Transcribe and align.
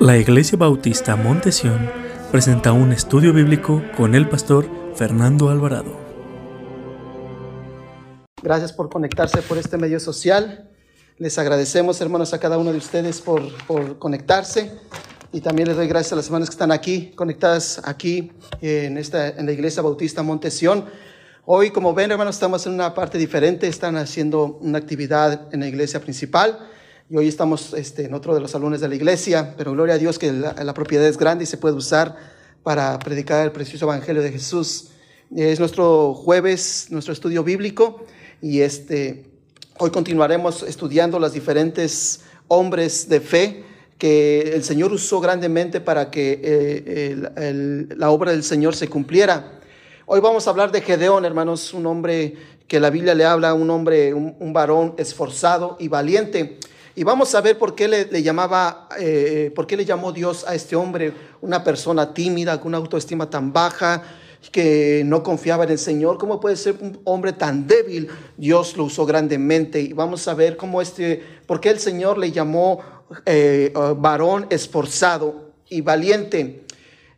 La 0.00 0.16
Iglesia 0.16 0.56
Bautista 0.56 1.16
Montesión 1.16 1.90
presenta 2.30 2.70
un 2.70 2.92
estudio 2.92 3.32
bíblico 3.32 3.82
con 3.96 4.14
el 4.14 4.28
pastor 4.28 4.70
Fernando 4.94 5.48
Alvarado. 5.48 5.98
Gracias 8.40 8.72
por 8.72 8.90
conectarse 8.90 9.42
por 9.42 9.58
este 9.58 9.76
medio 9.76 9.98
social. 9.98 10.70
Les 11.16 11.36
agradecemos, 11.36 12.00
hermanos, 12.00 12.32
a 12.32 12.38
cada 12.38 12.58
uno 12.58 12.70
de 12.70 12.78
ustedes 12.78 13.20
por, 13.20 13.42
por 13.66 13.98
conectarse. 13.98 14.70
Y 15.32 15.40
también 15.40 15.66
les 15.66 15.76
doy 15.76 15.88
gracias 15.88 16.12
a 16.12 16.16
las 16.16 16.26
hermanas 16.26 16.48
que 16.48 16.54
están 16.54 16.70
aquí, 16.70 17.10
conectadas 17.16 17.82
aquí 17.84 18.30
en, 18.60 18.98
esta, 18.98 19.30
en 19.30 19.46
la 19.46 19.52
Iglesia 19.52 19.82
Bautista 19.82 20.22
Montesión. 20.22 20.84
Hoy, 21.44 21.72
como 21.72 21.92
ven, 21.92 22.12
hermanos, 22.12 22.36
estamos 22.36 22.64
en 22.68 22.74
una 22.74 22.94
parte 22.94 23.18
diferente. 23.18 23.66
Están 23.66 23.96
haciendo 23.96 24.58
una 24.60 24.78
actividad 24.78 25.52
en 25.52 25.58
la 25.58 25.66
iglesia 25.66 26.00
principal 26.00 26.56
y 27.10 27.16
hoy 27.16 27.28
estamos 27.28 27.72
este, 27.72 28.04
en 28.04 28.12
otro 28.12 28.34
de 28.34 28.40
los 28.40 28.50
salones 28.50 28.80
de 28.80 28.88
la 28.88 28.94
iglesia, 28.94 29.54
pero 29.56 29.72
gloria 29.72 29.94
a 29.94 29.98
Dios 29.98 30.18
que 30.18 30.30
la, 30.30 30.74
propiedad 30.74 31.06
es 31.06 31.16
grande 31.16 31.44
y 31.44 31.46
se 31.46 31.56
puede 31.56 31.74
usar 31.74 32.16
para 32.62 32.98
predicar 32.98 33.44
el 33.44 33.52
precioso 33.52 33.86
evangelio 33.86 34.20
de 34.20 34.30
Jesús. 34.30 34.88
Es 35.34 35.58
nuestro 35.58 36.12
jueves, 36.12 36.88
nuestro 36.90 37.14
estudio 37.14 37.42
bíblico 37.42 38.04
y 38.42 38.60
este, 38.60 39.24
hoy 39.78 39.90
continuaremos 39.90 40.62
estudiando 40.62 41.18
los 41.18 41.32
diferentes 41.32 42.20
hombres 42.46 43.08
de 43.08 43.20
fe 43.20 43.64
que 43.96 44.52
el 44.54 44.62
Señor 44.62 44.92
usó 44.92 45.20
grandemente 45.20 45.80
para 45.80 46.10
que 46.10 46.40
eh, 46.42 47.86
la 47.96 48.10
obra 48.10 48.32
del 48.32 48.44
Señor 48.44 48.76
se 48.76 48.88
cumpliera. 48.88 49.60
Hoy 50.04 50.20
vamos 50.20 50.46
a 50.46 50.50
hablar 50.50 50.72
de 50.72 50.82
Gedeón, 50.82 51.24
hermanos, 51.24 51.72
un 51.72 51.86
hombre 51.86 52.36
que 52.66 52.80
la 52.80 52.90
Biblia 52.90 53.14
le 53.14 53.24
habla, 53.24 53.54
un 53.54 53.70
hombre, 53.70 54.12
un 54.12 54.52
varón 54.52 54.94
esforzado 54.98 55.78
y 55.80 55.88
valiente. 55.88 56.58
Y 56.98 57.04
vamos 57.04 57.32
a 57.36 57.40
ver 57.40 57.56
por 57.56 57.76
qué 57.76 57.86
le, 57.86 58.22
llamaba, 58.24 58.88
eh, 58.98 59.52
por 59.54 59.68
qué 59.68 59.76
le 59.76 59.84
llamó 59.84 60.10
Dios 60.10 60.44
a 60.48 60.56
este 60.56 60.74
hombre 60.74 61.12
una 61.40 61.62
persona 61.62 62.12
tímida, 62.12 62.58
con 62.58 62.70
una 62.70 62.78
autoestima 62.78 63.30
tan 63.30 63.52
baja, 63.52 64.02
que 64.50 65.02
no 65.04 65.22
confiaba 65.22 65.62
en 65.62 65.70
el 65.70 65.78
Señor. 65.78 66.18
¿Cómo 66.18 66.40
puede 66.40 66.56
ser 66.56 66.74
un 66.80 67.00
hombre 67.04 67.32
tan 67.32 67.68
débil? 67.68 68.08
Dios 68.36 68.76
lo 68.76 68.82
usó 68.82 69.06
grandemente. 69.06 69.80
Y 69.80 69.92
vamos 69.92 70.26
a 70.26 70.34
ver 70.34 70.56
cómo 70.56 70.82
este, 70.82 71.22
por 71.46 71.60
qué 71.60 71.70
el 71.70 71.78
Señor 71.78 72.18
le 72.18 72.32
llamó 72.32 72.80
eh, 73.26 73.72
varón 73.96 74.48
esforzado 74.50 75.52
y 75.68 75.82
valiente. 75.82 76.64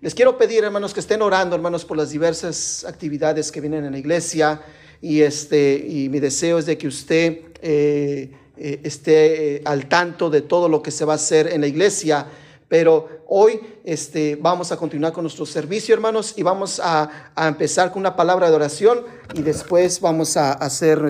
Les 0.02 0.14
quiero 0.14 0.36
pedir, 0.36 0.62
hermanos, 0.62 0.92
que 0.92 1.00
estén 1.00 1.22
orando, 1.22 1.56
hermanos, 1.56 1.86
por 1.86 1.96
las 1.96 2.10
diversas 2.10 2.84
actividades 2.84 3.50
que 3.50 3.62
vienen 3.62 3.86
en 3.86 3.92
la 3.92 3.98
iglesia. 3.98 4.60
Y, 5.00 5.22
este, 5.22 5.82
y 5.88 6.10
mi 6.10 6.20
deseo 6.20 6.58
es 6.58 6.66
de 6.66 6.76
que 6.76 6.86
usted 6.86 7.38
eh, 7.62 8.32
eh, 8.62 8.80
esté 8.84 9.56
eh, 9.56 9.62
al 9.64 9.88
tanto 9.88 10.28
de 10.28 10.42
todo 10.42 10.68
lo 10.68 10.82
que 10.82 10.90
se 10.90 11.06
va 11.06 11.14
a 11.14 11.16
hacer 11.16 11.50
en 11.50 11.62
la 11.62 11.66
iglesia. 11.66 12.26
Pero 12.68 13.24
hoy 13.26 13.58
este, 13.84 14.36
vamos 14.36 14.70
a 14.70 14.76
continuar 14.76 15.14
con 15.14 15.24
nuestro 15.24 15.46
servicio, 15.46 15.94
hermanos, 15.94 16.34
y 16.36 16.42
vamos 16.42 16.78
a, 16.84 17.32
empezar 17.36 17.90
con 17.90 18.00
una 18.00 18.14
palabra 18.14 18.50
de 18.50 18.54
oración 18.54 19.02
y 19.32 19.40
después 19.40 19.98
vamos 20.00 20.36
a 20.36 20.52
hacer 20.52 21.00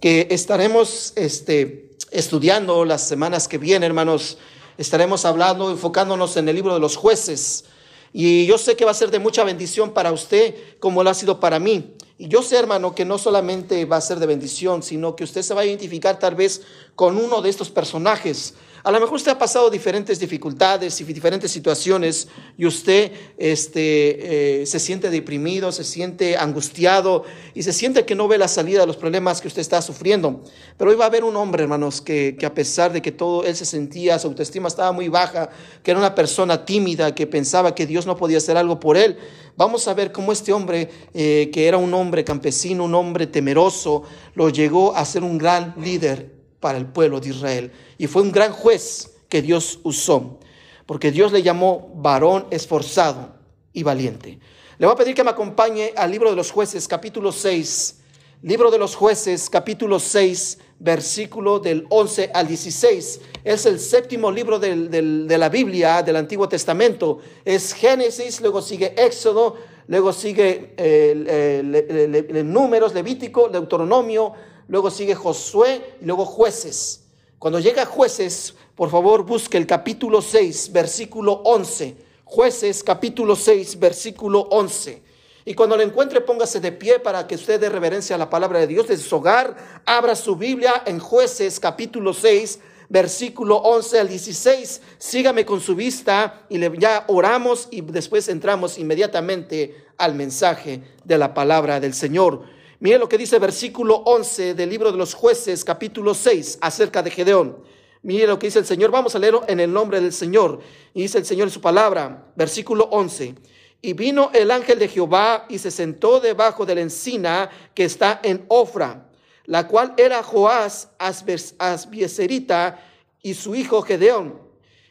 que 0.00 0.28
estaremos 0.30 1.12
este, 1.14 1.90
estudiando 2.10 2.86
las 2.86 3.06
semanas 3.06 3.48
que 3.48 3.58
vienen, 3.58 3.88
hermanos. 3.88 4.38
Estaremos 4.78 5.26
hablando, 5.26 5.70
enfocándonos 5.70 6.38
en 6.38 6.48
el 6.48 6.56
libro 6.56 6.72
de 6.72 6.80
los 6.80 6.96
jueces. 6.96 7.66
Y 8.14 8.46
yo 8.46 8.56
sé 8.56 8.76
que 8.76 8.86
va 8.86 8.92
a 8.92 8.94
ser 8.94 9.10
de 9.10 9.18
mucha 9.18 9.44
bendición 9.44 9.92
para 9.92 10.10
usted, 10.10 10.54
como 10.80 11.04
lo 11.04 11.10
ha 11.10 11.14
sido 11.14 11.38
para 11.38 11.58
mí. 11.58 11.96
Y 12.16 12.28
yo 12.28 12.42
sé, 12.42 12.58
hermano, 12.58 12.94
que 12.94 13.04
no 13.04 13.18
solamente 13.18 13.84
va 13.86 13.96
a 13.96 14.00
ser 14.00 14.20
de 14.20 14.26
bendición, 14.26 14.82
sino 14.82 15.16
que 15.16 15.24
usted 15.24 15.42
se 15.42 15.54
va 15.54 15.62
a 15.62 15.66
identificar 15.66 16.18
tal 16.18 16.36
vez 16.36 16.62
con 16.94 17.16
uno 17.16 17.42
de 17.42 17.50
estos 17.50 17.70
personajes. 17.70 18.54
A 18.86 18.90
lo 18.90 19.00
mejor 19.00 19.14
usted 19.14 19.32
ha 19.32 19.38
pasado 19.38 19.70
diferentes 19.70 20.20
dificultades 20.20 21.00
y 21.00 21.04
diferentes 21.04 21.50
situaciones 21.50 22.28
y 22.58 22.66
usted 22.66 23.12
este, 23.38 24.60
eh, 24.60 24.66
se 24.66 24.78
siente 24.78 25.08
deprimido, 25.08 25.72
se 25.72 25.84
siente 25.84 26.36
angustiado 26.36 27.24
y 27.54 27.62
se 27.62 27.72
siente 27.72 28.04
que 28.04 28.14
no 28.14 28.28
ve 28.28 28.36
la 28.36 28.46
salida 28.46 28.80
de 28.80 28.86
los 28.86 28.98
problemas 28.98 29.40
que 29.40 29.48
usted 29.48 29.62
está 29.62 29.80
sufriendo. 29.80 30.42
Pero 30.76 30.90
hoy 30.90 30.98
va 30.98 31.04
a 31.04 31.08
haber 31.08 31.24
un 31.24 31.34
hombre, 31.34 31.62
hermanos, 31.62 32.02
que, 32.02 32.36
que 32.38 32.44
a 32.44 32.52
pesar 32.52 32.92
de 32.92 33.00
que 33.00 33.10
todo 33.10 33.42
él 33.44 33.56
se 33.56 33.64
sentía, 33.64 34.18
su 34.18 34.26
autoestima 34.26 34.68
estaba 34.68 34.92
muy 34.92 35.08
baja, 35.08 35.48
que 35.82 35.90
era 35.90 35.98
una 35.98 36.14
persona 36.14 36.66
tímida, 36.66 37.14
que 37.14 37.26
pensaba 37.26 37.74
que 37.74 37.86
Dios 37.86 38.04
no 38.04 38.18
podía 38.18 38.36
hacer 38.36 38.58
algo 38.58 38.80
por 38.80 38.98
él, 38.98 39.16
vamos 39.56 39.88
a 39.88 39.94
ver 39.94 40.12
cómo 40.12 40.30
este 40.30 40.52
hombre, 40.52 40.90
eh, 41.14 41.48
que 41.50 41.68
era 41.68 41.78
un 41.78 41.94
hombre 41.94 42.22
campesino, 42.22 42.84
un 42.84 42.94
hombre 42.94 43.28
temeroso, 43.28 44.02
lo 44.34 44.50
llegó 44.50 44.94
a 44.94 45.06
ser 45.06 45.24
un 45.24 45.38
gran 45.38 45.74
líder 45.78 46.43
para 46.64 46.78
el 46.78 46.86
pueblo 46.86 47.20
de 47.20 47.28
Israel. 47.28 47.70
Y 47.98 48.06
fue 48.06 48.22
un 48.22 48.32
gran 48.32 48.50
juez 48.50 49.16
que 49.28 49.42
Dios 49.42 49.80
usó, 49.82 50.38
porque 50.86 51.10
Dios 51.10 51.30
le 51.30 51.42
llamó 51.42 51.92
varón 51.94 52.46
esforzado 52.50 53.34
y 53.74 53.82
valiente. 53.82 54.38
Le 54.78 54.86
voy 54.86 54.94
a 54.94 54.96
pedir 54.96 55.14
que 55.14 55.22
me 55.22 55.28
acompañe 55.28 55.92
al 55.94 56.10
libro 56.10 56.30
de 56.30 56.36
los 56.36 56.50
jueces, 56.50 56.88
capítulo 56.88 57.32
6. 57.32 57.98
Libro 58.40 58.70
de 58.70 58.78
los 58.78 58.96
jueces, 58.96 59.50
capítulo 59.50 60.00
6, 60.00 60.56
versículo 60.78 61.58
del 61.58 61.84
11 61.90 62.30
al 62.32 62.46
16. 62.46 63.20
Es 63.44 63.66
el 63.66 63.78
séptimo 63.78 64.32
libro 64.32 64.58
de 64.58 65.36
la 65.38 65.50
Biblia, 65.50 66.02
del 66.02 66.16
Antiguo 66.16 66.48
Testamento. 66.48 67.18
Es 67.44 67.74
Génesis, 67.74 68.40
luego 68.40 68.62
sigue 68.62 68.94
Éxodo, 68.96 69.56
luego 69.88 70.14
sigue 70.14 70.72
el, 70.78 72.50
Números, 72.50 72.94
Levítico, 72.94 73.50
Deuteronomio, 73.50 74.32
luego 74.68 74.90
sigue 74.90 75.14
Josué 75.14 75.96
y 76.00 76.04
luego 76.04 76.24
jueces. 76.24 77.04
Cuando 77.38 77.60
llega 77.60 77.84
jueces, 77.84 78.54
por 78.74 78.90
favor 78.90 79.24
busque 79.24 79.58
el 79.58 79.66
capítulo 79.66 80.22
6, 80.22 80.72
versículo 80.72 81.42
11. 81.44 81.96
Jueces 82.24 82.82
capítulo 82.82 83.36
6, 83.36 83.78
versículo 83.78 84.40
11. 84.50 85.02
Y 85.44 85.54
cuando 85.54 85.76
lo 85.76 85.82
encuentre, 85.82 86.22
póngase 86.22 86.58
de 86.58 86.72
pie 86.72 86.98
para 86.98 87.26
que 87.26 87.34
usted 87.34 87.60
dé 87.60 87.68
reverencia 87.68 88.16
a 88.16 88.18
la 88.18 88.30
palabra 88.30 88.60
de 88.60 88.66
Dios 88.66 88.88
de 88.88 88.96
su 88.96 89.16
hogar. 89.16 89.82
Abra 89.84 90.16
su 90.16 90.36
Biblia 90.36 90.82
en 90.86 90.98
jueces 90.98 91.60
capítulo 91.60 92.14
6, 92.14 92.60
versículo 92.88 93.56
11 93.58 94.00
al 94.00 94.08
16. 94.08 94.80
Sígame 94.96 95.44
con 95.44 95.60
su 95.60 95.74
vista 95.74 96.46
y 96.48 96.56
le, 96.56 96.72
ya 96.78 97.04
oramos 97.08 97.68
y 97.70 97.82
después 97.82 98.28
entramos 98.28 98.78
inmediatamente 98.78 99.84
al 99.98 100.14
mensaje 100.14 100.82
de 101.04 101.18
la 101.18 101.34
palabra 101.34 101.78
del 101.78 101.92
Señor. 101.92 102.42
Mire 102.80 102.98
lo 102.98 103.08
que 103.08 103.18
dice 103.18 103.38
versículo 103.38 103.96
11 104.04 104.54
del 104.54 104.68
libro 104.68 104.90
de 104.90 104.98
los 104.98 105.14
jueces, 105.14 105.64
capítulo 105.64 106.12
6, 106.12 106.58
acerca 106.60 107.02
de 107.02 107.10
Gedeón. 107.10 107.58
Mire 108.02 108.26
lo 108.26 108.38
que 108.38 108.48
dice 108.48 108.58
el 108.58 108.66
Señor. 108.66 108.90
Vamos 108.90 109.14
a 109.14 109.18
leerlo 109.18 109.44
en 109.46 109.60
el 109.60 109.72
nombre 109.72 110.00
del 110.00 110.12
Señor. 110.12 110.60
Y 110.92 111.02
dice 111.02 111.18
el 111.18 111.24
Señor 111.24 111.48
en 111.48 111.52
su 111.54 111.60
palabra, 111.60 112.32
versículo 112.36 112.84
11. 112.90 113.34
Y 113.80 113.92
vino 113.92 114.30
el 114.34 114.50
ángel 114.50 114.78
de 114.78 114.88
Jehová 114.88 115.46
y 115.48 115.58
se 115.58 115.70
sentó 115.70 116.20
debajo 116.20 116.66
de 116.66 116.74
la 116.74 116.80
encina 116.80 117.48
que 117.74 117.84
está 117.84 118.20
en 118.22 118.44
Ofra, 118.48 119.08
la 119.46 119.68
cual 119.68 119.94
era 119.96 120.22
Joás 120.22 120.90
Asbieserita 120.98 122.80
y 123.22 123.34
su 123.34 123.54
hijo 123.54 123.82
Gedeón. 123.82 124.40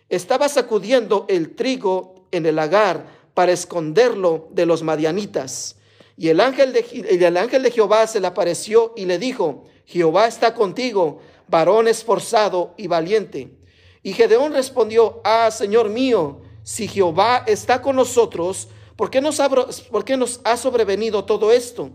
Estaba 0.09 0.47
sacudiendo 0.47 1.25
el 1.27 1.55
trigo 1.55 2.27
en 2.31 2.45
el 2.45 2.55
lagar 2.55 3.05
para 3.33 3.51
esconderlo 3.51 4.47
de 4.51 4.65
los 4.65 4.83
madianitas. 4.83 5.75
Y 6.15 6.29
el 6.29 6.39
ángel, 6.39 6.73
de, 6.73 7.17
el 7.25 7.37
ángel 7.37 7.63
de 7.63 7.71
Jehová 7.71 8.05
se 8.07 8.19
le 8.19 8.27
apareció 8.27 8.93
y 8.95 9.05
le 9.05 9.17
dijo, 9.17 9.65
Jehová 9.85 10.27
está 10.27 10.53
contigo, 10.53 11.19
varón 11.47 11.87
esforzado 11.87 12.73
y 12.77 12.87
valiente. 12.87 13.57
Y 14.03 14.13
Gedeón 14.13 14.53
respondió, 14.53 15.21
ah, 15.23 15.49
Señor 15.49 15.89
mío, 15.89 16.41
si 16.63 16.87
Jehová 16.87 17.43
está 17.47 17.81
con 17.81 17.95
nosotros, 17.95 18.67
¿por 18.95 19.09
qué 19.09 19.21
nos 19.21 19.39
ha, 19.39 19.49
por 19.49 20.05
qué 20.05 20.17
nos 20.17 20.39
ha 20.43 20.57
sobrevenido 20.57 21.25
todo 21.25 21.51
esto? 21.51 21.89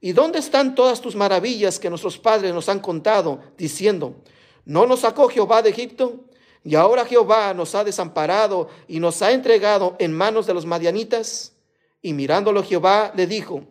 ¿Y 0.00 0.12
dónde 0.12 0.40
están 0.40 0.74
todas 0.74 1.00
tus 1.00 1.14
maravillas 1.14 1.78
que 1.78 1.88
nuestros 1.88 2.18
padres 2.18 2.52
nos 2.52 2.68
han 2.68 2.80
contado, 2.80 3.40
diciendo, 3.56 4.16
¿no 4.64 4.86
nos 4.86 5.00
sacó 5.00 5.28
Jehová 5.28 5.62
de 5.62 5.70
Egipto? 5.70 6.24
Y 6.64 6.74
ahora 6.74 7.04
Jehová 7.04 7.54
nos 7.54 7.74
ha 7.74 7.84
desamparado 7.84 8.68
y 8.88 8.98
nos 8.98 9.22
ha 9.22 9.32
entregado 9.32 9.96
en 9.98 10.12
manos 10.12 10.46
de 10.46 10.54
los 10.54 10.66
madianitas. 10.66 11.51
Y 12.02 12.12
mirándolo 12.12 12.64
Jehová 12.64 13.12
le 13.14 13.26
dijo, 13.26 13.62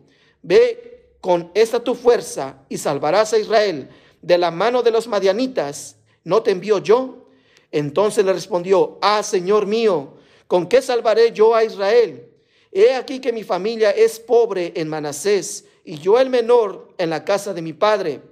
ve 0.42 1.14
con 1.20 1.50
esta 1.54 1.84
tu 1.84 1.94
fuerza 1.94 2.64
y 2.68 2.78
salvarás 2.78 3.32
a 3.32 3.38
Israel 3.38 3.88
de 4.22 4.38
la 4.38 4.50
mano 4.50 4.82
de 4.82 4.90
los 4.90 5.06
madianitas. 5.06 5.96
¿No 6.24 6.42
te 6.42 6.50
envío 6.50 6.78
yo? 6.78 7.28
Entonces 7.70 8.24
le 8.24 8.32
respondió, 8.32 8.98
ah, 9.02 9.22
Señor 9.22 9.66
mío, 9.66 10.14
¿con 10.46 10.66
qué 10.66 10.82
salvaré 10.82 11.32
yo 11.32 11.54
a 11.54 11.64
Israel? 11.64 12.28
He 12.70 12.94
aquí 12.94 13.20
que 13.20 13.32
mi 13.32 13.44
familia 13.44 13.90
es 13.90 14.18
pobre 14.18 14.72
en 14.76 14.88
Manasés 14.88 15.66
y 15.84 15.98
yo 15.98 16.18
el 16.18 16.30
menor 16.30 16.94
en 16.98 17.10
la 17.10 17.24
casa 17.24 17.52
de 17.52 17.62
mi 17.62 17.72
padre. 17.72 18.22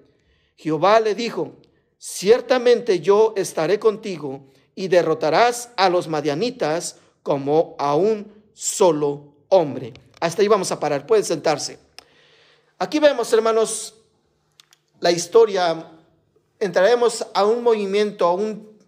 Jehová 0.56 1.00
le 1.00 1.14
dijo, 1.14 1.52
ciertamente 1.98 3.00
yo 3.00 3.34
estaré 3.36 3.78
contigo 3.78 4.46
y 4.74 4.88
derrotarás 4.88 5.70
a 5.76 5.90
los 5.90 6.08
madianitas 6.08 6.96
como 7.22 7.74
a 7.78 7.94
un 7.94 8.32
solo 8.54 9.29
hombre. 9.50 9.92
Hasta 10.18 10.40
ahí 10.40 10.48
vamos 10.48 10.72
a 10.72 10.80
parar. 10.80 11.06
Pueden 11.06 11.24
sentarse. 11.24 11.78
Aquí 12.78 12.98
vemos, 12.98 13.30
hermanos, 13.32 13.94
la 15.00 15.10
historia. 15.10 15.92
Entraremos 16.58 17.26
a 17.34 17.44
un 17.44 17.62
movimiento, 17.62 18.26
a, 18.26 18.34
un, 18.34 18.78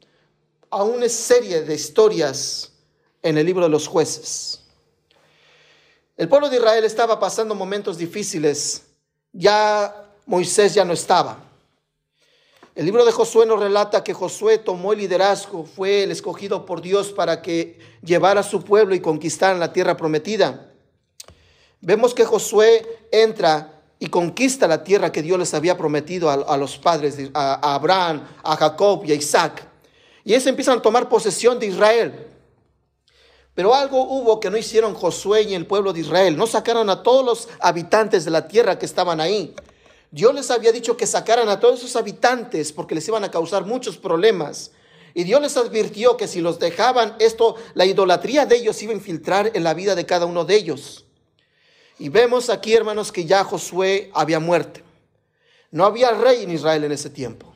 a 0.70 0.82
una 0.82 1.08
serie 1.08 1.62
de 1.62 1.74
historias 1.74 2.72
en 3.22 3.36
el 3.36 3.46
libro 3.46 3.64
de 3.64 3.68
los 3.68 3.86
jueces. 3.86 4.62
El 6.16 6.28
pueblo 6.28 6.48
de 6.48 6.56
Israel 6.56 6.84
estaba 6.84 7.20
pasando 7.20 7.54
momentos 7.54 7.98
difíciles. 7.98 8.82
Ya 9.32 10.10
Moisés 10.26 10.74
ya 10.74 10.84
no 10.84 10.92
estaba. 10.92 11.51
El 12.74 12.86
libro 12.86 13.04
de 13.04 13.12
Josué 13.12 13.44
nos 13.44 13.60
relata 13.60 14.02
que 14.02 14.14
Josué 14.14 14.56
tomó 14.56 14.94
el 14.94 15.00
liderazgo, 15.00 15.66
fue 15.66 16.04
el 16.04 16.10
escogido 16.10 16.64
por 16.64 16.80
Dios 16.80 17.12
para 17.12 17.42
que 17.42 17.78
llevara 18.02 18.40
a 18.40 18.44
su 18.44 18.64
pueblo 18.64 18.94
y 18.94 19.00
conquistara 19.00 19.58
la 19.58 19.74
tierra 19.74 19.94
prometida. 19.94 20.72
Vemos 21.82 22.14
que 22.14 22.24
Josué 22.24 23.06
entra 23.10 23.82
y 23.98 24.06
conquista 24.06 24.66
la 24.66 24.82
tierra 24.84 25.12
que 25.12 25.20
Dios 25.20 25.38
les 25.38 25.52
había 25.52 25.76
prometido 25.76 26.30
a, 26.30 26.56
los 26.56 26.78
padres, 26.78 27.18
a, 27.34 27.74
Abraham, 27.74 28.26
a 28.42 28.56
Jacob 28.56 29.04
y 29.04 29.12
a 29.12 29.16
Isaac. 29.16 29.68
Y 30.24 30.32
ellos 30.32 30.46
empiezan 30.46 30.78
a 30.78 30.82
tomar 30.82 31.10
posesión 31.10 31.58
de 31.58 31.66
Israel. 31.66 32.26
Pero 33.54 33.74
algo 33.74 34.02
hubo 34.02 34.40
que 34.40 34.48
no 34.48 34.56
hicieron 34.56 34.94
Josué 34.94 35.42
y 35.42 35.54
el 35.54 35.66
pueblo 35.66 35.92
de 35.92 36.00
Israel. 36.00 36.38
No 36.38 36.46
sacaron 36.46 36.88
a 36.88 37.02
todos 37.02 37.22
los 37.22 37.48
habitantes 37.60 38.24
de 38.24 38.30
la 38.30 38.48
tierra 38.48 38.78
que 38.78 38.86
estaban 38.86 39.20
ahí. 39.20 39.54
Dios 40.12 40.34
les 40.34 40.50
había 40.50 40.72
dicho 40.72 40.94
que 40.94 41.06
sacaran 41.06 41.48
a 41.48 41.58
todos 41.58 41.80
esos 41.80 41.96
habitantes 41.96 42.70
porque 42.70 42.94
les 42.94 43.08
iban 43.08 43.24
a 43.24 43.30
causar 43.30 43.64
muchos 43.64 43.96
problemas. 43.96 44.70
Y 45.14 45.24
Dios 45.24 45.40
les 45.40 45.56
advirtió 45.56 46.18
que 46.18 46.28
si 46.28 46.42
los 46.42 46.58
dejaban, 46.58 47.16
esto, 47.18 47.56
la 47.72 47.86
idolatría 47.86 48.44
de 48.44 48.56
ellos 48.56 48.80
iba 48.82 48.92
a 48.92 48.96
infiltrar 48.96 49.50
en 49.54 49.64
la 49.64 49.72
vida 49.72 49.94
de 49.94 50.04
cada 50.04 50.26
uno 50.26 50.44
de 50.44 50.54
ellos. 50.54 51.06
Y 51.98 52.10
vemos 52.10 52.50
aquí, 52.50 52.74
hermanos, 52.74 53.10
que 53.10 53.24
ya 53.24 53.42
Josué 53.42 54.10
había 54.12 54.38
muerto. 54.38 54.80
No 55.70 55.86
había 55.86 56.10
rey 56.10 56.42
en 56.42 56.50
Israel 56.50 56.84
en 56.84 56.92
ese 56.92 57.08
tiempo. 57.08 57.50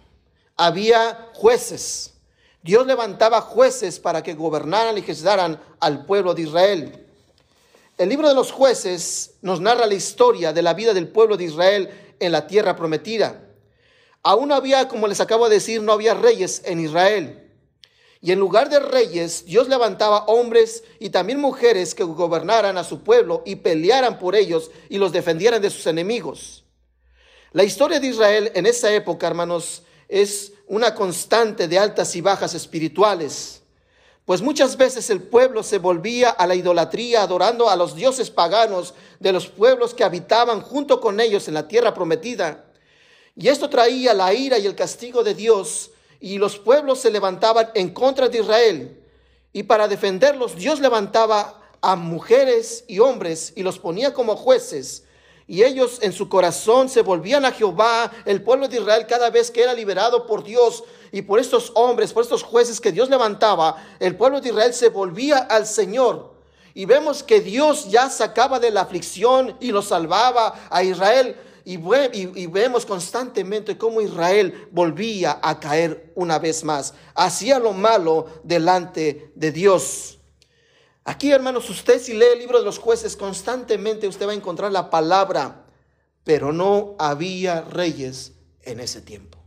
Había 0.57 1.29
jueces. 1.35 2.15
Dios 2.63 2.87
levantaba 2.87 3.43
jueces 3.43 4.01
para 4.01 4.23
que 4.23 4.33
gobernaran 4.33 4.97
y 4.97 5.01
legislaran 5.01 5.61
al 5.79 6.07
pueblo 6.07 6.33
de 6.33 6.43
Israel. 6.43 7.07
El 7.99 8.09
libro 8.09 8.29
de 8.29 8.35
los 8.35 8.51
jueces 8.51 9.35
nos 9.43 9.61
narra 9.61 9.87
la 9.87 9.95
historia 9.95 10.53
de 10.53 10.63
la 10.63 10.75
vida 10.75 10.95
del 10.95 11.09
pueblo 11.09 11.37
de 11.37 11.45
Israel 11.45 12.06
en 12.21 12.33
la 12.33 12.47
tierra 12.47 12.77
prometida. 12.77 13.43
Aún 14.23 14.53
había, 14.53 14.89
como 14.89 15.07
les 15.07 15.21
acabo 15.21 15.49
de 15.49 15.57
decir, 15.57 15.83
no 15.83 15.93
había 15.93 16.15
reyes 16.15 16.63
en 16.65 16.81
Israel. 16.81 17.47
Y 18.21 18.33
en 18.33 18.41
lugar 18.41 18.69
de 18.69 18.81
reyes, 18.81 19.45
Dios 19.45 19.69
levantaba 19.69 20.25
hombres 20.25 20.83
y 20.99 21.11
también 21.11 21.41
mujeres 21.41 21.95
que 21.95 22.03
gobernaran 22.03 22.77
a 22.79 22.85
su 22.85 23.05
pueblo 23.05 23.43
y 23.47 23.57
pelearan 23.57 24.19
por 24.19 24.35
ellos 24.35 24.71
y 24.89 24.99
los 24.99 25.13
defendieran 25.13 25.63
de 25.63 25.71
sus 25.71 25.87
enemigos. 25.87 26.65
La 27.53 27.63
historia 27.63 28.01
de 28.01 28.09
Israel 28.09 28.51
en 28.55 28.67
esa 28.67 28.93
época, 28.93 29.27
hermanos, 29.27 29.85
es 30.09 30.53
una 30.67 30.95
constante 30.95 31.69
de 31.69 31.79
altas 31.79 32.17
y 32.17 32.21
bajas 32.21 32.55
espirituales, 32.55 33.63
pues 34.27 34.43
muchas 34.43 34.77
veces 34.77 35.09
el 35.09 35.23
pueblo 35.23 35.63
se 35.63 35.79
volvía 35.79 36.31
a 36.31 36.49
la 36.49 36.57
idolatría 36.57 37.23
adorando 37.23 37.71
a 37.71 37.77
los 37.77 37.95
dioses 37.95 38.29
paganos 38.29 38.93
de 39.21 39.33
los 39.33 39.47
pueblos 39.47 39.95
que 39.95 40.03
habitaban 40.03 40.61
junto 40.61 41.01
con 41.01 41.21
ellos 41.21 41.47
en 41.47 41.55
la 41.55 41.69
tierra 41.69 41.95
prometida. 41.95 42.65
Y 43.37 43.47
esto 43.47 43.71
traía 43.71 44.13
la 44.15 44.35
ira 44.35 44.59
y 44.59 44.67
el 44.67 44.75
castigo 44.75 45.23
de 45.23 45.35
Dios, 45.35 45.93
y 46.19 46.39
los 46.39 46.59
pueblos 46.59 47.01
se 47.01 47.13
levantaban 47.13 47.71
en 47.75 47.91
contra 47.91 48.29
de 48.29 48.41
Israel. 48.41 49.01
Y 49.53 49.63
para 49.63 49.87
defenderlos, 49.87 50.57
Dios 50.57 50.81
levantaba 50.81 51.63
a 51.81 51.95
mujeres 51.95 52.85
y 52.89 52.99
hombres 52.99 53.53
y 53.55 53.63
los 53.63 53.79
ponía 53.79 54.13
como 54.13 54.35
jueces 54.35 55.05
y 55.49 55.63
ellos 55.63 55.99
en 56.03 56.13
su 56.13 56.29
corazón 56.29 56.89
se 56.89 57.03
volvían 57.03 57.45
a 57.45 57.53
Jehová, 57.53 58.11
el 58.25 58.43
pueblo 58.43 58.67
de 58.67 58.79
Israel, 58.79 59.07
cada 59.09 59.31
vez 59.31 59.51
que 59.51 59.63
era 59.63 59.75
liberado 59.75 60.27
por 60.27 60.43
Dios 60.43 60.83
y 61.13 61.23
por 61.23 61.39
estos 61.39 61.71
hombres, 61.75 62.13
por 62.13 62.25
estos 62.25 62.43
jueces 62.43 62.81
que 62.81 62.91
Dios 62.91 63.09
levantaba, 63.09 63.77
el 64.01 64.17
pueblo 64.17 64.41
de 64.41 64.49
Israel 64.49 64.75
se 64.75 64.89
volvía 64.89 65.39
al 65.39 65.67
Señor. 65.67 66.35
Y 66.75 66.85
vemos 66.85 67.23
que 67.23 67.41
Dios 67.41 67.89
ya 67.89 68.11
sacaba 68.11 68.59
de 68.59 68.71
la 68.71 68.83
aflicción 68.83 69.57
y 69.61 69.71
lo 69.71 69.83
salvaba 69.83 70.67
a 70.69 70.83
Israel. 70.83 71.37
Y, 71.65 71.79
vemos 72.47 72.85
constantemente 72.85 73.79
cómo 73.79 74.01
Israel 74.01 74.69
volvía 74.71 75.39
a 75.43 75.59
caer 75.59 76.13
una 76.15 76.39
vez 76.39 76.65
más. 76.65 76.93
Hacía 77.15 77.59
lo 77.59 77.73
malo 77.73 78.27
delante 78.45 79.33
de 79.35 79.53
Dios. 79.53 80.19
Aquí, 81.09 81.31
hermanos, 81.31 81.71
usted 81.71 82.03
si 82.03 82.15
lee 82.15 82.27
el 82.33 82.41
libro 82.41 82.59
de 82.59 82.65
los 82.65 82.81
jueces 82.81 83.17
constantemente, 83.17 84.09
usted 84.09 84.27
va 84.27 84.33
a 84.33 84.35
encontrar 84.35 84.73
la 84.73 84.91
palabra, 84.91 85.65
pero 86.25 86.53
no 86.53 86.97
había 86.99 87.61
reyes 87.61 88.33
en 88.63 88.81
ese 88.81 89.01
tiempo. 89.01 89.39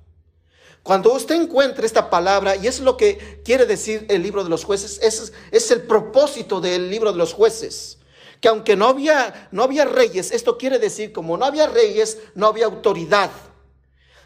Cuando 0.84 1.12
usted 1.12 1.36
encuentre 1.36 1.86
esta 1.86 2.10
palabra, 2.10 2.56
y 2.56 2.68
es 2.68 2.80
lo 2.80 2.96
que 2.96 3.42
quiere 3.44 3.66
decir 3.66 4.06
el 4.10 4.24
libro 4.24 4.46
de 4.46 4.50
los 4.50 4.64
jueces, 4.64 5.02
es, 5.04 5.34
es 5.52 5.72
el 5.72 5.82
propósito 5.82 6.62
del 6.62 6.90
libro 6.90 7.12
de 7.12 7.18
los 7.18 7.34
jueces. 7.34 7.98
Que 8.40 8.48
aunque 8.48 8.78
no 8.78 8.88
había, 8.88 9.50
no 9.52 9.64
había 9.64 9.84
reyes, 9.84 10.32
esto 10.32 10.58
quiere 10.58 10.80
decir, 10.80 11.12
como 11.12 11.36
no 11.36 11.44
había 11.44 11.68
reyes, 11.68 12.20
no 12.36 12.48
había 12.48 12.68
autoridad. 12.68 13.32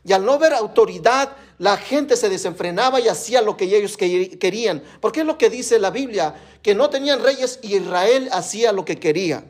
Y 0.04 0.14
al 0.14 0.24
no 0.24 0.38
ver 0.38 0.54
autoridad, 0.54 1.36
la 1.64 1.78
gente 1.78 2.18
se 2.18 2.28
desenfrenaba 2.28 3.00
y 3.00 3.08
hacía 3.08 3.42
lo 3.42 3.56
que 3.56 3.64
ellos 3.64 3.96
querían. 3.96 4.84
Porque 5.00 5.22
es 5.22 5.26
lo 5.26 5.38
que 5.38 5.50
dice 5.50 5.80
la 5.80 5.92
Biblia, 5.92 6.36
que 6.62 6.76
no 6.76 6.90
tenían 6.90 7.24
reyes 7.24 7.60
y 7.62 7.78
Israel 7.78 8.28
hacía 8.34 8.74
lo 8.74 8.84
que 8.84 9.00
quería. 9.00 9.46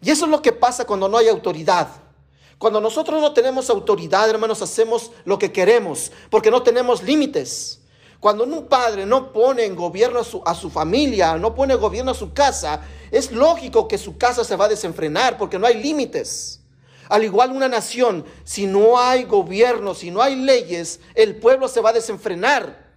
Y 0.00 0.10
eso 0.10 0.24
es 0.24 0.30
lo 0.32 0.42
que 0.42 0.50
pasa 0.50 0.84
cuando 0.84 1.08
no 1.08 1.16
hay 1.16 1.28
autoridad. 1.28 1.86
Cuando 2.58 2.80
nosotros 2.80 3.20
no 3.20 3.32
tenemos 3.32 3.70
autoridad, 3.70 4.28
hermanos, 4.28 4.62
hacemos 4.62 5.12
lo 5.24 5.38
que 5.38 5.52
queremos, 5.52 6.10
porque 6.28 6.50
no 6.50 6.64
tenemos 6.64 7.04
límites. 7.04 7.78
Cuando 8.18 8.42
un 8.42 8.66
padre 8.66 9.06
no 9.06 9.32
pone 9.32 9.64
en 9.64 9.76
gobierno 9.76 10.18
a 10.18 10.24
su, 10.24 10.42
a 10.44 10.56
su, 10.56 10.70
familia, 10.70 11.36
no 11.36 11.54
pone 11.54 11.76
gobierno 11.76 12.10
a 12.10 12.14
su 12.14 12.32
casa, 12.32 12.80
es 13.12 13.30
lógico 13.30 13.86
que 13.86 13.96
su 13.96 14.18
casa 14.18 14.42
se 14.42 14.56
va 14.56 14.64
a 14.64 14.68
desenfrenar 14.68 15.38
porque 15.38 15.56
no 15.56 15.68
hay 15.68 15.80
límites. 15.80 16.61
Al 17.12 17.24
igual 17.24 17.52
una 17.52 17.68
nación, 17.68 18.24
si 18.42 18.64
no 18.64 18.98
hay 18.98 19.24
gobierno, 19.24 19.94
si 19.94 20.10
no 20.10 20.22
hay 20.22 20.34
leyes, 20.34 20.98
el 21.14 21.36
pueblo 21.36 21.68
se 21.68 21.82
va 21.82 21.90
a 21.90 21.92
desenfrenar. 21.92 22.90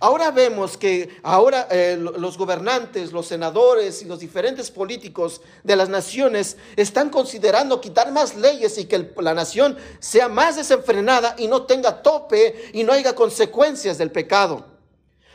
Ahora 0.00 0.30
vemos 0.30 0.78
que 0.78 1.10
ahora 1.22 1.68
eh, 1.70 1.98
los 1.98 2.38
gobernantes, 2.38 3.12
los 3.12 3.26
senadores 3.26 4.00
y 4.00 4.06
los 4.06 4.20
diferentes 4.20 4.70
políticos 4.70 5.42
de 5.64 5.76
las 5.76 5.90
naciones 5.90 6.56
están 6.76 7.10
considerando 7.10 7.78
quitar 7.78 8.10
más 8.10 8.36
leyes 8.36 8.78
y 8.78 8.86
que 8.86 9.12
la 9.18 9.34
nación 9.34 9.76
sea 9.98 10.28
más 10.28 10.56
desenfrenada 10.56 11.34
y 11.36 11.46
no 11.46 11.64
tenga 11.64 12.00
tope 12.00 12.70
y 12.72 12.84
no 12.84 12.94
haya 12.94 13.14
consecuencias 13.14 13.98
del 13.98 14.10
pecado. 14.10 14.64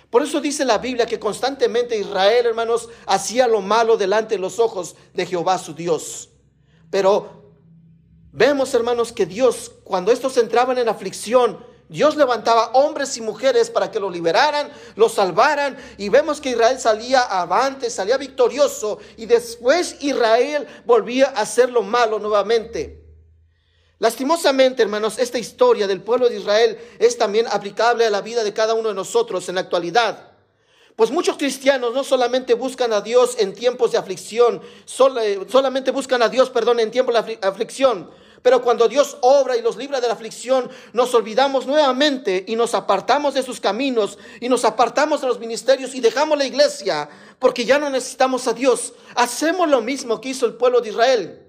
Por 0.09 0.23
eso 0.23 0.41
dice 0.41 0.65
la 0.65 0.79
Biblia 0.79 1.05
que 1.05 1.19
constantemente 1.19 1.99
Israel, 1.99 2.47
hermanos, 2.47 2.89
hacía 3.05 3.47
lo 3.47 3.61
malo 3.61 3.95
delante 3.95 4.33
de 4.33 4.41
los 4.41 4.57
ojos 4.57 4.95
de 5.13 5.27
Jehová 5.27 5.59
su 5.59 5.75
Dios. 5.75 6.29
Pero 6.89 7.42
Vemos, 8.35 8.73
hermanos, 8.73 9.11
que 9.11 9.27
Dios, 9.27 9.73
cuando 9.83 10.11
estos 10.11 10.37
entraban 10.37 10.79
en 10.79 10.89
aflicción, 10.89 11.63
Dios 11.87 12.15
levantaba 12.15 12.71
hombres 12.73 13.15
y 13.17 13.21
mujeres 13.21 13.69
para 13.69 13.91
que 13.91 13.99
lo 13.99 14.09
liberaran, 14.09 14.73
lo 14.95 15.07
salvaran. 15.07 15.77
Y 15.99 16.09
vemos 16.09 16.41
que 16.41 16.49
Israel 16.49 16.79
salía 16.79 17.21
avante, 17.21 17.91
salía 17.91 18.17
victorioso. 18.17 18.97
Y 19.17 19.27
después 19.27 19.97
Israel 19.99 20.65
volvía 20.83 21.27
a 21.27 21.41
hacer 21.41 21.69
lo 21.69 21.83
malo 21.83 22.17
nuevamente. 22.17 23.05
Lastimosamente, 23.99 24.81
hermanos, 24.81 25.19
esta 25.19 25.37
historia 25.37 25.85
del 25.85 26.01
pueblo 26.01 26.27
de 26.27 26.37
Israel 26.37 26.79
es 26.97 27.15
también 27.19 27.45
aplicable 27.51 28.03
a 28.03 28.09
la 28.09 28.21
vida 28.21 28.43
de 28.43 28.51
cada 28.51 28.73
uno 28.73 28.89
de 28.89 28.95
nosotros 28.95 29.47
en 29.47 29.55
la 29.55 29.61
actualidad. 29.61 30.31
Pues 30.95 31.11
muchos 31.11 31.37
cristianos 31.37 31.93
no 31.93 32.03
solamente 32.03 32.55
buscan 32.55 32.93
a 32.93 33.01
Dios 33.01 33.35
en 33.37 33.53
tiempos 33.53 33.91
de 33.91 33.99
aflicción, 33.99 34.59
solamente 34.85 35.91
buscan 35.91 36.23
a 36.23 36.29
Dios, 36.29 36.49
perdón, 36.49 36.79
en 36.79 36.89
tiempos 36.89 37.13
de 37.13 37.39
aflicción, 37.41 38.09
pero 38.43 38.61
cuando 38.61 38.89
Dios 38.89 39.17
obra 39.21 39.55
y 39.55 39.61
los 39.61 39.77
libra 39.77 40.01
de 40.01 40.07
la 40.07 40.13
aflicción, 40.13 40.69
nos 40.91 41.15
olvidamos 41.15 41.65
nuevamente 41.65 42.43
y 42.45 42.57
nos 42.57 42.75
apartamos 42.75 43.33
de 43.33 43.41
sus 43.41 43.61
caminos 43.61 44.19
y 44.41 44.49
nos 44.49 44.65
apartamos 44.65 45.21
de 45.21 45.27
los 45.27 45.39
ministerios 45.39 45.95
y 45.95 46.01
dejamos 46.01 46.37
la 46.37 46.45
iglesia 46.45 47.09
porque 47.39 47.63
ya 47.65 47.79
no 47.79 47.89
necesitamos 47.89 48.45
a 48.47 48.53
Dios. 48.53 48.93
Hacemos 49.15 49.69
lo 49.69 49.81
mismo 49.81 50.19
que 50.19 50.29
hizo 50.29 50.45
el 50.45 50.55
pueblo 50.55 50.81
de 50.81 50.89
Israel. 50.89 51.39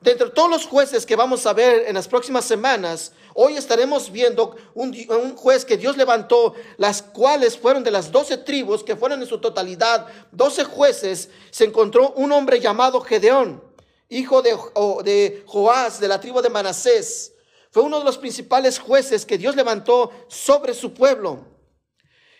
De 0.00 0.12
entre 0.12 0.30
todos 0.30 0.48
los 0.48 0.64
jueces 0.64 1.04
que 1.04 1.16
vamos 1.16 1.44
a 1.44 1.52
ver 1.52 1.88
en 1.88 1.96
las 1.96 2.06
próximas 2.06 2.44
semanas, 2.44 3.10
hoy 3.34 3.56
estaremos 3.56 4.12
viendo 4.12 4.54
un, 4.74 4.96
un, 5.08 5.34
juez 5.34 5.64
que 5.64 5.76
Dios 5.76 5.96
levantó, 5.96 6.54
las 6.76 7.02
cuales 7.02 7.58
fueron 7.58 7.82
de 7.82 7.90
las 7.90 8.12
doce 8.12 8.36
tribus, 8.36 8.84
que 8.84 8.94
fueron 8.94 9.20
en 9.20 9.26
su 9.26 9.38
totalidad 9.38 10.06
doce 10.30 10.62
jueces, 10.62 11.30
se 11.50 11.64
encontró 11.64 12.12
un 12.12 12.30
hombre 12.30 12.60
llamado 12.60 13.00
Gedeón 13.00 13.67
hijo 14.08 14.42
de, 14.42 14.56
de 15.04 15.42
Joás, 15.46 16.00
de 16.00 16.08
la 16.08 16.20
tribu 16.20 16.40
de 16.40 16.50
Manasés. 16.50 17.32
Fue 17.70 17.82
uno 17.82 17.98
de 17.98 18.04
los 18.04 18.18
principales 18.18 18.78
jueces 18.78 19.26
que 19.26 19.38
Dios 19.38 19.54
levantó 19.54 20.10
sobre 20.28 20.74
su 20.74 20.94
pueblo. 20.94 21.44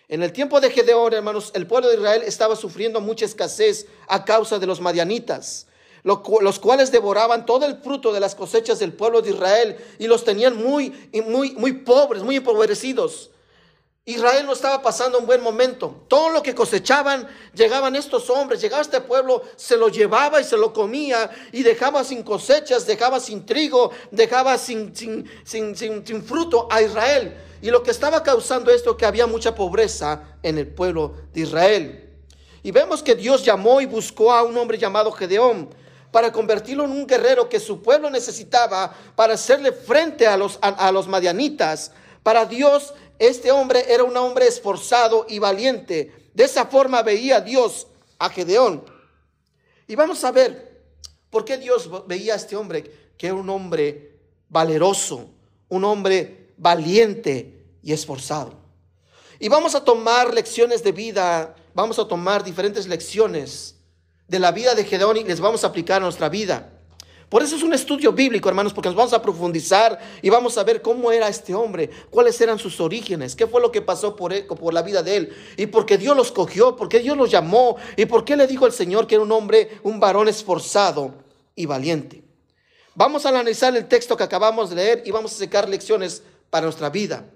En 0.08 0.22
el 0.22 0.32
tiempo 0.32 0.58
de 0.60 0.70
Gedeón, 0.70 1.12
hermanos, 1.12 1.50
el 1.54 1.66
pueblo 1.66 1.88
de 1.88 1.96
Israel 1.96 2.22
estaba 2.24 2.56
sufriendo 2.56 3.00
mucha 3.00 3.26
escasez 3.26 3.86
a 4.06 4.24
causa 4.24 4.58
de 4.58 4.66
los 4.66 4.80
madianitas, 4.80 5.66
los 6.02 6.58
cuales 6.58 6.90
devoraban 6.90 7.44
todo 7.44 7.66
el 7.66 7.76
fruto 7.76 8.10
de 8.10 8.20
las 8.20 8.34
cosechas 8.34 8.78
del 8.78 8.94
pueblo 8.94 9.20
de 9.20 9.30
Israel 9.30 9.76
y 9.98 10.06
los 10.06 10.24
tenían 10.24 10.56
muy, 10.56 11.10
muy, 11.26 11.50
muy 11.52 11.72
pobres, 11.72 12.22
muy 12.22 12.36
empobrecidos. 12.36 13.30
Israel 14.08 14.46
no 14.46 14.54
estaba 14.54 14.80
pasando 14.80 15.18
un 15.18 15.26
buen 15.26 15.42
momento. 15.42 16.04
Todo 16.08 16.30
lo 16.30 16.42
que 16.42 16.54
cosechaban, 16.54 17.28
llegaban 17.52 17.94
estos 17.94 18.30
hombres, 18.30 18.58
llegaba 18.58 18.80
este 18.80 19.02
pueblo, 19.02 19.42
se 19.54 19.76
lo 19.76 19.90
llevaba 19.90 20.40
y 20.40 20.44
se 20.44 20.56
lo 20.56 20.72
comía 20.72 21.30
y 21.52 21.62
dejaba 21.62 22.02
sin 22.04 22.22
cosechas, 22.22 22.86
dejaba 22.86 23.20
sin 23.20 23.44
trigo, 23.44 23.90
dejaba 24.10 24.56
sin, 24.56 24.96
sin, 24.96 25.28
sin, 25.44 25.76
sin 25.76 26.22
fruto 26.24 26.66
a 26.70 26.80
Israel. 26.80 27.36
Y 27.60 27.70
lo 27.70 27.82
que 27.82 27.90
estaba 27.90 28.22
causando 28.22 28.70
esto 28.70 28.96
que 28.96 29.04
había 29.04 29.26
mucha 29.26 29.54
pobreza 29.54 30.38
en 30.42 30.56
el 30.56 30.68
pueblo 30.68 31.14
de 31.34 31.42
Israel. 31.42 32.10
Y 32.62 32.70
vemos 32.70 33.02
que 33.02 33.14
Dios 33.14 33.44
llamó 33.44 33.82
y 33.82 33.84
buscó 33.84 34.32
a 34.32 34.42
un 34.42 34.56
hombre 34.56 34.78
llamado 34.78 35.12
Gedeón 35.12 35.68
para 36.10 36.32
convertirlo 36.32 36.84
en 36.84 36.92
un 36.92 37.06
guerrero 37.06 37.50
que 37.50 37.60
su 37.60 37.82
pueblo 37.82 38.08
necesitaba 38.08 38.90
para 39.14 39.34
hacerle 39.34 39.70
frente 39.70 40.26
a 40.26 40.38
los, 40.38 40.58
a 40.62 40.90
los 40.92 41.06
madianitas. 41.06 41.92
Para 42.22 42.46
Dios 42.46 42.94
este 43.18 43.50
hombre 43.50 43.84
era 43.92 44.04
un 44.04 44.16
hombre 44.16 44.46
esforzado 44.46 45.26
y 45.28 45.38
valiente. 45.38 46.30
De 46.34 46.44
esa 46.44 46.66
forma 46.66 47.02
veía 47.02 47.40
Dios 47.40 47.88
a 48.18 48.28
Gedeón. 48.30 48.84
Y 49.86 49.96
vamos 49.96 50.22
a 50.24 50.30
ver 50.30 50.82
por 51.30 51.44
qué 51.44 51.58
Dios 51.58 51.90
veía 52.06 52.34
a 52.34 52.36
este 52.36 52.56
hombre 52.56 53.10
que 53.16 53.26
era 53.26 53.34
un 53.34 53.50
hombre 53.50 54.18
valeroso, 54.48 55.28
un 55.68 55.84
hombre 55.84 56.52
valiente 56.56 57.64
y 57.82 57.92
esforzado. 57.92 58.54
Y 59.40 59.48
vamos 59.48 59.74
a 59.74 59.84
tomar 59.84 60.32
lecciones 60.32 60.82
de 60.82 60.92
vida, 60.92 61.54
vamos 61.74 61.98
a 61.98 62.06
tomar 62.06 62.44
diferentes 62.44 62.86
lecciones 62.86 63.76
de 64.26 64.38
la 64.38 64.52
vida 64.52 64.74
de 64.74 64.84
Gedeón 64.84 65.16
y 65.16 65.24
les 65.24 65.40
vamos 65.40 65.64
a 65.64 65.68
aplicar 65.68 65.98
a 65.98 66.04
nuestra 66.04 66.28
vida. 66.28 66.77
Por 67.28 67.42
eso 67.42 67.56
es 67.56 67.62
un 67.62 67.74
estudio 67.74 68.12
bíblico, 68.12 68.48
hermanos, 68.48 68.72
porque 68.72 68.88
nos 68.88 68.96
vamos 68.96 69.12
a 69.12 69.20
profundizar 69.20 69.98
y 70.22 70.30
vamos 70.30 70.56
a 70.56 70.64
ver 70.64 70.80
cómo 70.80 71.12
era 71.12 71.28
este 71.28 71.54
hombre, 71.54 71.90
cuáles 72.08 72.40
eran 72.40 72.58
sus 72.58 72.80
orígenes, 72.80 73.36
qué 73.36 73.46
fue 73.46 73.60
lo 73.60 73.70
que 73.70 73.82
pasó 73.82 74.16
por, 74.16 74.32
la 74.72 74.82
vida 74.82 75.02
de 75.02 75.16
él, 75.16 75.36
y 75.58 75.66
por 75.66 75.84
qué 75.84 75.98
Dios 75.98 76.16
los 76.16 76.32
cogió, 76.32 76.74
por 76.74 76.88
qué 76.88 77.00
Dios 77.00 77.18
los 77.18 77.30
llamó, 77.30 77.76
y 77.96 78.06
por 78.06 78.24
qué 78.24 78.34
le 78.34 78.46
dijo 78.46 78.64
al 78.64 78.72
Señor 78.72 79.06
que 79.06 79.16
era 79.16 79.24
un 79.24 79.32
hombre, 79.32 79.78
un 79.82 80.00
varón 80.00 80.28
esforzado 80.28 81.16
y 81.54 81.66
valiente. 81.66 82.22
Vamos 82.94 83.26
a 83.26 83.28
analizar 83.28 83.76
el 83.76 83.86
texto 83.86 84.16
que 84.16 84.24
acabamos 84.24 84.70
de 84.70 84.76
leer 84.76 85.02
y 85.04 85.10
vamos 85.10 85.32
a 85.34 85.38
sacar 85.38 85.68
lecciones 85.68 86.22
para 86.48 86.64
nuestra 86.64 86.88
vida. 86.88 87.26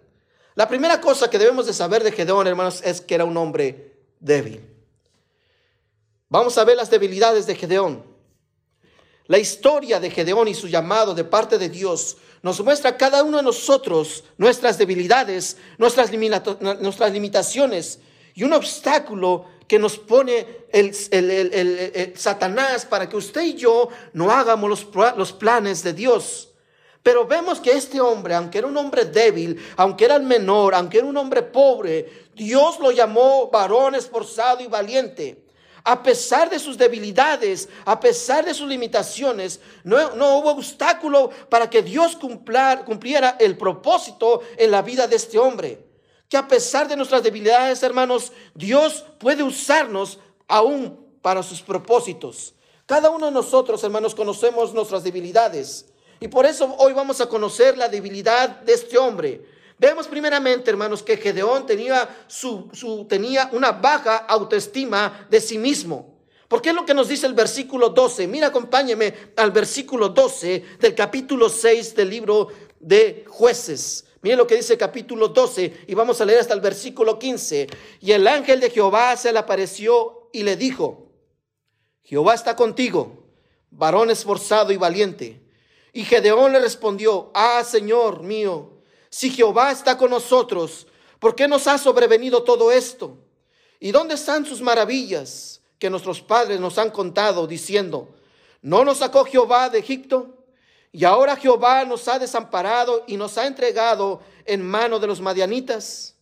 La 0.55 0.69
primera 0.69 1.03
cosa 1.03 1.29
que 1.29 1.39
debemos 1.39 1.67
de 1.67 1.75
saber 1.75 2.03
de 2.03 2.13
Gedeón, 2.13 2.47
hermanos, 2.47 2.81
es 2.83 3.03
que 3.03 3.15
era 3.15 3.27
un 3.27 3.37
hombre 3.37 3.95
débil. 4.21 4.65
Vamos 6.31 6.57
a 6.57 6.65
ver 6.65 6.79
las 6.79 6.91
debilidades 6.91 7.47
de 7.47 7.55
Gedeón. 7.55 8.12
La 9.29 9.38
historia 9.38 10.00
de 10.00 10.11
Gedeón 10.11 10.49
y 10.49 10.55
su 10.55 10.67
llamado 10.67 11.14
de 11.14 11.25
parte 11.25 11.57
de 11.57 11.69
Dios 11.69 12.17
nos 12.43 12.61
muestra 12.61 12.91
a 12.91 12.97
cada 12.97 13.23
uno 13.23 13.37
de 13.37 13.45
nosotros 13.45 14.25
nuestras 14.37 14.79
debilidades, 14.79 15.57
nuestras, 15.79 16.11
nuestras 16.12 17.12
limitaciones 17.12 18.00
y 18.35 18.43
un 18.43 18.52
obstáculo 18.52 19.47
que 19.69 19.79
nos 19.79 19.97
pone 19.97 20.64
el, 20.73 22.12
Satanás 22.17 22.85
para 22.85 23.09
que 23.09 23.17
usted 23.17 23.43
y 23.43 23.55
yo 23.55 23.88
no 24.12 24.31
hagamos 24.31 24.69
los, 24.69 24.88
los 25.17 25.33
planes 25.33 25.85
de 25.85 25.93
Dios. 25.93 26.49
Pero 27.02 27.26
vemos 27.26 27.61
que 27.61 27.73
este 27.73 28.00
hombre, 28.00 28.35
aunque 28.35 28.59
era 28.59 28.67
un 28.67 28.76
hombre 28.76 29.05
débil, 29.05 29.61
aunque 29.76 30.05
era 30.05 30.17
el 30.17 30.23
menor, 30.23 30.75
aunque 30.75 30.99
era 30.99 31.07
un 31.07 31.17
hombre 31.17 31.43
pobre, 31.43 32.29
Dios 32.35 32.79
lo 32.81 32.91
llamó 32.91 33.50
varón 33.50 33.95
esforzado 33.95 34.61
y 34.62 34.67
valiente 34.67 35.42
a 35.85 36.03
pesar 36.03 36.49
de 36.49 36.59
sus 36.59 36.79
debilidades, 36.79 37.69
a 37.85 37.99
pesar 37.99 38.45
de 38.45 38.55
sus 38.55 38.69
limitaciones, 38.69 39.61
no, 39.85 39.99
hubo 40.39 40.51
obstáculo 40.51 41.31
para 41.49 41.69
que 41.69 41.83
Dios 41.83 42.17
cumpliera 42.17 43.37
el 43.41 43.57
propósito 43.57 44.43
en 44.57 44.71
la 44.71 44.83
vida 44.83 45.07
de 45.07 45.17
este 45.17 45.39
hombre. 45.39 45.87
Que 46.29 46.37
a 46.37 46.49
pesar 46.49 46.89
de 46.89 46.97
nuestras 46.97 47.23
debilidades, 47.23 47.83
hermanos, 47.83 48.33
Dios 48.55 49.05
puede 49.19 49.43
usarnos 49.43 50.19
aún 50.49 50.99
para 51.21 51.43
sus 51.43 51.61
propósitos. 51.61 52.55
Cada 52.87 53.11
uno 53.11 53.27
de 53.27 53.33
nosotros, 53.33 53.83
hermanos, 53.85 54.15
conocemos 54.15 54.73
nuestras 54.73 55.05
debilidades. 55.05 55.87
Y 56.21 56.29
por 56.29 56.47
eso 56.47 56.75
hoy 56.79 56.93
vamos 56.93 57.21
a 57.21 57.27
conocer 57.27 57.77
la 57.77 57.89
debilidad 57.89 58.61
de 58.61 58.73
este 58.73 58.97
hombre. 58.97 59.45
Vemos 59.83 60.07
primeramente, 60.07 60.71
hermanos, 60.71 61.03
que 61.03 61.17
Gedeón 61.17 61.67
tenía, 61.67 62.09
su, 62.29 62.71
tenía 63.09 63.51
una 63.51 63.73
baja 63.73 64.19
autoestima 64.19 65.27
de 65.29 65.41
sí 65.41 65.59
mismo. 65.59 66.21
Porque 66.47 66.69
es 66.69 66.75
lo 66.77 66.87
que 66.87 66.95
nos 66.95 67.09
dice 67.09 67.27
el 67.27 67.35
versículo 67.35 67.89
12. 67.89 68.29
Mira, 68.29 68.47
acompáñeme 68.47 69.12
al 69.35 69.51
versículo 69.51 70.11
12 70.11 70.65
del 70.79 70.95
capítulo 70.95 71.49
6 71.49 71.97
del 71.97 72.11
libro 72.11 72.47
de 72.79 73.25
jueces. 73.27 74.05
Miren 74.21 74.39
lo 74.39 74.47
que 74.47 74.55
dice 74.55 74.75
el 74.75 74.79
capítulo 74.79 75.27
12 75.27 75.79
y 75.89 75.95
vamos 75.95 76.21
a 76.21 76.27
leer 76.27 76.39
hasta 76.39 76.55
el 76.55 76.61
versículo 76.61 77.19
15. 77.19 77.67
Y 77.99 78.12
el 78.12 78.29
ángel 78.29 78.61
de 78.61 78.71
Jehová 78.71 79.17
se 79.17 79.33
le 79.33 79.41
apareció 79.41 80.29
y 80.33 80.45
le 80.45 80.55
dijo, 80.55 81.09
Jehová 82.05 82.35
está 82.35 82.55
contigo, 82.55 83.27
varón 83.73 84.12
esforzado 84.12 84.71
y 84.71 84.77
valiente. 84.77 85.43
Y 85.93 86.05
Gedeón 86.05 86.53
le 86.53 86.61
respondió, 86.61 87.33
ah, 87.35 87.65
Señor 87.65 88.23
mío, 88.23 88.73
si 89.12 89.28
Jehová 89.28 89.71
está 89.71 89.99
con 89.99 90.09
nosotros, 90.09 90.87
¿por 91.19 91.35
qué 91.35 91.47
nos 91.47 91.66
ha 91.66 91.76
sobrevenido 91.76 92.42
todo 92.45 92.73
esto? 92.73 93.19
¿Y 93.78 93.92
dónde 93.92 94.14
están 94.14 94.47
sus 94.47 94.62
maravillas 94.62 95.61
que 95.78 95.90
nuestros 95.90 96.23
padres 96.23 96.59
nos 96.59 96.78
han 96.78 96.90
contado 96.90 97.47
diciendo, 97.47 98.09
¿no 98.62 98.87
nos 98.87 98.99
sacó 98.99 99.26
Jehová 99.26 99.69
de 99.69 99.81
Egipto? 99.81 100.38
Y 100.92 101.04
ahora 101.04 101.37
Jehová 101.37 101.85
nos 101.85 102.09
ha 102.09 102.19
desamparado 102.19 103.04
y 103.07 103.19
nos 103.19 103.37
ha 103.37 103.47
entregado 103.47 104.23
en 104.47 104.62
mano 104.66 104.99
de 104.99 105.07
los 105.07 105.21
madianitas. 105.21 106.14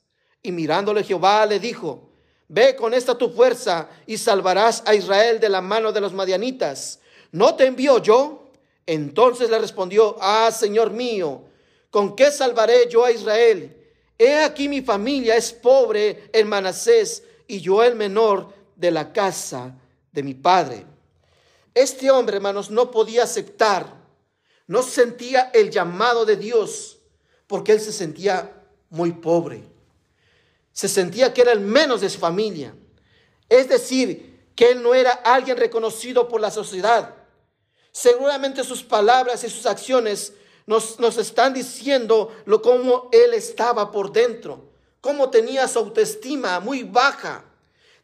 Y 0.43 0.51
mirándole 0.51 1.05
Jehová 1.05 1.47
le 1.47 1.61
dijo, 1.61 2.11
Ve 2.49 2.75
con 2.75 2.93
esta 2.93 3.17
tu 3.17 3.31
fuerza 3.31 3.89
y 4.05 4.19
salvarás 4.19 4.83
a 4.85 4.97
Israel 4.97 5.39
de 5.39 5.49
la 5.49 5.61
mano 5.61 5.93
de 5.93 6.01
los 6.01 6.13
madianitas. 6.13 6.99
¿No 7.31 7.55
te 7.55 7.67
envío 7.67 7.99
yo? 7.99 8.51
Entonces 8.85 9.49
le 9.49 9.61
respondió, 9.61 10.17
Ah, 10.21 10.51
Señor 10.51 10.91
mío, 10.91 11.45
¿Con 11.91 12.15
qué 12.15 12.31
salvaré 12.31 12.89
yo 12.89 13.05
a 13.05 13.11
Israel? 13.11 13.77
He 14.19 14.45
aquí 14.45 14.69
mi 14.69 14.83
familia 14.83 15.37
es 15.37 15.53
pobre 15.53 16.31
en 16.33 16.49
Manasés 16.49 17.23
y 17.47 17.61
yo 17.61 17.83
el 17.83 17.97
menor 17.97 18.53
de 18.77 18.91
la 18.91 19.13
casa 19.13 19.75
de 20.13 20.23
mi 20.23 20.35
padre. 20.35 20.87
Este 21.75 22.11
hombre, 22.11 22.37
hermanos, 22.37 22.71
no 22.71 22.91
podía 22.91 23.25
aceptar, 23.25 23.97
no 24.67 24.83
sentía 24.83 25.51
el 25.53 25.71
llamado 25.71 26.25
de 26.25 26.37
Dios 26.37 26.99
porque 27.47 27.73
él 27.73 27.81
se 27.81 27.93
sentía 27.93 28.63
muy 28.91 29.13
pobre. 29.13 29.65
Se 30.73 30.89
sentía 30.89 31.35
que 31.35 31.43
era 31.43 31.53
el 31.53 31.61
menos 31.61 32.01
de 32.01 32.11
su 32.11 32.19
familia. 32.19 32.75
Es 33.49 33.69
decir, 33.69 34.31
que 34.55 34.71
él 34.71 34.83
no 34.83 34.95
era 34.95 35.11
alguien 35.11 35.57
reconocido 35.57 36.29
por 36.29 36.41
la 36.41 36.51
sociedad. 36.51 37.15
Seguramente 37.91 38.63
sus 38.63 38.85
palabras 38.85 39.43
y 39.43 39.51
sus 39.51 39.67
acciones 39.67 40.33
nos, 40.71 41.19
están 41.19 41.53
diciendo 41.53 42.33
lo 42.45 42.63
cómo 42.63 43.09
él 43.11 43.35
estaba 43.35 43.91
por 43.91 44.13
dentro, 44.13 44.71
cómo 45.01 45.29
tenía 45.29 45.67
su 45.67 45.81
autoestima 45.81 46.61
muy 46.61 46.85
baja. 46.85 47.45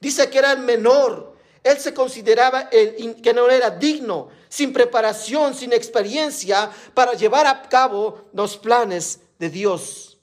Dice 0.01 0.29
que 0.29 0.39
era 0.39 0.53
el 0.53 0.59
menor. 0.59 1.37
Él 1.63 1.79
se 1.79 1.95
consideraba 1.95 2.69
el, 2.73 3.21
que 3.23 3.33
no 3.33 3.49
era 3.49 3.71
digno, 3.71 4.29
sin 4.49 4.73
preparación, 4.73 5.55
sin 5.55 5.73
experiencia 5.73 6.71
para 6.93 7.15
llevar 7.15 7.47
a 7.47 7.63
cabo 7.69 8.29
los 8.33 8.57
planes 8.57 9.21
de 9.39 9.49
Dios. 9.49 10.19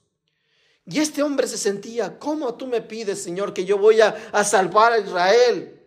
Y 0.85 0.99
este 0.99 1.23
hombre 1.23 1.47
se 1.47 1.57
sentía, 1.57 2.19
¿cómo 2.19 2.55
tú 2.55 2.67
me 2.67 2.81
pides, 2.81 3.23
Señor, 3.23 3.53
que 3.53 3.63
yo 3.63 3.77
voy 3.77 4.01
a, 4.01 4.15
a 4.33 4.43
salvar 4.43 4.91
a 4.91 4.99
Israel? 4.99 5.81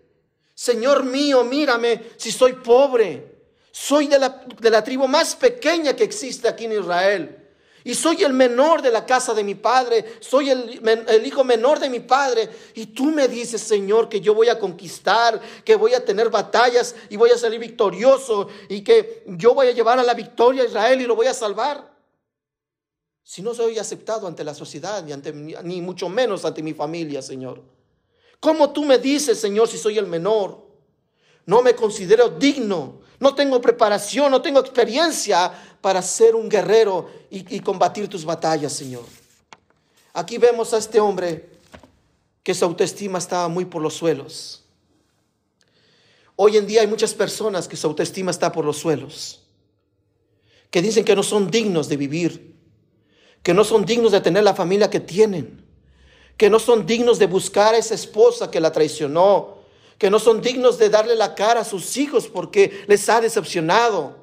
Señor 0.54 1.04
mío, 1.04 1.44
mírame 1.44 2.02
si 2.16 2.32
soy 2.32 2.54
pobre. 2.54 3.35
Soy 3.78 4.06
de 4.06 4.18
la, 4.18 4.42
de 4.58 4.70
la 4.70 4.82
tribu 4.82 5.06
más 5.06 5.36
pequeña 5.36 5.94
que 5.94 6.02
existe 6.02 6.48
aquí 6.48 6.64
en 6.64 6.80
Israel. 6.80 7.36
Y 7.84 7.94
soy 7.94 8.22
el 8.22 8.32
menor 8.32 8.80
de 8.80 8.90
la 8.90 9.04
casa 9.04 9.34
de 9.34 9.44
mi 9.44 9.54
padre. 9.54 10.16
Soy 10.20 10.48
el, 10.48 10.80
el, 11.06 11.26
hijo 11.26 11.44
menor 11.44 11.78
de 11.78 11.90
mi 11.90 12.00
padre. 12.00 12.48
Y 12.72 12.86
tú 12.86 13.04
me 13.10 13.28
dices, 13.28 13.60
Señor, 13.60 14.08
que 14.08 14.22
yo 14.22 14.34
voy 14.34 14.48
a 14.48 14.58
conquistar, 14.58 15.38
que 15.62 15.76
voy 15.76 15.92
a 15.92 16.02
tener 16.02 16.30
batallas 16.30 16.94
y 17.10 17.16
voy 17.16 17.28
a 17.28 17.36
salir 17.36 17.60
victorioso. 17.60 18.48
Y 18.70 18.80
que 18.80 19.24
yo 19.26 19.52
voy 19.52 19.66
a 19.66 19.72
llevar 19.72 19.98
a 19.98 20.02
la 20.02 20.14
victoria 20.14 20.62
a 20.62 20.66
Israel 20.66 21.02
y 21.02 21.06
lo 21.06 21.14
voy 21.14 21.26
a 21.26 21.34
salvar. 21.34 21.94
Si 23.22 23.42
no 23.42 23.52
soy 23.52 23.78
aceptado 23.78 24.26
ante 24.26 24.42
la 24.42 24.54
sociedad, 24.54 25.04
ni, 25.04 25.12
ante, 25.12 25.34
ni 25.34 25.82
mucho 25.82 26.08
menos 26.08 26.46
ante 26.46 26.62
mi 26.62 26.72
familia, 26.72 27.20
Señor. 27.20 27.62
¿Cómo 28.40 28.70
tú 28.72 28.86
me 28.86 28.96
dices, 28.96 29.38
Señor, 29.38 29.68
si 29.68 29.76
soy 29.76 29.98
el 29.98 30.06
menor? 30.06 30.64
No 31.44 31.60
me 31.60 31.74
considero 31.74 32.30
digno 32.30 33.04
no 33.18 33.34
tengo 33.34 33.60
preparación, 33.60 34.30
no 34.30 34.42
tengo 34.42 34.60
experiencia 34.60 35.52
para 35.80 36.02
ser 36.02 36.34
un 36.34 36.48
guerrero 36.48 37.10
y, 37.30 37.60
combatir 37.60 38.08
tus 38.08 38.24
batallas, 38.24 38.72
Señor. 38.72 39.04
Aquí 40.12 40.38
vemos 40.38 40.72
a 40.74 40.78
este 40.78 41.00
hombre 41.00 41.48
que 42.42 42.54
su 42.54 42.64
autoestima 42.64 43.18
estaba 43.18 43.48
muy 43.48 43.64
por 43.64 43.82
los 43.82 43.94
suelos. 43.94 44.64
Hoy 46.36 46.56
en 46.56 46.66
día 46.66 46.82
hay 46.82 46.86
muchas 46.86 47.14
personas 47.14 47.66
que 47.66 47.76
su 47.76 47.86
autoestima 47.86 48.30
está 48.30 48.52
por 48.52 48.64
los 48.64 48.76
suelos, 48.78 49.42
que 50.70 50.82
dicen 50.82 51.04
que 51.04 51.16
no 51.16 51.22
son 51.22 51.50
dignos 51.50 51.88
de 51.88 51.96
vivir, 51.96 52.54
que 53.42 53.54
no 53.54 53.64
son 53.64 53.86
dignos 53.86 54.12
de 54.12 54.20
tener 54.20 54.44
la 54.44 54.54
familia 54.54 54.90
que 54.90 55.00
tienen, 55.00 55.64
que 56.36 56.50
no 56.50 56.58
son 56.58 56.84
dignos 56.84 57.18
de 57.18 57.26
buscar 57.26 57.74
a 57.74 57.78
esa 57.78 57.94
esposa 57.94 58.50
que 58.50 58.60
la 58.60 58.72
traicionó, 58.72 59.55
que 59.98 60.10
no 60.10 60.18
son 60.18 60.40
dignos 60.40 60.78
de 60.78 60.90
darle 60.90 61.14
la 61.14 61.34
cara 61.34 61.60
a 61.60 61.64
sus 61.64 61.96
hijos 61.96 62.28
porque 62.28 62.84
les 62.86 63.08
ha 63.08 63.20
decepcionado. 63.20 64.16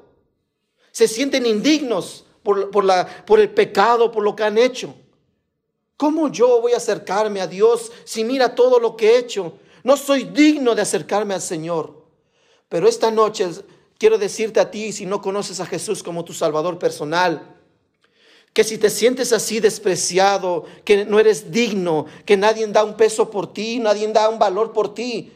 Se 0.92 1.08
sienten 1.08 1.46
indignos 1.46 2.24
por, 2.42 2.84
la, 2.84 3.24
por 3.24 3.40
el 3.40 3.50
pecado, 3.50 4.12
por 4.12 4.22
lo 4.22 4.36
que 4.36 4.44
han 4.44 4.58
hecho. 4.58 4.94
¿Cómo 5.96 6.28
yo 6.28 6.60
voy 6.60 6.72
a 6.72 6.78
acercarme 6.78 7.40
a 7.40 7.46
Dios 7.46 7.90
si 8.04 8.24
mira 8.24 8.54
todo 8.54 8.78
lo 8.78 8.96
que 8.96 9.10
he 9.10 9.18
hecho? 9.18 9.54
No 9.82 9.96
soy 9.96 10.24
digno 10.24 10.74
de 10.74 10.82
acercarme 10.82 11.34
al 11.34 11.42
Señor. 11.42 12.04
Pero 12.68 12.88
esta 12.88 13.10
noche 13.10 13.48
quiero 13.98 14.18
decirte 14.18 14.60
a 14.60 14.70
ti, 14.70 14.92
si 14.92 15.06
no 15.06 15.20
conoces 15.20 15.60
a 15.60 15.66
Jesús 15.66 16.02
como 16.02 16.24
tu 16.24 16.32
Salvador 16.32 16.78
personal, 16.78 17.54
que 18.52 18.64
si 18.64 18.78
te 18.78 18.88
sientes 18.88 19.32
así 19.32 19.60
despreciado, 19.60 20.64
que 20.84 21.04
no 21.04 21.18
eres 21.18 21.50
digno, 21.50 22.06
que 22.24 22.36
nadie 22.36 22.66
da 22.68 22.84
un 22.84 22.96
peso 22.96 23.30
por 23.30 23.52
ti, 23.52 23.80
nadie 23.80 24.06
da 24.08 24.28
un 24.28 24.38
valor 24.38 24.72
por 24.72 24.94
ti, 24.94 25.32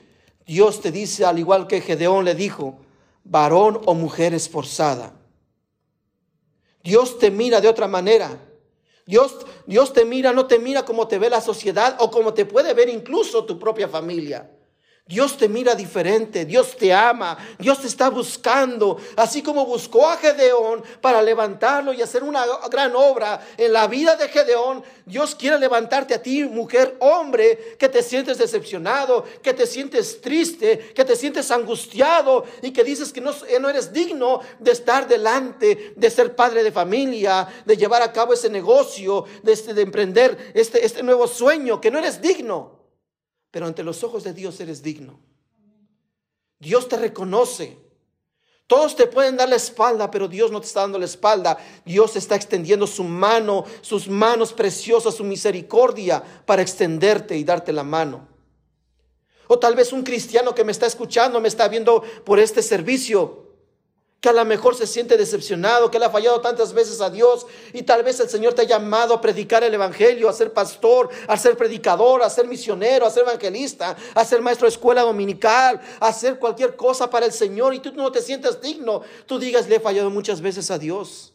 Dios 0.49 0.81
te 0.81 0.91
dice, 0.91 1.27
al 1.27 1.39
igual 1.39 1.67
que 1.67 1.83
Gedeón 1.83 2.25
le 2.25 2.35
dijo, 2.35 2.79
varón 3.23 3.83
o 3.85 3.93
mujer 3.93 4.33
esforzada. 4.33 5.13
Dios 6.83 7.19
te 7.19 7.31
mira 7.31 7.61
de 7.61 7.69
otra 7.69 7.87
manera. 7.87 8.41
Dios, 9.05 9.37
Dios 9.67 9.93
te 9.93 10.07
mira, 10.07 10.33
no 10.33 10.47
te 10.47 10.59
mira 10.59 10.87
como 10.87 11.07
te 11.07 11.19
ve 11.19 11.29
la 11.29 11.43
sociedad 11.43 11.99
o 12.01 12.11
como 12.11 12.33
te 12.33 12.47
puede 12.47 12.73
ver 12.73 12.89
incluso 12.89 13.45
tu 13.45 13.59
propia 13.59 13.89
familia. 13.89 14.51
Dios 15.09 15.39
te 15.39 15.49
mira 15.49 15.75
diferente, 15.75 16.45
Dios 16.45 16.77
te 16.77 16.93
ama, 16.93 17.39
Dios 17.59 17.81
te 17.81 17.87
está 17.87 18.11
buscando, 18.11 18.99
así 19.17 19.41
como 19.43 19.65
buscó 19.65 20.07
a 20.07 20.19
Gedeón 20.19 20.85
para 21.01 21.23
levantarlo 21.23 21.95
y 21.95 22.03
hacer 22.03 22.23
una 22.23 22.45
gran 22.71 22.95
obra 22.95 23.41
en 23.57 23.73
la 23.73 23.87
vida 23.87 24.17
de 24.17 24.29
Gedeón. 24.29 24.85
Dios 25.07 25.35
quiere 25.35 25.59
levantarte 25.59 26.13
a 26.13 26.23
ti, 26.23 26.45
mujer, 26.45 26.95
hombre, 27.01 27.77
que 27.79 27.89
te 27.89 28.03
sientes 28.03 28.37
decepcionado, 28.37 29.25
que 29.43 29.55
te 29.55 29.67
sientes 29.67 30.21
triste, 30.21 30.93
que 30.95 31.07
te 31.07 31.17
sientes 31.17 31.51
angustiado 31.51 32.45
y 32.61 32.71
que 32.71 32.85
dices 32.85 33.11
que 33.11 33.23
no, 33.23 33.33
no 33.61 33.71
eres 33.71 33.91
digno 33.91 34.41
de 34.59 34.73
estar 34.73 35.09
delante, 35.09 35.95
de 35.97 36.11
ser 36.11 36.37
padre 36.37 36.63
de 36.63 36.71
familia, 36.71 37.49
de 37.65 37.79
llevar 37.79 38.03
a 38.03 38.13
cabo 38.13 38.35
ese 38.35 38.51
negocio, 38.51 39.25
de, 39.43 39.53
este, 39.53 39.73
de 39.73 39.81
emprender 39.81 40.53
este, 40.53 40.85
este 40.85 41.03
nuevo 41.03 41.27
sueño, 41.27 41.81
que 41.81 41.91
no 41.91 41.99
eres 41.99 42.21
digno 42.21 42.78
pero 43.51 43.67
ante 43.67 43.83
los 43.83 44.05
ojos 44.05 44.25
de 44.25 44.33
Dios 44.33 44.61
eres 44.61 44.83
digno. 44.83 45.19
Dios 46.59 46.89
te 46.89 46.97
reconoce. 46.97 47.79
Todos 48.67 48.97
te 48.97 49.07
pueden 49.07 49.37
dar 49.37 49.49
la 49.49 49.57
espalda, 49.57 50.11
pero 50.11 50.29
Dios 50.29 50.51
no 50.51 50.61
te 50.61 50.67
está 50.67 50.81
dando 50.81 50.99
la 50.99 51.07
espalda. 51.07 51.57
Dios 51.87 52.17
está 52.17 52.37
extendiendo 52.37 52.87
su 52.87 53.03
mano, 53.03 53.65
sus 53.81 54.09
manos 54.09 54.53
preciosas, 54.53 55.15
su 55.15 55.25
misericordia 55.25 56.23
para 56.45 56.61
extenderte 56.61 57.37
y 57.37 57.45
darte 57.45 57.73
la 57.73 57.83
mano. 57.83 58.29
O 59.47 59.59
tal 59.59 59.75
vez 59.75 59.93
un 59.95 60.03
cristiano 60.03 60.55
que 60.55 60.65
me 60.65 60.73
está 60.73 60.87
escuchando, 60.87 61.41
me 61.41 61.49
está 61.49 61.69
viendo 61.69 62.03
por 62.25 62.39
este 62.39 62.63
servicio 62.63 63.48
que 64.21 64.29
a 64.29 64.33
lo 64.33 64.45
mejor 64.45 64.75
se 64.75 64.87
siente 64.87 65.17
decepcionado, 65.17 65.91
que 65.91 65.99
le 65.99 66.07
ha 66.07 66.11
fallado 66.11 66.41
tantas 66.41 66.73
veces 66.73 67.01
a 67.01 67.09
Dios 67.09 67.47
y 67.73 67.83
tal 67.83 68.03
vez 68.03 68.19
el 68.19 68.29
Señor 68.29 68.53
te 68.53 68.63
ha 68.63 68.65
llamado 68.65 69.15
a 69.15 69.21
predicar 69.21 69.63
el 69.63 69.73
Evangelio, 69.73 70.29
a 70.29 70.33
ser 70.33 70.53
pastor, 70.53 71.09
a 71.29 71.37
ser 71.37 71.57
predicador, 71.57 72.23
a 72.23 72.31
ser 72.31 72.49
misionero, 72.49 73.07
a 73.07 73.11
ser 73.11 73.23
evangelista, 73.23 73.97
a 74.15 74.25
ser 74.25 74.43
maestro 74.43 74.67
de 74.67 74.71
escuela 74.71 75.03
dominical, 75.03 75.81
a 76.01 76.09
hacer 76.09 76.39
cualquier 76.39 76.75
cosa 76.75 77.09
para 77.09 77.27
el 77.27 77.33
Señor 77.33 77.75
y 77.75 77.79
tú 77.79 77.93
no 77.93 78.11
te 78.11 78.21
sientas 78.21 78.61
digno, 78.61 79.03
tú 79.27 79.39
digas, 79.39 79.69
le 79.69 79.77
he 79.77 79.81
fallado 79.81 80.11
muchas 80.11 80.41
veces 80.41 80.71
a 80.73 80.79
Dios. 80.79 81.35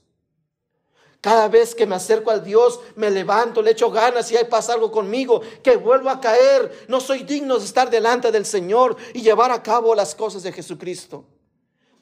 Cada 1.21 1.47
vez 1.47 1.73
que 1.73 1.85
me 1.85 1.95
acerco 1.95 2.31
a 2.31 2.39
Dios, 2.39 2.81
me 2.97 3.09
levanto, 3.09 3.61
le 3.61 3.71
echo 3.71 3.89
ganas 3.89 4.29
y 4.29 4.35
hay 4.35 4.43
pasa 4.43 4.73
algo 4.73 4.91
conmigo, 4.91 5.41
que 5.63 5.77
vuelvo 5.77 6.09
a 6.09 6.19
caer. 6.19 6.85
No 6.89 6.99
soy 6.99 7.23
digno 7.23 7.57
de 7.57 7.63
estar 7.63 7.89
delante 7.89 8.29
del 8.29 8.45
Señor 8.45 8.97
y 9.13 9.21
llevar 9.21 9.51
a 9.51 9.63
cabo 9.63 9.95
las 9.95 10.15
cosas 10.15 10.43
de 10.43 10.51
Jesucristo. 10.51 11.23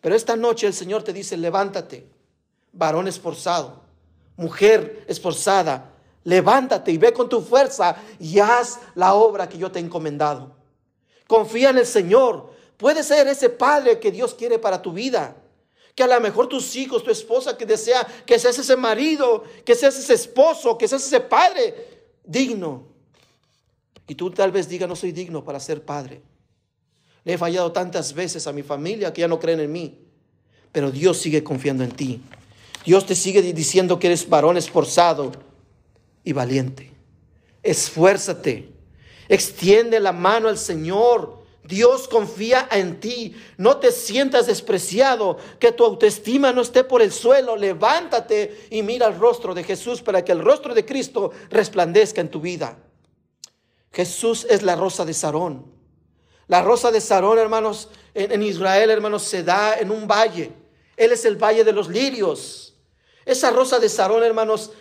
Pero 0.01 0.15
esta 0.15 0.35
noche 0.35 0.67
el 0.67 0.73
Señor 0.73 1.03
te 1.03 1.13
dice, 1.13 1.37
levántate, 1.37 2.07
varón 2.73 3.07
esforzado, 3.07 3.81
mujer 4.35 5.05
esforzada, 5.07 5.93
levántate 6.23 6.91
y 6.91 6.97
ve 6.97 7.13
con 7.13 7.29
tu 7.29 7.41
fuerza 7.41 7.95
y 8.19 8.39
haz 8.39 8.79
la 8.95 9.13
obra 9.13 9.47
que 9.47 9.57
yo 9.57 9.71
te 9.71 9.79
he 9.79 9.81
encomendado. 9.81 10.55
Confía 11.27 11.69
en 11.69 11.77
el 11.77 11.85
Señor. 11.85 12.51
Puede 12.77 13.03
ser 13.03 13.27
ese 13.27 13.49
padre 13.49 13.99
que 13.99 14.11
Dios 14.11 14.33
quiere 14.33 14.59
para 14.59 14.81
tu 14.81 14.91
vida. 14.91 15.37
Que 15.95 16.03
a 16.03 16.07
lo 16.07 16.19
mejor 16.19 16.47
tus 16.47 16.75
hijos, 16.75 17.03
tu 17.03 17.11
esposa, 17.11 17.55
que 17.55 17.65
desea 17.65 18.05
que 18.25 18.39
seas 18.39 18.57
ese 18.57 18.75
marido, 18.75 19.43
que 19.63 19.75
seas 19.75 19.97
ese 19.97 20.13
esposo, 20.13 20.77
que 20.77 20.87
seas 20.87 21.05
ese 21.05 21.19
padre 21.19 22.07
digno. 22.23 22.87
Y 24.07 24.15
tú 24.15 24.31
tal 24.31 24.51
vez 24.51 24.67
digas, 24.67 24.89
no 24.89 24.95
soy 24.95 25.11
digno 25.11 25.43
para 25.43 25.59
ser 25.59 25.85
padre. 25.85 26.21
Le 27.23 27.33
he 27.33 27.37
fallado 27.37 27.71
tantas 27.71 28.13
veces 28.13 28.47
a 28.47 28.53
mi 28.53 28.63
familia 28.63 29.13
que 29.13 29.21
ya 29.21 29.27
no 29.27 29.39
creen 29.39 29.59
en 29.59 29.71
mí. 29.71 29.99
Pero 30.71 30.91
Dios 30.91 31.17
sigue 31.17 31.43
confiando 31.43 31.83
en 31.83 31.91
ti. 31.91 32.21
Dios 32.85 33.05
te 33.05 33.15
sigue 33.15 33.41
diciendo 33.53 33.99
que 33.99 34.07
eres 34.07 34.27
varón 34.27 34.57
esforzado 34.57 35.31
y 36.23 36.33
valiente. 36.33 36.91
Esfuérzate. 37.61 38.69
Extiende 39.27 39.99
la 39.99 40.11
mano 40.11 40.47
al 40.47 40.57
Señor. 40.57 41.41
Dios 41.63 42.07
confía 42.07 42.67
en 42.71 42.99
ti. 42.99 43.35
No 43.57 43.77
te 43.77 43.91
sientas 43.91 44.47
despreciado, 44.47 45.37
que 45.59 45.71
tu 45.71 45.85
autoestima 45.85 46.51
no 46.51 46.61
esté 46.61 46.83
por 46.83 47.01
el 47.01 47.11
suelo. 47.11 47.55
Levántate 47.55 48.67
y 48.71 48.81
mira 48.81 49.07
el 49.07 49.19
rostro 49.19 49.53
de 49.53 49.63
Jesús 49.63 50.01
para 50.01 50.25
que 50.25 50.31
el 50.31 50.43
rostro 50.43 50.73
de 50.73 50.85
Cristo 50.85 51.31
resplandezca 51.49 52.19
en 52.19 52.29
tu 52.29 52.41
vida. 52.41 52.79
Jesús 53.91 54.47
es 54.49 54.63
la 54.63 54.75
rosa 54.75 55.05
de 55.05 55.13
Sarón. 55.13 55.70
La 56.47 56.61
rosa 56.61 56.91
de 56.91 57.01
Sarón, 57.01 57.39
hermanos, 57.39 57.89
en, 58.13 58.41
Israel, 58.43 58.89
hermanos, 58.89 59.23
se 59.23 59.43
da 59.43 59.75
en 59.75 59.91
un 59.91 60.07
valle. 60.07 60.51
Él 60.97 61.11
es 61.11 61.25
el 61.25 61.35
valle 61.35 61.63
de 61.63 61.71
los 61.71 61.87
lirios. 61.87 62.75
Esa 63.25 63.51
rosa 63.51 63.79
de 63.79 63.87
Sarón, 63.89 64.23
hermanos, 64.23 64.71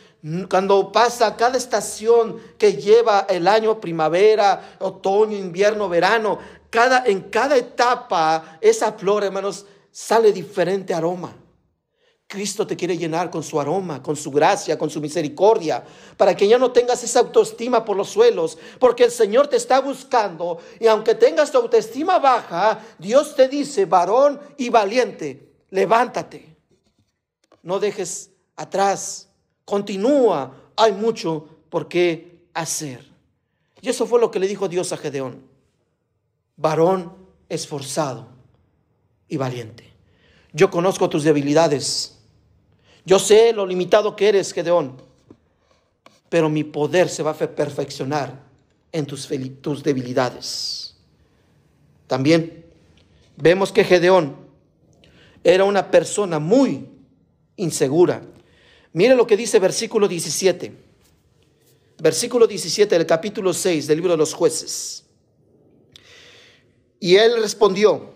cuando 0.51 0.93
pasa 0.93 1.37
cada 1.37 1.57
estación 1.57 2.41
que 2.59 2.75
lleva 2.75 3.27
el 3.29 3.47
año, 3.49 3.81
primavera, 3.81 4.77
otoño, 4.81 5.37
invierno, 5.37 5.89
verano, 5.89 6.39
cada, 6.69 7.05
en 7.07 7.23
cada 7.23 7.57
etapa, 7.57 8.59
esa 8.61 8.93
flor, 8.93 9.25
hermanos, 9.25 9.67
sale 9.91 10.33
diferente 10.33 10.93
aroma. 10.93 11.35
Cristo 12.31 12.65
te 12.65 12.77
quiere 12.77 12.97
llenar 12.97 13.29
con 13.29 13.43
su 13.43 13.61
aroma, 13.61 14.01
con 14.01 14.15
su 14.15 14.31
gracia, 14.31 14.79
con 14.79 14.89
su 14.89 15.01
misericordia, 15.01 15.83
para 16.17 16.37
que 16.37 16.47
ya 16.47 16.59
no 16.59 16.71
tengas 16.71 17.03
esa 17.03 17.19
autoestima 17.19 17.85
por 17.85 17.97
los 17.97 18.09
suelos, 18.09 18.57
porque 18.79 19.03
el 19.03 19.11
Señor 19.11 19.49
te 19.49 19.57
está 19.57 19.81
buscando 19.81 20.59
y 20.79 20.87
aunque 20.87 21.17
tengas 21.17 21.51
tu 21.51 21.59
autoestima 21.59 22.21
baja, 22.21 22.87
Dios 23.01 23.35
te 23.35 23.49
dice, 23.49 23.85
varón 23.85 24.39
y 24.57 24.69
valiente, 24.69 25.51
levántate, 25.71 26.55
no 27.65 27.81
dejes 27.81 28.31
atrás, 28.55 29.29
continúa, 29.65 30.55
hay 30.77 30.93
mucho 30.93 31.49
por 31.69 31.89
qué 31.89 32.45
hacer. 32.55 33.11
Y 33.81 33.89
eso 33.89 34.07
fue 34.07 34.21
lo 34.21 34.31
que 34.31 34.39
le 34.39 34.47
dijo 34.47 34.69
Dios 34.69 34.93
a 34.93 34.97
Gedeón, 34.97 35.43
varón 36.57 37.13
esforzado 37.49 38.29
y 39.27 39.37
valiente. 39.37 39.93
Yo 40.53 40.71
conozco 40.71 41.09
tus 41.09 41.25
debilidades 41.25 42.20
yo 43.05 43.19
sé 43.19 43.53
lo 43.53 43.67
limitado 43.67 44.15
que 44.17 44.29
eres, 44.29 44.53
Gedeón, 44.53 44.97
pero 46.29 46.49
mi 46.49 46.65
poder 46.65 47.09
se 47.09 47.23
va 47.23 47.33
a 47.33 47.35
perfeccionar 47.35 48.43
en 48.93 49.07
tus, 49.07 49.29
tus 49.61 49.83
debilidades. 49.83 50.95
También 52.07 52.65
vemos 53.37 53.73
que 53.73 53.85
Gedeón 53.85 54.37
era 55.43 55.65
una 55.65 55.91
persona 55.91 56.39
muy 56.39 56.89
insegura. 57.57 58.23
Mire 58.93 59.15
lo 59.15 59.27
que 59.27 59.37
dice 59.37 59.59
versículo 59.59 60.09
17. 60.09 60.73
Versículo 61.99 62.47
17 62.47 62.97
del 62.97 63.07
capítulo 63.07 63.53
6 63.53 63.87
del 63.87 63.99
libro 63.99 64.13
de 64.13 64.19
los 64.19 64.35
jueces. 64.35 65.05
Y 66.99 67.17
él 67.17 67.41
respondió, 67.41 68.15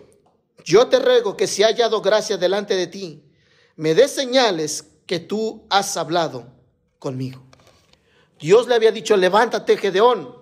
yo 0.63 0.87
te 0.87 0.99
ruego 0.99 1.37
que 1.37 1.47
si 1.47 1.63
haya 1.63 1.85
hallado 1.85 2.01
gracia 2.01 2.37
delante 2.37 2.75
de 2.75 2.87
ti, 2.87 3.21
me 3.75 3.93
des 3.93 4.11
señales 4.11 4.85
que 5.05 5.19
tú 5.19 5.65
has 5.69 5.97
hablado 5.97 6.47
conmigo. 6.99 7.43
Dios 8.39 8.67
le 8.67 8.75
había 8.75 8.91
dicho, 8.91 9.15
levántate, 9.15 9.77
Gedeón, 9.77 10.35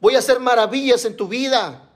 voy 0.00 0.14
a 0.16 0.18
hacer 0.18 0.40
maravillas 0.40 1.04
en 1.04 1.16
tu 1.16 1.28
vida. 1.28 1.90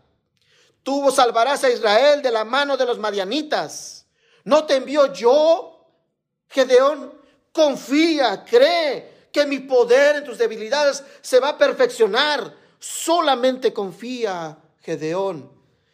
Tú 0.83 1.11
salvarás 1.11 1.65
a 1.65 1.71
Israel 1.71 2.23
de 2.23 2.31
la 2.31 2.45
mano 2.45 2.77
de 2.77 2.87
los 2.87 2.99
madianitas. 2.99 4.07
¿No 4.45 4.65
te 4.65 4.77
envío 4.77 5.13
yo, 5.13 5.87
Gedeón? 6.49 7.19
Confía, 7.53 8.45
cree 8.45 9.29
que 9.33 9.47
mi 9.47 9.59
poder 9.59 10.17
en 10.17 10.25
tus 10.25 10.39
debilidades 10.39 11.05
se 11.21 11.41
va 11.41 11.51
a 11.51 11.59
perfeccionar. 11.59 12.57
Solamente 12.79 13.73
confía, 13.73 14.59
Gedeón. 14.81 15.53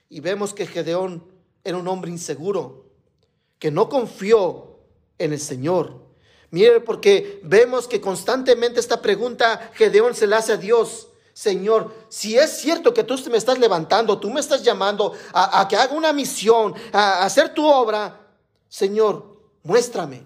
Y 0.09 0.21
vemos 0.21 0.55
que 0.55 0.67
Gedeón 0.67 1.27
era 1.65 1.79
un 1.79 1.89
hombre 1.89 2.11
inseguro 2.11 2.86
que 3.67 3.73
no 3.73 3.89
confió 3.89 4.79
en 5.19 5.33
el 5.33 5.41
Señor. 5.41 6.01
Mire, 6.53 6.79
porque 6.79 7.41
vemos 7.43 7.89
que 7.89 8.01
constantemente 8.01 8.79
esta 8.79 9.03
pregunta 9.03 9.73
Gedeón 9.75 10.15
se 10.15 10.29
la 10.29 10.37
hace 10.37 10.53
a 10.53 10.57
Dios. 10.57 11.09
Señor, 11.33 11.93
si 12.09 12.39
es 12.39 12.59
cierto 12.59 12.95
que 12.95 13.03
tú 13.03 13.17
me 13.29 13.37
estás 13.37 13.59
levantando, 13.59 14.21
tú 14.21 14.31
me 14.31 14.39
estás 14.39 14.63
llamando 14.63 15.15
a, 15.33 15.67
que 15.69 15.75
haga 15.75 15.97
una 15.97 16.13
misión, 16.13 16.77
a, 16.93 17.25
hacer 17.25 17.55
tu 17.55 17.67
obra, 17.67 18.21
Señor, 18.69 19.37
muéstrame. 19.65 20.23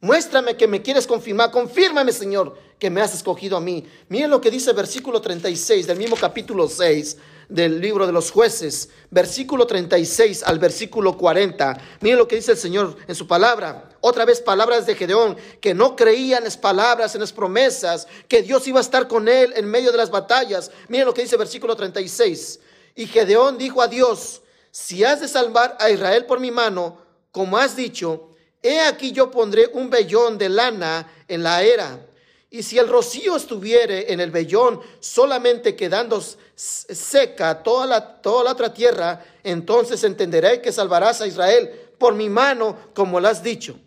Muéstrame 0.00 0.56
que 0.56 0.68
me 0.68 0.80
quieres 0.80 1.04
confirmar. 1.04 1.50
Confírmame, 1.50 2.12
Señor, 2.12 2.56
que 2.78 2.90
me 2.90 3.00
has 3.00 3.12
escogido 3.12 3.56
a 3.56 3.60
mí. 3.60 3.84
Miren 4.08 4.30
lo 4.30 4.40
que 4.40 4.52
dice 4.52 4.70
el 4.70 4.76
versículo 4.76 5.20
36 5.20 5.84
del 5.84 5.98
mismo 5.98 6.14
capítulo 6.14 6.68
6 6.68 7.16
del 7.48 7.80
libro 7.80 8.06
de 8.06 8.12
los 8.12 8.30
jueces, 8.30 8.90
versículo 9.10 9.66
36 9.66 10.42
al 10.42 10.58
versículo 10.58 11.16
40. 11.16 11.80
Miren 12.00 12.18
lo 12.18 12.28
que 12.28 12.36
dice 12.36 12.52
el 12.52 12.58
Señor 12.58 12.96
en 13.06 13.14
su 13.14 13.26
palabra. 13.26 13.88
Otra 14.00 14.24
vez 14.24 14.40
palabras 14.40 14.86
de 14.86 14.94
Gedeón, 14.94 15.36
que 15.60 15.74
no 15.74 15.96
creía 15.96 16.38
en 16.38 16.44
las 16.44 16.56
palabras, 16.56 17.14
en 17.14 17.20
las 17.22 17.32
promesas, 17.32 18.06
que 18.28 18.42
Dios 18.42 18.66
iba 18.68 18.78
a 18.78 18.82
estar 18.82 19.08
con 19.08 19.28
él 19.28 19.52
en 19.56 19.66
medio 19.66 19.90
de 19.90 19.98
las 19.98 20.10
batallas. 20.10 20.70
Miren 20.88 21.06
lo 21.06 21.14
que 21.14 21.22
dice 21.22 21.36
el 21.36 21.40
versículo 21.40 21.74
36. 21.74 22.60
Y 22.94 23.06
Gedeón 23.06 23.58
dijo 23.58 23.80
a 23.80 23.88
Dios, 23.88 24.42
si 24.70 25.04
has 25.04 25.20
de 25.20 25.28
salvar 25.28 25.76
a 25.80 25.90
Israel 25.90 26.26
por 26.26 26.40
mi 26.40 26.50
mano, 26.50 26.98
como 27.32 27.56
has 27.56 27.76
dicho, 27.76 28.30
he 28.62 28.80
aquí 28.80 29.12
yo 29.12 29.30
pondré 29.30 29.70
un 29.72 29.88
vellón 29.88 30.36
de 30.36 30.48
lana 30.48 31.10
en 31.28 31.42
la 31.42 31.62
era. 31.62 32.04
Y 32.50 32.62
si 32.62 32.78
el 32.78 32.88
rocío 32.88 33.36
estuviere 33.36 34.12
en 34.12 34.20
el 34.20 34.30
vellón, 34.30 34.80
solamente 35.00 35.76
quedando 35.76 36.22
seca 36.54 37.62
toda 37.62 37.86
la, 37.86 38.20
toda 38.22 38.44
la 38.44 38.52
otra 38.52 38.72
tierra, 38.72 39.22
entonces 39.44 40.02
entenderé 40.02 40.62
que 40.62 40.72
salvarás 40.72 41.20
a 41.20 41.26
Israel 41.26 41.70
por 41.98 42.14
mi 42.14 42.28
mano, 42.28 42.76
como 42.94 43.20
lo 43.20 43.28
has 43.28 43.42
dicho. 43.42 43.78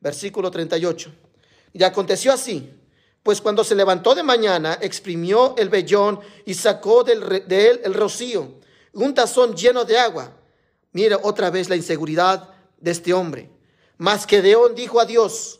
Versículo 0.00 0.50
38. 0.50 1.12
Y 1.74 1.82
aconteció 1.82 2.32
así, 2.32 2.72
pues 3.22 3.40
cuando 3.40 3.62
se 3.64 3.74
levantó 3.74 4.14
de 4.14 4.22
mañana, 4.22 4.78
exprimió 4.80 5.54
el 5.58 5.68
vellón 5.68 6.20
y 6.46 6.54
sacó 6.54 7.04
del, 7.04 7.46
de 7.46 7.68
él 7.68 7.80
el 7.84 7.92
rocío, 7.92 8.54
un 8.94 9.12
tazón 9.12 9.54
lleno 9.54 9.84
de 9.84 9.98
agua. 9.98 10.32
Mira 10.92 11.18
otra 11.22 11.50
vez 11.50 11.68
la 11.68 11.76
inseguridad 11.76 12.48
de 12.78 12.90
este 12.90 13.12
hombre. 13.12 13.50
Mas 13.98 14.26
Gedeón 14.26 14.74
dijo 14.74 14.98
a 14.98 15.04
Dios, 15.04 15.59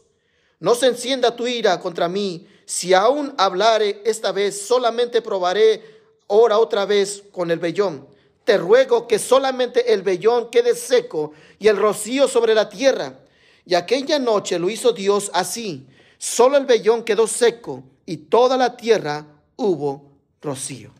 no 0.60 0.74
se 0.74 0.86
encienda 0.86 1.34
tu 1.34 1.46
ira 1.46 1.80
contra 1.80 2.08
mí, 2.08 2.46
si 2.66 2.94
aún 2.94 3.34
hablare 3.36 4.02
esta 4.04 4.30
vez, 4.30 4.60
solamente 4.60 5.22
probaré 5.22 5.82
ahora 6.28 6.58
otra 6.58 6.84
vez 6.84 7.24
con 7.32 7.50
el 7.50 7.58
vellón. 7.58 8.06
Te 8.44 8.58
ruego 8.58 9.08
que 9.08 9.18
solamente 9.18 9.92
el 9.92 10.02
vellón 10.02 10.50
quede 10.50 10.76
seco 10.76 11.32
y 11.58 11.68
el 11.68 11.76
rocío 11.76 12.28
sobre 12.28 12.54
la 12.54 12.68
tierra. 12.68 13.18
Y 13.66 13.74
aquella 13.74 14.18
noche 14.18 14.58
lo 14.58 14.70
hizo 14.70 14.92
Dios 14.92 15.30
así. 15.34 15.86
Solo 16.18 16.58
el 16.58 16.66
vellón 16.66 17.02
quedó 17.04 17.26
seco 17.26 17.82
y 18.06 18.16
toda 18.18 18.56
la 18.56 18.76
tierra 18.76 19.26
hubo 19.56 20.04
rocío. 20.40 20.92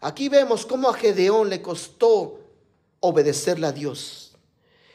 Aquí 0.00 0.28
vemos 0.28 0.64
cómo 0.64 0.88
a 0.88 0.94
Gedeón 0.94 1.50
le 1.50 1.60
costó 1.60 2.38
obedecerle 3.00 3.66
a 3.66 3.72
Dios. 3.72 4.32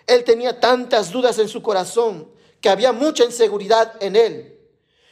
Él 0.08 0.24
tenía 0.24 0.60
tantas 0.60 1.12
dudas 1.12 1.38
en 1.40 1.48
su 1.48 1.62
corazón 1.62 2.33
que 2.64 2.70
había 2.70 2.94
mucha 2.94 3.26
inseguridad 3.26 3.94
en 4.00 4.16
él. 4.16 4.58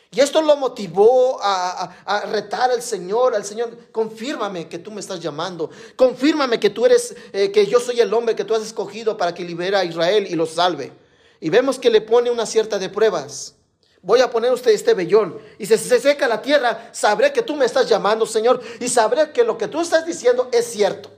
Y 0.09 0.21
esto 0.21 0.41
lo 0.41 0.55
motivó 0.55 1.37
a, 1.43 1.93
retar 2.31 2.71
al 2.71 2.81
Señor, 2.81 3.35
al 3.35 3.43
Señor, 3.43 3.77
confírmame 3.91 4.69
que 4.69 4.79
tú 4.79 4.89
me 4.89 5.01
estás 5.01 5.19
llamando, 5.19 5.69
confírmame 5.97 6.61
que 6.61 6.69
tú 6.69 6.85
eres, 6.85 7.13
eh, 7.33 7.51
que 7.51 7.67
yo 7.67 7.81
soy 7.81 7.99
el 7.99 8.13
hombre 8.13 8.35
que 8.35 8.45
tú 8.45 8.55
has 8.55 8.63
escogido 8.63 9.17
para 9.17 9.33
que 9.33 9.43
libere 9.43 9.75
a 9.75 9.83
Israel 9.83 10.27
y 10.29 10.35
lo 10.35 10.45
salve. 10.45 10.93
Y 11.41 11.49
vemos 11.49 11.77
que 11.77 11.89
le 11.89 11.99
pone 11.99 12.31
una 12.31 12.45
cierta 12.45 12.79
de 12.79 12.87
pruebas. 12.87 13.55
Voy 14.01 14.21
a 14.21 14.31
poner 14.31 14.53
usted 14.53 14.71
este 14.71 14.93
vellón 14.93 15.37
y 15.59 15.65
si 15.65 15.77
se 15.77 15.99
seca 15.99 16.29
la 16.29 16.41
tierra, 16.41 16.89
sabré 16.93 17.33
que 17.33 17.41
tú 17.41 17.57
me 17.57 17.65
estás 17.65 17.89
llamando, 17.89 18.25
Señor, 18.25 18.61
y 18.79 18.87
sabré 18.87 19.33
que 19.33 19.43
lo 19.43 19.57
que 19.57 19.67
tú 19.67 19.81
estás 19.81 20.05
diciendo 20.05 20.47
es 20.53 20.71
cierto. 20.71 21.11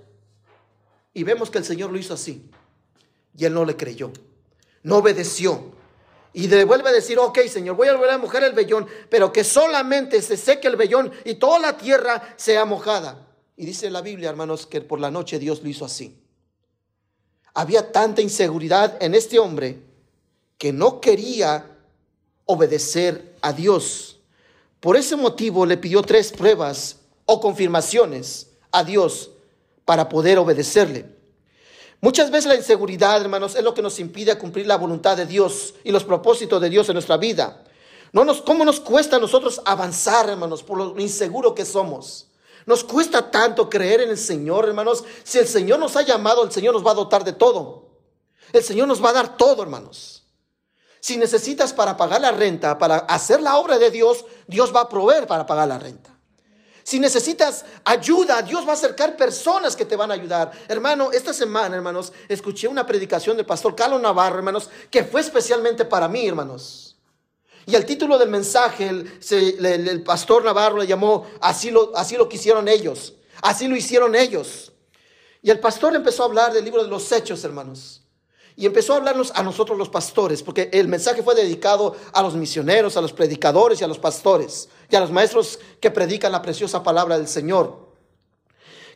Y 1.13 1.23
vemos 1.23 1.51
que 1.51 1.59
el 1.59 1.65
Señor 1.65 1.91
lo 1.91 1.99
hizo 1.99 2.15
así. 2.15 2.49
Y 3.37 3.45
él 3.45 3.53
no 3.53 3.65
le 3.65 3.77
creyó, 3.77 4.11
no 4.81 4.97
obedeció. 4.97 5.82
Y 6.33 6.47
le 6.47 6.65
vuelve 6.65 6.89
a 6.89 6.93
decir, 6.93 7.19
ok, 7.19 7.39
Señor, 7.47 7.75
voy 7.75 7.87
a 7.87 7.93
volver 7.93 8.09
a 8.09 8.17
mojar 8.17 8.43
el 8.43 8.53
vellón, 8.53 8.87
pero 9.09 9.31
que 9.31 9.43
solamente 9.43 10.21
se 10.21 10.35
seque 10.35 10.67
el 10.67 10.75
vellón 10.75 11.11
y 11.25 11.35
toda 11.35 11.59
la 11.59 11.77
tierra 11.77 12.33
sea 12.37 12.65
mojada. 12.65 13.27
Y 13.55 13.65
dice 13.65 13.91
la 13.91 14.01
Biblia, 14.01 14.29
hermanos, 14.29 14.65
que 14.65 14.81
por 14.81 14.99
la 14.99 15.11
noche 15.11 15.37
Dios 15.37 15.61
lo 15.61 15.69
hizo 15.69 15.85
así. 15.85 16.17
Había 17.53 17.91
tanta 17.91 18.21
inseguridad 18.21 18.97
en 19.01 19.13
este 19.13 19.37
hombre 19.37 19.79
que 20.57 20.73
no 20.73 20.99
quería 20.99 21.67
obedecer 22.45 23.35
a 23.41 23.53
Dios. 23.53 24.19
Por 24.79 24.97
ese 24.97 25.15
motivo 25.15 25.67
le 25.67 25.77
pidió 25.77 26.01
tres 26.01 26.31
pruebas 26.31 26.97
o 27.25 27.39
confirmaciones 27.39 28.49
a 28.71 28.83
Dios 28.83 29.29
para 29.85 30.09
poder 30.09 30.39
obedecerle. 30.39 31.12
Muchas 32.03 32.31
veces 32.31 32.47
la 32.47 32.55
inseguridad, 32.55 33.21
hermanos, 33.21 33.55
es 33.55 33.63
lo 33.63 33.73
que 33.73 33.81
nos 33.81 33.97
impide 33.97 34.37
cumplir 34.37 34.67
la 34.67 34.75
voluntad 34.75 35.15
de 35.15 35.25
Dios 35.25 35.73
y 35.85 35.91
los 35.93 36.03
propósitos 36.03 36.59
de 36.61 36.69
Dios 36.69 36.89
en 36.89 36.95
nuestra 36.95 37.15
vida. 37.15 37.63
No 38.11 38.25
nos, 38.25 38.41
¿Cómo 38.41 38.65
nos 38.65 38.81
cuesta 38.81 39.15
a 39.15 39.19
nosotros 39.19 39.61
avanzar, 39.63 40.27
hermanos, 40.27 40.63
por 40.63 40.77
lo 40.77 40.99
inseguro 40.99 41.55
que 41.55 41.63
somos? 41.63 42.27
Nos 42.65 42.83
cuesta 42.83 43.31
tanto 43.31 43.69
creer 43.69 44.01
en 44.01 44.09
el 44.09 44.17
Señor, 44.17 44.67
hermanos. 44.67 45.05
Si 45.23 45.39
el 45.39 45.47
Señor 45.47 45.79
nos 45.79 45.95
ha 45.95 46.01
llamado, 46.01 46.43
el 46.43 46.51
Señor 46.51 46.73
nos 46.73 46.85
va 46.85 46.91
a 46.91 46.95
dotar 46.95 47.23
de 47.23 47.31
todo. 47.31 47.87
El 48.51 48.65
Señor 48.65 48.89
nos 48.89 49.01
va 49.01 49.11
a 49.11 49.13
dar 49.13 49.37
todo, 49.37 49.63
hermanos. 49.63 50.25
Si 50.99 51.15
necesitas 51.15 51.71
para 51.71 51.95
pagar 51.95 52.19
la 52.19 52.31
renta, 52.31 52.77
para 52.77 52.97
hacer 52.97 53.41
la 53.41 53.55
obra 53.55 53.79
de 53.79 53.91
Dios, 53.91 54.25
Dios 54.47 54.75
va 54.75 54.81
a 54.81 54.89
proveer 54.89 55.25
para 55.25 55.45
pagar 55.45 55.69
la 55.69 55.79
renta. 55.79 56.12
Si 56.83 56.99
necesitas 56.99 57.63
ayuda, 57.85 58.41
Dios 58.41 58.67
va 58.67 58.71
a 58.71 58.73
acercar 58.73 59.15
personas 59.15 59.75
que 59.75 59.85
te 59.85 59.95
van 59.95 60.11
a 60.11 60.15
ayudar. 60.15 60.51
Hermano, 60.67 61.11
esta 61.11 61.33
semana, 61.33 61.75
hermanos, 61.77 62.11
escuché 62.27 62.67
una 62.67 62.85
predicación 62.85 63.37
del 63.37 63.45
pastor 63.45 63.73
Carlos 63.73 64.01
Navarro, 64.01 64.37
hermanos, 64.37 64.69
que 64.91 65.05
fue 65.05 65.21
especialmente 65.21 65.85
para 65.85 66.09
mí, 66.09 66.27
hermanos. 66.27 66.97
Y 67.65 67.75
el 67.75 67.85
título 67.85 68.17
del 68.17 68.29
mensaje, 68.29 68.89
el, 68.89 70.03
pastor 70.03 70.43
Navarro 70.43 70.79
le 70.79 70.87
llamó, 70.87 71.25
así 71.39 71.71
lo, 71.71 71.95
así 71.95 72.17
lo 72.17 72.27
quisieron 72.27 72.67
ellos, 72.67 73.13
así 73.41 73.69
lo 73.69 73.77
hicieron 73.77 74.15
ellos. 74.15 74.73
Y 75.41 75.49
el 75.49 75.59
pastor 75.59 75.95
empezó 75.95 76.23
a 76.23 76.25
hablar 76.25 76.53
del 76.53 76.65
libro 76.65 76.83
de 76.83 76.89
los 76.89 77.09
hechos, 77.11 77.43
hermanos. 77.45 78.02
Y 78.55 78.65
empezó 78.65 78.93
a 78.93 78.97
hablarnos 78.97 79.31
a 79.35 79.41
nosotros 79.41 79.77
los 79.77 79.89
pastores, 79.89 80.43
porque 80.43 80.69
el 80.73 80.87
mensaje 80.87 81.23
fue 81.23 81.33
dedicado 81.33 81.95
a 82.11 82.21
los 82.21 82.35
misioneros, 82.35 82.95
a 82.97 83.01
los 83.01 83.13
predicadores 83.13 83.81
y 83.81 83.83
a 83.83 83.87
los 83.87 83.97
pastores, 83.97 84.69
y 84.89 84.95
a 84.95 84.99
los 84.99 85.11
maestros 85.11 85.59
que 85.79 85.89
predican 85.89 86.31
la 86.31 86.41
preciosa 86.41 86.83
palabra 86.83 87.17
del 87.17 87.27
Señor. 87.27 87.91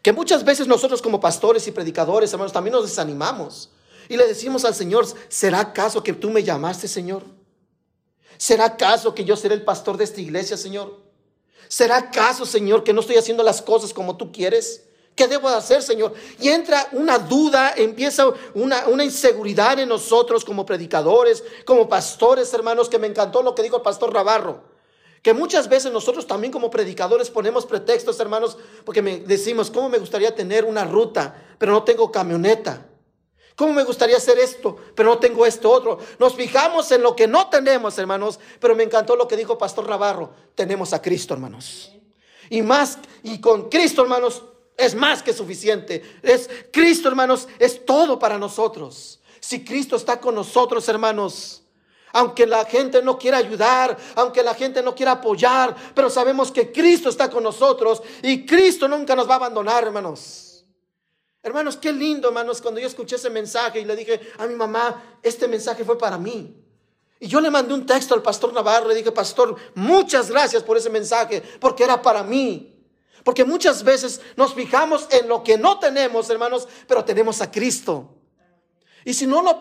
Que 0.03 0.13
muchas 0.13 0.45
veces 0.45 0.67
nosotros 0.67 1.01
como 1.01 1.19
pastores 1.19 1.67
y 1.67 1.71
predicadores, 1.71 2.31
hermanos, 2.31 2.53
también 2.53 2.73
nos 2.73 2.87
desanimamos. 2.87 3.71
Y 4.09 4.15
le 4.15 4.27
decimos 4.27 4.63
al 4.63 4.75
Señor, 4.75 5.05
¿será 5.27 5.59
acaso 5.59 6.03
que 6.03 6.13
tú 6.13 6.29
me 6.29 6.43
llamaste, 6.43 6.87
Señor? 6.87 7.23
¿Será 8.37 8.65
acaso 8.65 9.15
que 9.15 9.25
yo 9.25 9.35
seré 9.35 9.55
el 9.55 9.63
pastor 9.63 9.97
de 9.97 10.03
esta 10.03 10.21
iglesia, 10.21 10.55
Señor? 10.55 11.01
¿Será 11.67 11.97
acaso, 11.97 12.45
Señor, 12.45 12.83
que 12.83 12.93
no 12.93 13.01
estoy 13.01 13.17
haciendo 13.17 13.43
las 13.43 13.61
cosas 13.61 13.93
como 13.93 14.15
tú 14.15 14.31
quieres? 14.31 14.83
¿Qué 15.17 15.27
debo 15.27 15.49
hacer, 15.49 15.81
Señor? 15.81 16.13
Y 16.39 16.49
entra 16.49 16.89
una 16.91 17.17
duda, 17.17 17.73
empieza 17.75 18.31
una, 18.53 18.87
una, 18.87 19.03
inseguridad 19.03 19.79
en 19.79 19.89
nosotros 19.89 20.45
como 20.45 20.63
predicadores, 20.63 21.43
como 21.65 21.89
pastores, 21.89 22.53
hermanos, 22.53 22.87
que 22.87 22.99
me 22.99 23.07
encantó 23.07 23.41
lo 23.41 23.55
que 23.55 23.63
dijo 23.63 23.77
el 23.77 23.81
pastor 23.81 24.13
Navarro. 24.13 24.61
Que 25.23 25.33
muchas 25.33 25.67
veces 25.67 25.91
nosotros 25.91 26.27
también 26.27 26.53
como 26.53 26.69
predicadores 26.69 27.31
ponemos 27.31 27.65
pretextos, 27.65 28.19
hermanos, 28.19 28.59
porque 28.85 29.01
me 29.01 29.17
decimos, 29.21 29.71
¿cómo 29.71 29.89
me 29.89 29.97
gustaría 29.97 30.35
tener 30.35 30.65
una 30.65 30.85
ruta, 30.85 31.35
pero 31.57 31.71
no 31.71 31.81
tengo 31.81 32.11
camioneta? 32.11 32.85
¿Cómo 33.55 33.73
me 33.73 33.83
gustaría 33.85 34.17
hacer 34.17 34.37
esto, 34.37 34.77
pero 34.93 35.09
no 35.09 35.17
tengo 35.17 35.47
esto 35.47 35.71
otro? 35.71 35.97
Nos 36.19 36.35
fijamos 36.35 36.91
en 36.91 37.01
lo 37.01 37.15
que 37.15 37.25
no 37.25 37.49
tenemos, 37.49 37.97
hermanos, 37.97 38.39
pero 38.59 38.75
me 38.75 38.83
encantó 38.83 39.15
lo 39.15 39.27
que 39.27 39.35
dijo 39.35 39.57
Pastor 39.57 39.89
Navarro. 39.89 40.31
Tenemos 40.53 40.93
a 40.93 41.01
Cristo, 41.01 41.33
hermanos. 41.33 41.91
Y 42.51 42.61
más, 42.61 42.99
y 43.23 43.41
con 43.41 43.67
Cristo, 43.67 44.03
hermanos, 44.03 44.43
es 44.77 44.93
más 44.93 45.23
que 45.23 45.33
suficiente. 45.33 46.19
Es 46.21 46.49
Cristo, 46.71 47.09
hermanos, 47.09 47.47
es 47.57 47.83
todo 47.83 48.19
para 48.19 48.37
nosotros. 48.37 49.19
Si 49.39 49.65
Cristo 49.65 49.95
está 49.95 50.19
con 50.19 50.35
nosotros, 50.35 50.87
hermanos, 50.87 51.63
aunque 52.13 52.45
la 52.45 52.63
gente 52.65 53.01
no 53.01 53.17
quiera 53.17 53.37
ayudar, 53.37 53.97
aunque 54.15 54.43
la 54.43 54.53
gente 54.53 54.81
no 54.81 54.95
quiera 54.95 55.13
apoyar, 55.13 55.75
pero 55.93 56.09
sabemos 56.09 56.51
que 56.51 56.71
Cristo 56.71 57.09
está 57.09 57.29
con 57.29 57.43
nosotros 57.43 58.01
y 58.21 58.45
Cristo 58.45 58.87
nunca 58.87 59.15
nos 59.15 59.27
va 59.27 59.33
a 59.33 59.37
abandonar, 59.37 59.83
hermanos. 59.83 60.65
Hermanos, 61.41 61.77
qué 61.77 61.91
lindo, 61.91 62.27
hermanos, 62.27 62.61
cuando 62.61 62.79
yo 62.79 62.87
escuché 62.87 63.15
ese 63.15 63.29
mensaje 63.29 63.79
y 63.79 63.85
le 63.85 63.95
dije 63.95 64.19
a 64.37 64.45
mi 64.47 64.55
mamá, 64.55 65.19
este 65.23 65.47
mensaje 65.47 65.83
fue 65.85 65.97
para 65.97 66.17
mí. 66.17 66.63
Y 67.19 67.27
yo 67.27 67.41
le 67.41 67.49
mandé 67.49 67.73
un 67.73 67.85
texto 67.85 68.13
al 68.13 68.21
pastor 68.21 68.53
Navarro, 68.53 68.89
le 68.89 68.95
dije, 68.95 69.11
pastor, 69.11 69.55
muchas 69.73 70.29
gracias 70.29 70.61
por 70.61 70.77
ese 70.77 70.89
mensaje, 70.89 71.41
porque 71.59 71.83
era 71.83 72.01
para 72.01 72.21
mí. 72.23 72.76
Porque 73.27 73.43
muchas 73.43 73.83
veces 73.83 74.21
nos 74.37 74.53
fijamos 74.53 75.05
en 75.11 75.27
lo 75.27 75.43
que 75.43 75.57
no 75.57 75.79
tenemos, 75.79 76.29
hermanos, 76.29 76.65
pero 76.87 77.03
tenemos 77.03 77.41
a 77.41 77.51
Cristo. 77.51 78.07
Y 79.03 79.13
si 79.13 79.27
no 79.27 79.41
lo, 79.41 79.59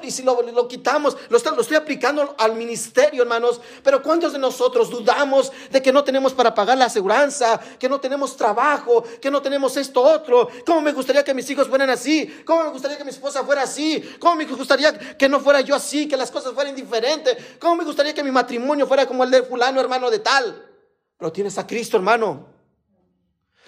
lo, 0.52 0.68
quitamos, 0.68 1.16
lo 1.28 1.36
estoy, 1.36 1.56
lo 1.56 1.62
estoy, 1.62 1.76
aplicando 1.76 2.36
al 2.38 2.54
ministerio, 2.54 3.22
hermanos. 3.22 3.60
Pero 3.82 4.04
¿cuántos 4.04 4.34
de 4.34 4.38
nosotros 4.38 4.88
dudamos 4.88 5.50
de 5.68 5.82
que 5.82 5.90
no 5.90 6.04
tenemos 6.04 6.32
para 6.32 6.54
pagar 6.54 6.78
la 6.78 6.84
aseguranza, 6.84 7.58
que 7.76 7.88
no 7.88 7.98
tenemos 7.98 8.36
trabajo, 8.36 9.02
que 9.20 9.32
no 9.32 9.42
tenemos 9.42 9.76
esto 9.76 10.00
otro? 10.00 10.48
¿Cómo 10.64 10.80
me 10.80 10.92
gustaría 10.92 11.24
que 11.24 11.34
mis 11.34 11.50
hijos 11.50 11.66
fueran 11.66 11.90
así? 11.90 12.44
¿Cómo 12.46 12.62
me 12.62 12.70
gustaría 12.70 12.96
que 12.96 13.02
mi 13.02 13.10
esposa 13.10 13.42
fuera 13.42 13.62
así? 13.62 14.00
¿Cómo 14.20 14.36
me 14.36 14.44
gustaría 14.44 15.16
que 15.16 15.28
no 15.28 15.40
fuera 15.40 15.60
yo 15.60 15.74
así, 15.74 16.06
que 16.06 16.16
las 16.16 16.30
cosas 16.30 16.52
fueran 16.52 16.76
diferentes? 16.76 17.36
¿Cómo 17.58 17.74
me 17.74 17.84
gustaría 17.84 18.14
que 18.14 18.22
mi 18.22 18.30
matrimonio 18.30 18.86
fuera 18.86 19.06
como 19.06 19.24
el 19.24 19.30
de 19.32 19.42
fulano, 19.42 19.80
hermano 19.80 20.08
de 20.08 20.20
tal? 20.20 20.70
Pero 21.18 21.32
tienes 21.32 21.58
a 21.58 21.66
Cristo, 21.66 21.96
hermano. 21.96 22.54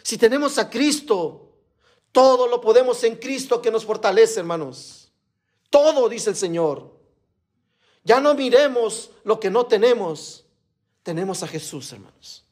Si 0.08 0.16
tenemos 0.16 0.56
a 0.56 0.70
Cristo, 0.70 1.52
todo 2.12 2.46
lo 2.46 2.62
podemos 2.62 3.04
en 3.04 3.16
Cristo 3.16 3.60
que 3.60 3.70
nos 3.70 3.84
fortalece, 3.84 4.40
hermanos. 4.40 5.12
Todo, 5.68 6.08
dice 6.08 6.30
el 6.30 6.36
Señor. 6.36 6.98
Ya 8.04 8.18
no 8.18 8.32
miremos 8.32 9.10
lo 9.24 9.38
que 9.38 9.50
no 9.50 9.66
tenemos. 9.66 10.46
Tenemos 11.02 11.42
a 11.42 11.46
Jesús, 11.46 11.92
hermanos. 11.92 12.42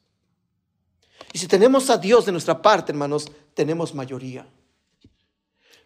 Y 1.33 1.39
si 1.39 1.47
tenemos 1.47 1.89
a 1.89 1.97
Dios 1.97 2.27
de 2.27 2.31
nuestra 2.31 2.61
parte, 2.61 2.91
hermanos, 2.91 3.27
tenemos 3.55 3.95
mayoría. 3.95 4.47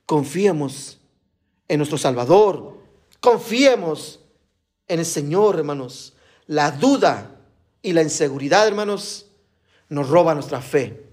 Confiemos 0.05 0.99
en 1.69 1.77
nuestro 1.77 1.97
Salvador. 1.97 2.79
Confiemos 3.21 4.19
en 4.89 4.99
el 4.99 5.05
Señor, 5.05 5.55
hermanos. 5.55 6.15
La 6.47 6.69
duda 6.71 7.39
y 7.81 7.93
la 7.93 8.01
inseguridad, 8.01 8.67
hermanos, 8.67 9.27
nos 9.87 10.09
roba 10.09 10.33
nuestra 10.33 10.59
fe. 10.59 11.10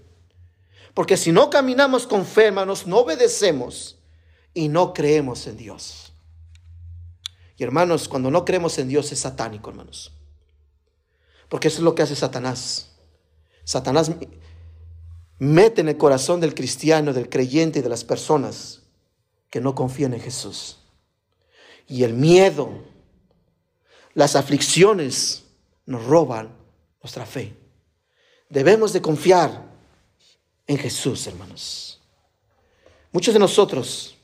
Porque 0.93 1.17
si 1.17 1.31
no 1.31 1.49
caminamos 1.49 2.07
con 2.07 2.25
fe, 2.25 2.45
hermanos, 2.45 2.87
no 2.87 2.99
obedecemos 2.99 3.97
y 4.53 4.67
no 4.67 4.93
creemos 4.93 5.47
en 5.47 5.57
Dios. 5.57 6.13
Y 7.57 7.63
hermanos, 7.63 8.07
cuando 8.07 8.31
no 8.31 8.45
creemos 8.45 8.77
en 8.79 8.87
Dios 8.87 9.11
es 9.11 9.19
satánico, 9.19 9.69
hermanos. 9.69 10.13
Porque 11.49 11.67
eso 11.67 11.77
es 11.77 11.83
lo 11.83 11.95
que 11.95 12.03
hace 12.03 12.15
Satanás. 12.15 12.91
Satanás 13.63 14.11
mete 15.39 15.81
en 15.81 15.89
el 15.89 15.97
corazón 15.97 16.39
del 16.39 16.55
cristiano, 16.55 17.13
del 17.13 17.29
creyente 17.29 17.79
y 17.79 17.81
de 17.81 17.89
las 17.89 18.03
personas 18.03 18.83
que 19.49 19.61
no 19.61 19.75
confían 19.75 20.13
en 20.13 20.21
Jesús. 20.21 20.79
Y 21.87 22.03
el 22.03 22.13
miedo, 22.13 22.69
las 24.13 24.35
aflicciones 24.35 25.45
nos 25.85 26.05
roban 26.05 26.55
nuestra 27.01 27.25
fe. 27.25 27.55
Debemos 28.49 28.93
de 28.93 29.01
confiar 29.01 29.68
en 30.69 30.77
Jesús, 30.77 31.25
hermanos. 31.25 31.99
Muchos 33.11 33.33
de 33.33 33.39
nosotros 33.39 34.15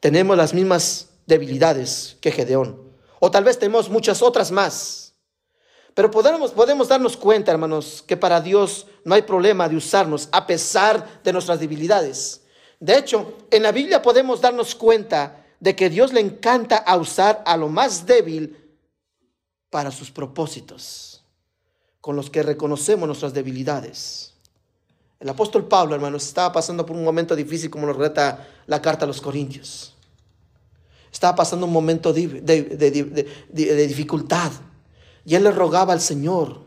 tenemos 0.00 0.34
las 0.34 0.54
mismas 0.54 1.10
debilidades 1.26 2.16
que 2.22 2.32
Gedeón. 2.32 2.90
O 3.20 3.30
tal 3.30 3.44
vez 3.44 3.58
tenemos 3.58 3.90
muchas 3.90 4.22
otras 4.22 4.50
más. 4.50 5.12
Pero 5.92 6.10
podemos, 6.10 6.52
podemos 6.52 6.88
darnos 6.88 7.18
cuenta, 7.18 7.52
hermanos, 7.52 8.02
que 8.06 8.16
para 8.16 8.40
Dios 8.40 8.86
no 9.04 9.14
hay 9.14 9.22
problema 9.22 9.68
de 9.68 9.76
usarnos 9.76 10.30
a 10.32 10.46
pesar 10.46 11.20
de 11.22 11.34
nuestras 11.34 11.60
debilidades. 11.60 12.40
De 12.80 12.96
hecho, 12.96 13.36
en 13.50 13.62
la 13.62 13.72
Biblia 13.72 14.00
podemos 14.00 14.40
darnos 14.40 14.74
cuenta 14.74 15.44
de 15.60 15.76
que 15.76 15.90
Dios 15.90 16.14
le 16.14 16.20
encanta 16.20 16.78
a 16.78 16.96
usar 16.96 17.42
a 17.44 17.58
lo 17.58 17.68
más 17.68 18.06
débil 18.06 18.56
para 19.68 19.90
sus 19.90 20.10
propósitos, 20.10 21.22
con 22.00 22.16
los 22.16 22.30
que 22.30 22.42
reconocemos 22.42 23.06
nuestras 23.06 23.34
debilidades. 23.34 24.37
El 25.20 25.28
apóstol 25.28 25.66
Pablo, 25.66 25.94
hermanos, 25.94 26.24
estaba 26.24 26.52
pasando 26.52 26.86
por 26.86 26.96
un 26.96 27.04
momento 27.04 27.34
difícil 27.34 27.70
como 27.70 27.86
lo 27.86 27.92
relata 27.92 28.46
la 28.66 28.80
carta 28.80 29.04
a 29.04 29.08
los 29.08 29.20
Corintios. 29.20 29.94
Estaba 31.12 31.34
pasando 31.34 31.66
un 31.66 31.72
momento 31.72 32.12
de, 32.12 32.24
dificultad. 33.50 34.52
Y 35.24 35.34
él 35.34 35.44
le 35.44 35.50
rogaba 35.50 35.92
al 35.92 36.00
Señor. 36.00 36.60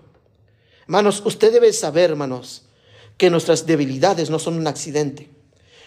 Hermanos, 0.82 1.22
usted 1.26 1.54
debe 1.54 1.72
saber, 1.72 2.10
hermanos, 2.10 2.64
que 3.18 3.30
nuestras 3.30 3.66
debilidades 3.66 4.30
no 4.30 4.40
son 4.40 4.56
un 4.56 4.68
accidente. 4.68 5.30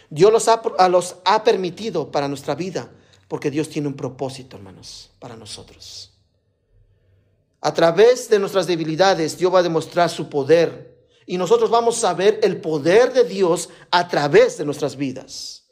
Dios 0.09 0.33
los 0.33 0.49
ha, 0.49 0.63
los 0.89 1.17
ha 1.25 1.45
permitido 1.45 2.11
para 2.11 2.29
nuestra 2.29 2.55
vida 2.55 2.91
porque 3.29 3.51
Dios 3.51 3.69
tiene 3.69 3.89
un 3.89 3.95
propósito, 3.95 4.57
hermanos, 4.57 5.11
para 5.19 5.37
nosotros. 5.37 6.13
A 7.61 7.75
través 7.75 8.29
de 8.29 8.39
nuestras 8.39 8.67
debilidades, 8.67 9.37
Dios 9.37 9.53
va 9.53 9.59
a 9.59 9.63
demostrar 9.63 10.09
su 10.09 10.29
poder 10.29 10.94
y 11.27 11.39
nosotros 11.39 11.71
vamos 11.71 12.03
a 12.05 12.15
ver 12.15 12.41
el 12.43 12.61
poder 12.61 13.13
de 13.13 13.25
Dios 13.25 13.69
a 13.91 14.09
través 14.09 14.59
de 14.59 14.65
nuestras 14.65 14.97
vidas. 14.97 15.65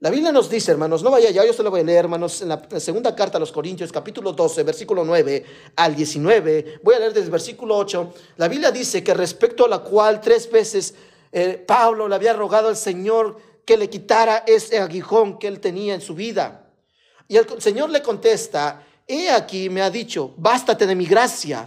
La 0.00 0.10
Biblia 0.10 0.30
nos 0.30 0.48
dice, 0.48 0.70
hermanos, 0.70 1.02
no 1.02 1.10
vaya 1.10 1.28
ya, 1.30 1.44
yo 1.44 1.52
se 1.52 1.62
lo 1.64 1.70
voy 1.70 1.80
a 1.80 1.84
leer, 1.84 2.04
hermanos, 2.04 2.40
en 2.42 2.50
la 2.50 2.62
segunda 2.78 3.16
carta 3.16 3.36
a 3.36 3.40
los 3.40 3.50
Corintios, 3.50 3.90
capítulo 3.90 4.32
12, 4.32 4.62
versículo 4.62 5.04
9 5.04 5.44
al 5.74 5.96
19. 5.96 6.80
Voy 6.84 6.94
a 6.94 7.00
leer 7.00 7.12
desde 7.12 7.24
el 7.24 7.32
versículo 7.32 7.76
8. 7.76 8.14
La 8.36 8.46
Biblia 8.46 8.70
dice 8.70 9.02
que 9.02 9.12
respecto 9.12 9.64
a 9.64 9.68
la 9.68 9.80
cual 9.80 10.20
tres 10.20 10.48
veces 10.48 10.94
eh, 11.32 11.64
Pablo 11.66 12.06
le 12.06 12.14
había 12.14 12.32
rogado 12.32 12.68
al 12.68 12.76
Señor 12.76 13.38
que 13.64 13.76
le 13.76 13.90
quitara 13.90 14.44
ese 14.46 14.78
aguijón 14.78 15.36
que 15.36 15.48
él 15.48 15.58
tenía 15.58 15.94
en 15.94 16.00
su 16.00 16.14
vida. 16.14 16.70
Y 17.26 17.36
el 17.36 17.60
Señor 17.60 17.90
le 17.90 18.00
contesta, 18.00 18.86
he 19.04 19.28
aquí 19.30 19.68
me 19.68 19.82
ha 19.82 19.90
dicho, 19.90 20.32
bástate 20.36 20.86
de 20.86 20.94
mi 20.94 21.06
gracia, 21.06 21.66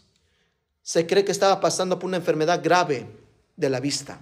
se 0.91 1.07
cree 1.07 1.23
que 1.23 1.31
estaba 1.31 1.61
pasando 1.61 1.97
por 1.97 2.09
una 2.09 2.17
enfermedad 2.17 2.59
grave 2.61 3.07
de 3.55 3.69
la 3.69 3.79
vista. 3.79 4.19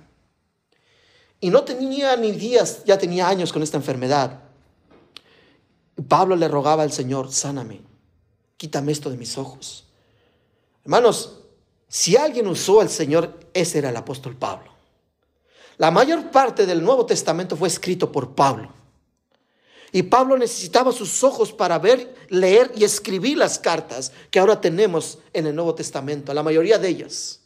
Y 1.39 1.49
no 1.49 1.63
tenía 1.63 2.15
ni 2.15 2.31
días, 2.31 2.83
ya 2.85 2.95
tenía 2.95 3.27
años 3.27 3.51
con 3.51 3.63
esta 3.63 3.77
enfermedad. 3.77 4.41
Pablo 6.07 6.35
le 6.35 6.47
rogaba 6.47 6.83
al 6.83 6.91
Señor, 6.91 7.31
sáname, 7.31 7.81
quítame 8.55 8.91
esto 8.91 9.09
de 9.09 9.17
mis 9.17 9.35
ojos. 9.39 9.87
Hermanos, 10.83 11.39
si 11.87 12.15
alguien 12.15 12.45
usó 12.45 12.81
al 12.81 12.89
Señor, 12.91 13.39
ese 13.51 13.79
era 13.79 13.89
el 13.89 13.97
apóstol 13.97 14.35
Pablo. 14.35 14.71
La 15.79 15.89
mayor 15.89 16.29
parte 16.29 16.67
del 16.67 16.83
Nuevo 16.83 17.03
Testamento 17.07 17.55
fue 17.55 17.67
escrito 17.67 18.11
por 18.11 18.35
Pablo. 18.35 18.71
Y 19.91 20.03
Pablo 20.03 20.37
necesitaba 20.37 20.91
sus 20.91 21.23
ojos 21.23 21.51
para 21.51 21.79
ver, 21.79 22.13
leer 22.29 22.71
y 22.75 22.83
escribir 22.83 23.37
las 23.37 23.57
cartas 23.57 24.11
que 24.29 24.39
ahora 24.39 24.61
tenemos 24.61 25.19
en 25.33 25.47
el 25.47 25.55
Nuevo 25.55 25.73
Testamento, 25.75 26.33
la 26.33 26.43
mayoría 26.43 26.77
de 26.77 26.89
ellas. 26.89 27.41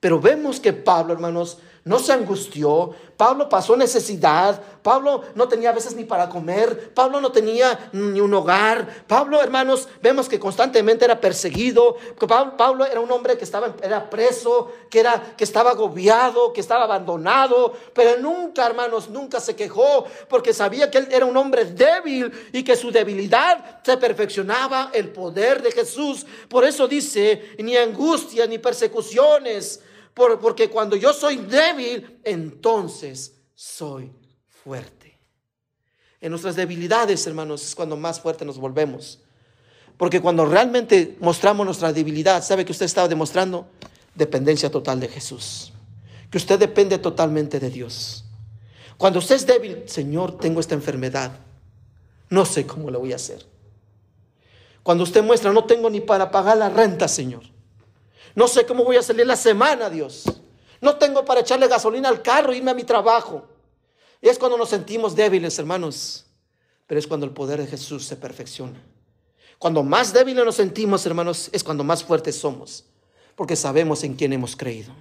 Pero 0.00 0.20
vemos 0.20 0.60
que 0.60 0.72
Pablo, 0.72 1.12
hermanos, 1.12 1.58
no 1.84 1.98
se 1.98 2.12
angustió, 2.12 2.94
Pablo 3.18 3.48
pasó 3.48 3.76
necesidad, 3.76 4.60
Pablo 4.82 5.22
no 5.34 5.48
tenía 5.48 5.70
a 5.70 5.74
veces 5.74 5.94
ni 5.94 6.04
para 6.04 6.30
comer, 6.30 6.94
Pablo 6.94 7.20
no 7.20 7.30
tenía 7.30 7.90
ni 7.92 8.20
un 8.20 8.32
hogar, 8.32 9.04
Pablo, 9.06 9.40
hermanos, 9.40 9.88
vemos 10.02 10.28
que 10.28 10.40
constantemente 10.40 11.04
era 11.04 11.20
perseguido, 11.20 11.96
Pablo, 12.56 12.86
era 12.86 13.00
un 13.00 13.10
hombre 13.12 13.36
que 13.36 13.44
estaba 13.44 13.74
era 13.82 14.08
preso, 14.08 14.72
que 14.90 15.00
era 15.00 15.34
que 15.36 15.44
estaba 15.44 15.72
agobiado, 15.72 16.54
que 16.54 16.60
estaba 16.60 16.84
abandonado, 16.84 17.74
pero 17.92 18.18
nunca, 18.18 18.66
hermanos, 18.66 19.10
nunca 19.10 19.38
se 19.38 19.54
quejó 19.54 20.06
porque 20.28 20.54
sabía 20.54 20.90
que 20.90 20.98
él 20.98 21.08
era 21.10 21.26
un 21.26 21.36
hombre 21.36 21.66
débil 21.66 22.32
y 22.52 22.64
que 22.64 22.76
su 22.76 22.90
debilidad 22.90 23.82
se 23.82 23.98
perfeccionaba 23.98 24.90
el 24.94 25.10
poder 25.10 25.62
de 25.62 25.70
Jesús. 25.70 26.24
Por 26.48 26.64
eso 26.64 26.88
dice, 26.88 27.54
ni 27.58 27.76
angustia 27.76 28.46
ni 28.46 28.58
persecuciones 28.58 29.80
porque 30.14 30.70
cuando 30.70 30.96
yo 30.96 31.12
soy 31.12 31.36
débil, 31.36 32.20
entonces 32.22 33.34
soy 33.54 34.12
fuerte. 34.48 35.18
En 36.20 36.30
nuestras 36.30 36.56
debilidades, 36.56 37.26
hermanos, 37.26 37.62
es 37.64 37.74
cuando 37.74 37.96
más 37.96 38.20
fuerte 38.20 38.44
nos 38.44 38.58
volvemos. 38.58 39.20
Porque 39.96 40.20
cuando 40.20 40.46
realmente 40.46 41.16
mostramos 41.20 41.66
nuestra 41.66 41.92
debilidad, 41.92 42.42
¿sabe 42.42 42.64
que 42.64 42.72
usted 42.72 42.86
estaba 42.86 43.08
demostrando? 43.08 43.66
Dependencia 44.14 44.70
total 44.70 45.00
de 45.00 45.08
Jesús. 45.08 45.72
Que 46.30 46.38
usted 46.38 46.58
depende 46.58 46.98
totalmente 46.98 47.60
de 47.60 47.70
Dios. 47.70 48.24
Cuando 48.96 49.18
usted 49.18 49.36
es 49.36 49.46
débil, 49.46 49.82
Señor, 49.86 50.38
tengo 50.38 50.60
esta 50.60 50.74
enfermedad. 50.74 51.32
No 52.30 52.44
sé 52.44 52.66
cómo 52.66 52.90
lo 52.90 53.00
voy 53.00 53.12
a 53.12 53.16
hacer. 53.16 53.44
Cuando 54.82 55.04
usted 55.04 55.22
muestra, 55.22 55.52
no 55.52 55.64
tengo 55.64 55.90
ni 55.90 56.00
para 56.00 56.30
pagar 56.30 56.56
la 56.56 56.68
renta, 56.68 57.08
Señor. 57.08 57.42
No 58.34 58.48
sé 58.48 58.66
cómo 58.66 58.84
voy 58.84 58.96
a 58.96 59.02
salir 59.02 59.26
la 59.26 59.36
semana, 59.36 59.88
Dios. 59.88 60.24
No 60.80 60.96
tengo 60.96 61.24
para 61.24 61.40
echarle 61.40 61.68
gasolina 61.68 62.08
al 62.08 62.22
carro 62.22 62.52
irme 62.52 62.70
a 62.70 62.74
mi 62.74 62.84
trabajo. 62.84 63.46
Y 64.20 64.28
es 64.28 64.38
cuando 64.38 64.58
nos 64.58 64.70
sentimos 64.70 65.14
débiles, 65.14 65.58
hermanos. 65.58 66.26
pero 66.86 66.98
es 66.98 67.06
cuando 67.06 67.24
el 67.24 67.32
poder 67.32 67.60
de 67.60 67.66
Jesús 67.66 68.04
se 68.04 68.16
perfecciona. 68.16 68.78
Cuando 69.58 69.82
más 69.82 70.12
débiles 70.12 70.44
nos 70.44 70.56
sentimos, 70.56 71.06
hermanos, 71.06 71.48
es 71.52 71.64
cuando 71.64 71.84
más 71.84 72.04
fuertes 72.04 72.36
somos, 72.36 72.84
porque 73.36 73.56
sabemos 73.56 74.04
en 74.04 74.14
quién 74.14 74.32
hemos 74.34 74.56
creído. 74.56 74.92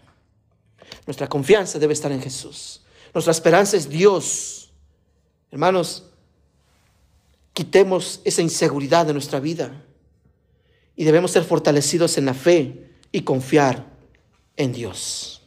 Nuestra 1.05 1.27
confianza 1.27 1.79
debe 1.79 1.93
estar 1.93 2.11
en 2.11 2.21
Jesús. 2.21 2.81
Nuestra 3.13 3.31
esperanza 3.31 3.75
es 3.75 3.89
Dios. 3.89 4.71
Hermanos, 5.51 6.03
quitemos 7.53 8.21
esa 8.23 8.41
inseguridad 8.41 9.05
de 9.05 9.13
nuestra 9.13 9.39
vida 9.39 9.83
y 10.95 11.03
debemos 11.03 11.31
ser 11.31 11.43
fortalecidos 11.43 12.17
en 12.17 12.25
la 12.25 12.33
fe 12.33 12.82
y 13.13 13.21
confiar 13.21 13.85
en 14.57 14.73
Dios. 14.73 15.41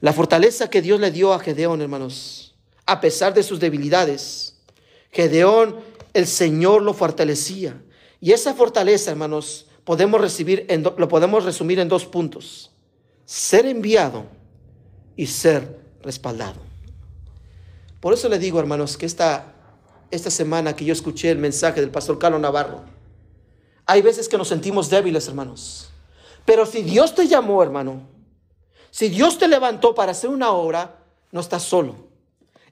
La 0.00 0.12
fortaleza 0.12 0.70
que 0.70 0.82
Dios 0.82 1.00
le 1.00 1.10
dio 1.10 1.32
a 1.32 1.40
Gedeón, 1.40 1.80
hermanos, 1.80 2.54
a 2.86 3.00
pesar 3.00 3.34
de 3.34 3.42
sus 3.42 3.58
debilidades, 3.58 4.60
Gedeón, 5.10 5.76
el 6.12 6.26
Señor 6.26 6.82
lo 6.82 6.92
fortalecía. 6.92 7.82
Y 8.20 8.32
esa 8.32 8.54
fortaleza, 8.54 9.10
hermanos, 9.10 9.66
podemos 9.84 10.20
recibir 10.20 10.66
en 10.68 10.82
lo 10.82 11.08
podemos 11.08 11.44
resumir 11.44 11.80
en 11.80 11.88
dos 11.88 12.04
puntos. 12.04 12.70
Ser 13.24 13.64
enviado 13.64 14.26
y 15.16 15.26
ser 15.26 15.80
respaldado. 16.02 16.60
Por 18.00 18.12
eso 18.12 18.28
le 18.28 18.38
digo, 18.38 18.60
hermanos, 18.60 18.98
que 18.98 19.06
esta, 19.06 19.54
esta 20.10 20.30
semana 20.30 20.76
que 20.76 20.84
yo 20.84 20.92
escuché 20.92 21.30
el 21.30 21.38
mensaje 21.38 21.80
del 21.80 21.90
pastor 21.90 22.18
Carlos 22.18 22.40
Navarro, 22.40 22.82
hay 23.86 24.02
veces 24.02 24.28
que 24.28 24.36
nos 24.36 24.48
sentimos 24.48 24.90
débiles, 24.90 25.26
hermanos. 25.28 25.88
Pero 26.44 26.66
si 26.66 26.82
Dios 26.82 27.14
te 27.14 27.26
llamó, 27.26 27.62
hermano, 27.62 28.02
si 28.90 29.08
Dios 29.08 29.38
te 29.38 29.48
levantó 29.48 29.94
para 29.94 30.12
hacer 30.12 30.30
una 30.30 30.52
obra, 30.52 30.98
no 31.32 31.40
estás 31.40 31.62
solo. 31.62 31.96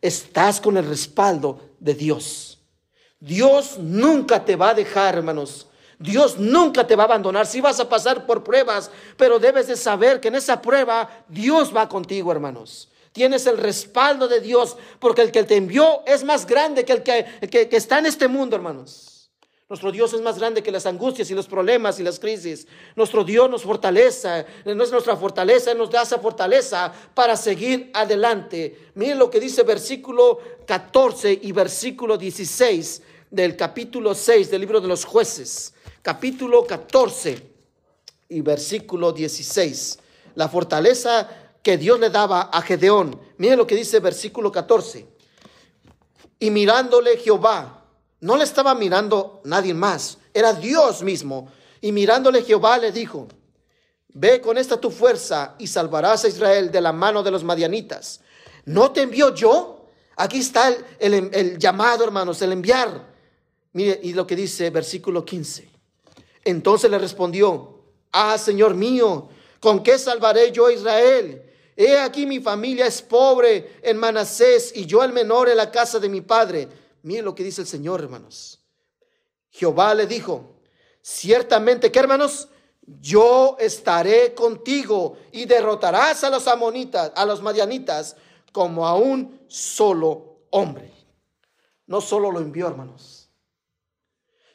Estás 0.01 0.61
con 0.61 0.77
el 0.77 0.87
respaldo 0.87 1.61
de 1.81 1.95
Dios. 1.95 2.61
Dios 3.19 3.79
nunca 3.79 4.45
te 4.45 4.57
va 4.57 4.71
a 4.71 4.75
dejar, 4.75 5.17
hermanos. 5.17 5.69
Dios 5.99 6.39
nunca 6.39 6.87
te 6.87 6.97
va 6.97 7.05
a 7.05 7.07
abandonar. 7.07 7.47
Si 7.47 7.61
vas 7.61 7.79
a 7.81 7.89
pasar 7.89 8.27
por 8.27 8.43
pruebas, 8.43 8.91
pero 9.17 9.39
debes 9.39 9.69
de 9.69 9.77
saber 9.77 10.21
que 10.21 10.29
en 10.29 10.35
esa 10.35 10.61
prueba 10.61 11.25
Dios 11.29 11.75
va 11.75 11.89
contigo, 11.89 12.33
hermanos. 12.33 12.89
Tienes 13.13 13.47
el 13.47 13.59
respaldo 13.59 14.27
de 14.27 14.41
Dios, 14.41 14.77
porque 14.99 15.23
el 15.23 15.31
que 15.31 15.45
te 15.45 15.57
envió 15.57 16.03
es 16.07 16.25
más 16.25 16.47
grande 16.47 16.85
que 16.85 16.93
el 16.93 17.03
que, 17.03 17.69
está 17.71 17.99
en 17.99 18.07
este 18.07 18.27
mundo, 18.27 18.57
hermanos. 18.57 19.12
Nuestro 19.73 19.91
Dios 19.91 20.13
es 20.13 20.21
más 20.21 20.39
grande 20.39 20.63
que 20.63 20.71
las 20.71 20.85
angustias 20.85 21.31
y 21.31 21.35
los 21.35 21.47
problemas 21.47 21.99
y 21.99 22.03
las 22.03 22.21
crisis. 22.21 22.67
Nuestro 22.95 23.25
Dios 23.25 23.49
nos 23.49 23.63
fortalece, 23.63 24.45
no 24.67 24.85
es 24.85 24.93
nuestra 24.93 25.17
fortaleza, 25.17 25.73
nos 25.73 25.89
da 25.89 26.03
esa 26.03 26.19
fortaleza 26.19 26.93
para 27.15 27.39
seguir 27.39 27.91
adelante. 27.95 28.91
Miren 28.97 29.19
lo 29.19 29.31
que 29.31 29.41
dice 29.41 29.63
versículo 29.63 30.41
14 30.67 31.41
y 31.41 31.53
versículo 31.53 32.19
16 32.19 33.01
del 33.31 33.57
capítulo 33.57 34.15
6 34.15 34.51
del 34.51 34.61
libro 34.61 34.79
de 34.79 34.89
los 34.89 35.07
jueces. 35.07 35.73
Capítulo 36.03 36.67
14 36.67 37.43
y 38.29 38.43
versículo 38.43 39.11
16. 39.11 39.99
La 40.35 40.51
fortaleza 40.51 41.31
que 41.63 41.79
Dios 41.79 41.99
le 41.99 42.11
daba 42.11 42.43
a 42.43 42.61
Gedeón. 42.61 43.19
Miren 43.39 43.57
lo 43.57 43.67
que 43.67 43.77
dice 43.77 44.01
versículo 44.01 44.53
14. 44.53 45.07
Y 46.41 46.51
mirándole 46.51 47.17
Jehová 47.17 47.82
no 48.23 48.37
le 48.37 48.45
estaba 48.45 48.75
mirando 48.77 49.41
nadie 49.45 49.75
más, 49.75 50.17
era 50.33 50.53
Dios 50.53 51.03
mismo. 51.03 51.51
Y 51.81 51.91
mirándole 51.91 52.43
Jehová 52.43 52.79
le 52.79 52.93
dijo, 52.93 53.27
ve 54.15 54.41
con 54.41 54.57
esta 54.57 54.81
tu 54.81 54.93
fuerza 54.93 55.57
y 55.59 55.67
salvarás 55.67 56.25
a 56.25 56.29
Israel 56.29 56.71
de 56.71 56.81
la 56.81 56.93
mano 56.93 57.25
de 57.25 57.33
los 57.33 57.43
madianitas. 57.43 58.21
¿No 58.65 58.93
te 58.93 59.03
envió 59.03 59.35
yo? 59.35 59.87
Aquí 60.17 60.39
está 60.39 60.73
el, 61.01 61.59
llamado, 61.59 62.05
hermanos, 62.05 62.41
el 62.43 62.53
enviar. 62.53 63.13
Mire, 63.73 63.99
y 64.05 64.13
lo 64.13 64.25
que 64.25 64.37
dice 64.37 64.71
versículo 64.71 65.25
15. 65.25 65.69
Entonces 66.45 66.89
le 66.89 66.99
respondió, 66.99 67.81
ah, 68.13 68.39
Señor 68.39 68.75
mío, 68.75 69.31
¿con 69.59 69.83
qué 69.83 69.99
salvaré 69.99 70.53
yo 70.53 70.67
a 70.67 70.73
Israel? 70.73 71.43
He 71.77 71.99
aquí 71.99 72.25
mi 72.27 72.39
familia 72.39 72.87
es 72.87 73.03
pobre 73.03 73.81
en 73.83 73.97
Manasés 73.97 74.71
y 74.77 74.87
yo 74.87 75.03
el 75.03 75.13
menor 75.13 75.49
en 75.49 75.57
la 75.57 75.73
casa 75.73 75.99
de 75.99 76.09
mi 76.09 76.21
padre. 76.21 76.69
Miren 77.03 77.25
lo 77.25 77.35
que 77.35 77.45
dice 77.45 77.61
el 77.63 77.67
Señor, 77.67 78.01
hermanos. 78.01 78.61
Jehová 79.51 79.95
le 79.95 80.07
dijo, 80.07 80.57
ciertamente 81.03 81.93
que 81.93 81.99
hermanos, 81.99 82.49
yo 82.87 83.57
estaré 83.61 84.35
contigo 84.35 85.17
y 85.31 85.45
derrotarás 85.45 86.25
a 86.25 86.31
los 86.31 86.49
amonitas, 86.49 87.13
a 87.15 87.25
los 87.25 87.43
madianitas, 87.43 88.17
como 88.51 88.87
a 88.87 88.95
un 88.95 89.41
solo 89.49 90.39
hombre. 90.51 90.93
No 91.87 92.01
solo 92.01 92.31
lo 92.31 92.41
envió, 92.41 92.69
hermanos, 92.69 93.29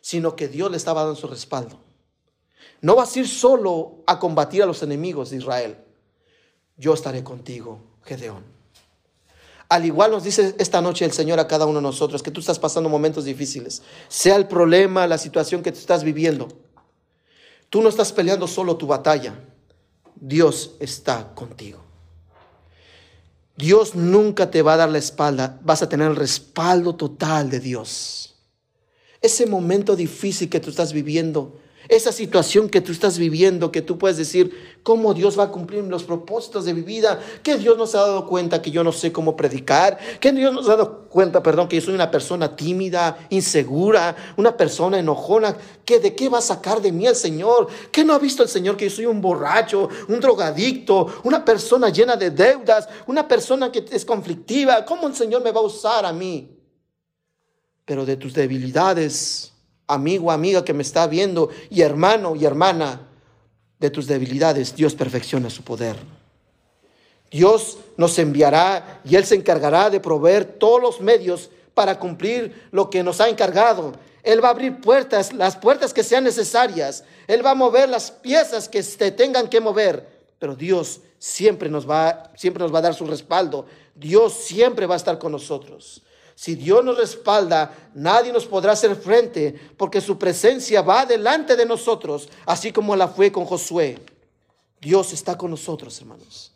sino 0.02 0.36
que 0.36 0.48
Dios 0.48 0.72
le 0.72 0.78
estaba 0.78 1.04
dando 1.04 1.20
su 1.20 1.28
respaldo. 1.28 1.80
No 2.82 2.96
vas 2.96 3.16
a 3.16 3.20
ir 3.20 3.28
solo 3.28 4.04
a 4.08 4.20
combatir 4.20 4.64
a 4.64 4.66
los 4.66 4.82
enemigos 4.84 5.30
de 5.30 5.38
Israel. 5.38 5.78
Yo 6.76 6.94
estaré 6.94 7.24
contigo, 7.24 7.80
Gedeón. 8.04 8.57
Al 9.70 9.86
igual 9.86 10.12
nos 10.12 10.24
dice 10.24 10.56
esta 10.60 10.82
noche 10.82 11.04
el 11.04 11.12
Señor 11.12 11.40
a 11.40 11.48
cada 11.48 11.66
uno 11.66 11.80
de 11.80 11.84
nosotros 11.84 12.24
que 12.24 12.32
tú 12.32 12.40
estás 12.40 12.60
pasando 12.60 12.90
momentos 12.90 13.26
difíciles, 13.26 13.82
sea 14.08 14.38
el 14.38 14.48
problema, 14.48 15.08
la 15.08 15.18
situación 15.18 15.62
que 15.62 15.72
tú 15.72 15.80
estás 15.80 16.04
viviendo. 16.04 16.48
Tú 17.70 17.82
no 17.82 17.90
estás 17.90 18.14
peleando 18.14 18.48
solo 18.48 18.78
tu 18.78 18.88
batalla, 18.88 19.44
Dios 20.16 20.72
está 20.80 21.34
contigo. 21.36 21.88
Dios 23.58 23.96
nunca 23.96 24.52
te 24.52 24.62
va 24.62 24.76
a 24.76 24.78
dar 24.78 24.90
la 24.90 25.00
espalda, 25.00 25.60
vas 25.64 25.82
a 25.82 25.90
tener 25.90 26.08
el 26.08 26.16
respaldo 26.16 26.96
total 26.96 27.50
de 27.50 27.60
Dios. 27.60 28.36
Ese 29.20 29.48
momento 29.48 29.96
difícil 29.96 30.50
que 30.50 30.60
tú 30.60 30.70
estás 30.70 30.94
viviendo, 30.94 31.60
esa 31.90 32.12
situación 32.12 32.70
que 32.70 32.82
tú 32.82 32.92
estás 32.92 33.18
viviendo, 33.18 33.72
que 33.72 33.82
tú 33.82 33.98
puedes 33.98 34.18
decir 34.18 34.80
cómo 34.84 35.14
Dios 35.14 35.38
va 35.38 35.44
a 35.44 35.52
cumplir 35.52 35.84
los 35.84 36.04
propósitos 36.04 36.66
de 36.66 36.74
mi 36.74 36.82
vida, 36.82 37.20
que 37.44 37.58
Dios 37.58 37.78
nos 37.78 37.96
ha 37.96 38.00
dado 38.00 38.28
cuenta 38.28 38.62
que 38.62 38.72
yo 38.72 38.84
no 38.84 38.92
sé 38.92 39.12
cómo 39.12 39.36
predicar, 39.36 39.98
que 40.20 40.32
Dios 40.32 40.54
nos 40.54 40.68
ha 40.68 40.76
dado 40.76 41.08
cuenta, 41.10 41.44
perdón, 41.44 41.68
que 41.68 41.78
yo 41.78 41.82
soy 41.82 41.96
una 41.96 42.12
persona 42.12 42.56
tímida, 42.56 43.18
insegura, 43.30 44.16
una 44.38 44.56
persona 44.56 45.00
enojona, 45.00 45.58
que 45.86 46.00
de 46.00 46.16
qué 46.16 46.30
va 46.30 46.40
a 46.40 46.42
sacar 46.42 46.82
de 46.82 46.92
mí 46.92 47.06
el 47.06 47.16
Señor, 47.16 47.68
que 47.92 48.04
no 48.04 48.14
ha 48.14 48.20
visto 48.20 48.44
el 48.44 48.50
Señor 48.50 48.78
que 48.78 48.90
yo 48.90 48.96
soy 48.96 49.06
un 49.06 49.22
borracho, 49.22 49.90
un 50.08 50.20
drogadicto, 50.20 51.08
una 51.24 51.44
persona 51.44 51.90
llena 51.90 52.16
de 52.16 52.32
deudas, 52.32 52.88
una 53.08 53.28
persona 53.28 53.72
que 53.72 53.86
es 53.92 54.06
conflictiva, 54.06 54.86
¿cómo 54.86 55.08
el 55.08 55.16
Señor 55.16 55.44
me 55.44 55.52
va 55.52 55.60
a 55.60 55.64
usar 55.64 56.06
a 56.06 56.14
mí? 56.14 56.50
Pero 57.86 58.06
de 58.06 58.18
tus 58.18 58.34
debilidades, 58.34 59.54
amigo, 59.88 60.32
amiga 60.32 60.64
que 60.64 60.74
me 60.74 60.84
está 60.84 61.08
viendo, 61.08 61.50
y 61.70 61.82
hermano 61.82 62.36
y 62.36 62.46
hermana, 62.46 63.08
de 63.80 63.90
tus 63.90 64.08
debilidades, 64.08 64.76
Dios 64.76 64.96
perfecciona 64.96 65.50
su 65.50 65.64
poder. 65.64 65.98
Dios 67.30 67.78
nos 67.98 68.18
enviará 68.20 69.02
y 69.04 69.16
Él 69.16 69.26
se 69.26 69.36
encargará 69.36 69.90
de 69.90 70.00
proveer 70.00 70.46
todos 70.46 70.82
los 70.82 71.02
medios 71.02 71.50
para 71.74 72.00
cumplir 72.00 72.68
lo 72.72 72.90
que 72.90 73.04
nos 73.04 73.22
ha 73.22 73.30
encargado. 73.30 73.94
Él 74.24 74.44
va 74.44 74.50
a 74.50 74.52
abrir 74.52 74.82
puertas, 74.82 75.32
las 75.34 75.56
puertas 75.56 75.94
que 75.94 76.04
sean 76.04 76.24
necesarias. 76.24 77.04
Él 77.28 77.46
va 77.46 77.52
a 77.52 77.56
mover 77.56 77.88
las 77.88 78.12
piezas 78.12 78.68
que 78.68 78.82
se 78.82 79.12
tengan 79.12 79.48
que 79.48 79.62
mover. 79.62 80.08
Pero 80.40 80.56
Dios 80.56 81.02
siempre 81.20 81.70
nos 81.70 81.90
va, 81.90 82.32
siempre 82.36 82.64
nos 82.64 82.74
va 82.74 82.80
a 82.80 82.84
dar 82.84 82.96
su 82.96 83.06
respaldo. 83.06 83.66
Dios 83.96 84.34
siempre 84.34 84.86
va 84.86 84.96
a 84.96 84.98
estar 84.98 85.20
con 85.20 85.32
nosotros. 85.32 86.02
Si 86.38 86.54
Dios 86.54 86.86
nos 86.86 87.00
respalda, 87.00 87.90
nadie 87.96 88.32
nos 88.32 88.46
podrá 88.46 88.74
hacer 88.74 88.96
frente, 88.96 89.60
porque 89.76 90.00
su 90.00 90.20
presencia 90.20 90.84
va 90.84 91.04
delante 91.04 91.56
de 91.56 91.66
nosotros, 91.66 92.30
así 92.46 92.72
como 92.72 92.96
la 92.96 93.08
fue 93.08 93.32
con 93.32 93.46
Josué. 93.46 93.98
Dios 94.80 95.14
está 95.14 95.36
con 95.36 95.50
nosotros, 95.50 96.00
hermanos. 96.00 96.54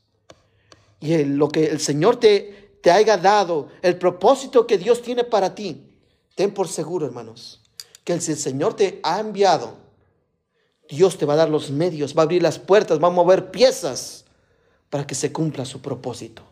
Y 1.00 1.24
lo 1.24 1.50
que 1.50 1.66
el 1.66 1.80
Señor 1.80 2.18
te, 2.18 2.78
te 2.84 2.92
haya 2.92 3.18
dado, 3.18 3.70
el 3.82 3.98
propósito 3.98 4.68
que 4.68 4.78
Dios 4.78 5.02
tiene 5.02 5.24
para 5.24 5.56
ti, 5.56 5.84
ten 6.36 6.54
por 6.54 6.68
seguro, 6.68 7.08
hermanos, 7.08 7.60
que 8.04 8.22
si 8.22 8.34
el 8.34 8.38
Señor 8.38 8.76
te 8.76 9.00
ha 9.02 9.20
enviado, 9.20 9.78
Dios 10.88 11.18
te 11.18 11.26
va 11.26 11.34
a 11.34 11.38
dar 11.38 11.50
los 11.50 11.72
medios, 11.72 12.16
va 12.16 12.22
a 12.22 12.26
abrir 12.26 12.44
las 12.44 12.60
puertas, 12.60 13.02
va 13.02 13.08
a 13.08 13.10
mover 13.10 13.50
piezas 13.50 14.26
para 14.92 15.08
que 15.08 15.16
se 15.16 15.32
cumpla 15.32 15.66
su 15.66 15.82
propósito. 15.82 16.44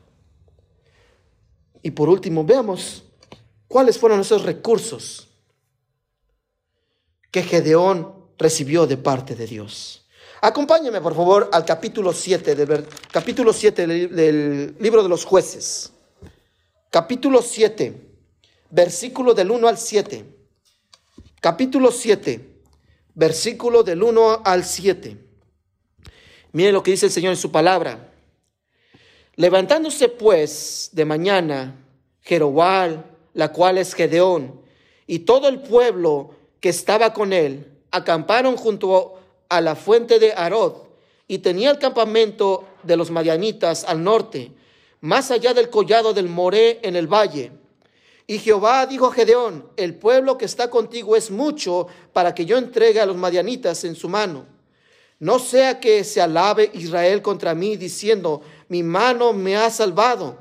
Y 1.84 1.92
por 1.92 2.10
último, 2.10 2.44
veamos 2.44 3.04
¿Cuáles 3.70 4.00
fueron 4.00 4.22
esos 4.22 4.42
recursos 4.42 5.28
que 7.30 7.44
Gedeón 7.44 8.16
recibió 8.40 8.88
de 8.88 8.98
parte 8.98 9.36
de 9.36 9.46
Dios? 9.46 10.08
Acompáñame, 10.42 11.00
por 11.00 11.14
favor, 11.14 11.50
al 11.54 11.66
capítulo 11.66 12.12
7 12.12 12.56
del, 12.56 12.88
capítulo 13.12 13.54
7 13.54 13.86
del, 13.86 14.76
libro 14.80 15.04
de 15.04 15.10
los 15.10 15.24
jueces. 15.24 15.92
Capítulo 16.90 17.44
7, 17.44 18.10
versículo 18.72 19.36
del 19.36 19.52
1 19.52 19.68
al 19.68 19.78
7. 19.78 20.26
Capítulo 21.40 21.92
7, 21.92 22.64
versículo 23.14 23.84
del 23.84 24.02
1 24.02 24.42
al 24.46 24.66
7. 24.66 25.16
Miren 26.54 26.74
lo 26.74 26.82
que 26.82 26.92
dice 26.92 27.06
el 27.06 27.12
Señor 27.12 27.34
en 27.34 27.38
su 27.38 27.52
palabra. 27.52 28.12
Levantándose 29.36 30.10
pues 30.10 30.90
de 30.92 31.06
mañana, 31.06 31.76
Jeroboam 32.22 33.19
la 33.34 33.52
cual 33.52 33.78
es 33.78 33.94
Gedeón, 33.94 34.60
y 35.08 35.20
todo 35.20 35.48
el 35.48 35.62
pueblo 35.62 36.32
que 36.60 36.70
estaba 36.70 37.14
con 37.14 37.34
él 37.34 37.66
acamparon 37.92 38.58
junto 38.58 39.20
a 39.50 39.62
la 39.62 39.76
fuente 39.76 40.20
de 40.20 40.34
Arod 40.34 40.74
y 41.28 41.40
tenía 41.40 41.72
el 41.72 41.80
campamento 41.80 42.66
de 42.84 42.98
los 42.98 43.12
madianitas 43.12 43.84
al 43.84 44.04
norte, 44.04 44.52
más 45.02 45.32
allá 45.32 45.54
del 45.54 45.70
collado 45.70 46.14
del 46.14 46.28
Moré 46.28 46.80
en 46.84 46.96
el 46.96 47.08
valle. 47.08 47.52
Y 48.28 48.38
Jehová 48.38 48.86
dijo 48.86 49.08
a 49.08 49.14
Gedeón, 49.14 49.68
el 49.76 49.96
pueblo 49.96 50.38
que 50.38 50.46
está 50.46 50.70
contigo 50.70 51.16
es 51.16 51.32
mucho 51.32 51.88
para 52.14 52.36
que 52.36 52.46
yo 52.46 52.58
entregue 52.58 53.00
a 53.00 53.06
los 53.06 53.16
madianitas 53.16 53.84
en 53.86 53.96
su 53.96 54.08
mano. 54.08 54.46
No 55.20 55.40
sea 55.40 55.80
que 55.80 56.04
se 56.04 56.22
alabe 56.22 56.70
Israel 56.74 57.22
contra 57.22 57.56
mí 57.56 57.76
diciendo, 57.76 58.42
mi 58.68 58.84
mano 58.84 59.34
me 59.34 59.58
ha 59.58 59.70
salvado. 59.70 60.38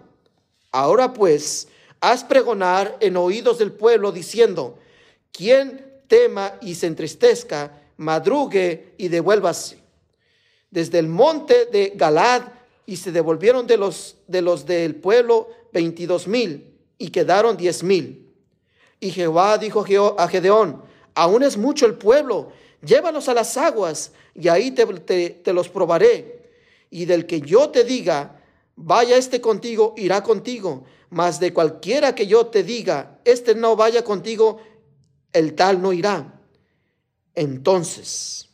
Ahora 0.70 1.12
pues, 1.14 1.68
haz 2.00 2.24
pregonar 2.24 2.96
en 3.00 3.16
oídos 3.16 3.58
del 3.58 3.72
pueblo 3.72 4.12
diciendo, 4.12 4.78
quien 5.32 6.02
tema 6.06 6.54
y 6.60 6.74
se 6.74 6.86
entristezca, 6.86 7.80
madrugue 7.96 8.94
y 8.96 9.08
devuélvase. 9.08 9.78
Desde 10.70 10.98
el 10.98 11.08
monte 11.08 11.66
de 11.66 11.92
Galad 11.94 12.42
y 12.86 12.96
se 12.96 13.12
devolvieron 13.12 13.66
de 13.66 13.76
los, 13.76 14.16
de 14.26 14.42
los 14.42 14.66
del 14.66 14.94
pueblo 14.94 15.48
veintidós 15.72 16.26
mil 16.26 16.74
y 16.96 17.10
quedaron 17.10 17.56
diez 17.56 17.82
mil. 17.82 18.26
Y 19.00 19.10
Jehová 19.10 19.58
dijo 19.58 19.84
a 20.18 20.28
Gedeón, 20.28 20.82
aún 21.14 21.42
es 21.42 21.56
mucho 21.56 21.86
el 21.86 21.94
pueblo, 21.94 22.52
llévalos 22.82 23.28
a 23.28 23.34
las 23.34 23.56
aguas 23.56 24.12
y 24.34 24.48
ahí 24.48 24.70
te, 24.70 25.30
te 25.30 25.52
los 25.52 25.68
probaré. 25.68 26.38
Y 26.90 27.04
del 27.04 27.26
que 27.26 27.40
yo 27.40 27.68
te 27.68 27.84
diga, 27.84 28.40
vaya 28.76 29.16
este 29.16 29.40
contigo, 29.40 29.94
irá 29.96 30.22
contigo. 30.22 30.84
Mas 31.10 31.40
de 31.40 31.52
cualquiera 31.52 32.14
que 32.14 32.26
yo 32.26 32.46
te 32.46 32.62
diga, 32.62 33.18
este 33.24 33.54
no 33.54 33.76
vaya 33.76 34.04
contigo, 34.04 34.60
el 35.32 35.54
tal 35.54 35.80
no 35.80 35.92
irá. 35.92 36.40
Entonces 37.34 38.48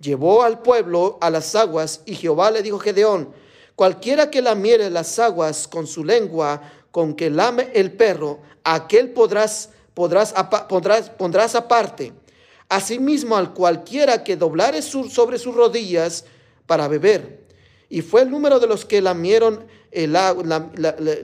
llevó 0.00 0.42
al 0.42 0.62
pueblo 0.62 1.18
a 1.20 1.30
las 1.30 1.54
aguas 1.54 2.02
y 2.06 2.16
Jehová 2.16 2.50
le 2.50 2.62
dijo 2.62 2.78
a 2.78 2.80
Gedeón, 2.80 3.32
cualquiera 3.76 4.30
que 4.30 4.42
lamiere 4.42 4.90
las 4.90 5.18
aguas 5.18 5.68
con 5.68 5.86
su 5.86 6.04
lengua, 6.04 6.60
con 6.90 7.14
que 7.14 7.30
lame 7.30 7.70
el 7.72 7.92
perro, 7.92 8.40
aquel 8.64 9.10
podrás, 9.10 9.70
podrás, 9.94 10.34
pondrás, 10.68 11.10
pondrás 11.10 11.54
aparte. 11.54 12.12
Asimismo 12.68 13.36
al 13.36 13.54
cualquiera 13.54 14.24
que 14.24 14.36
doblare 14.36 14.82
sobre 14.82 15.38
sus 15.38 15.54
rodillas 15.54 16.24
para 16.66 16.88
beber. 16.88 17.46
Y 17.88 18.00
fue 18.00 18.22
el 18.22 18.30
número 18.30 18.58
de 18.58 18.66
los 18.66 18.84
que 18.84 19.02
lamieron, 19.02 19.66
el, 19.92 20.12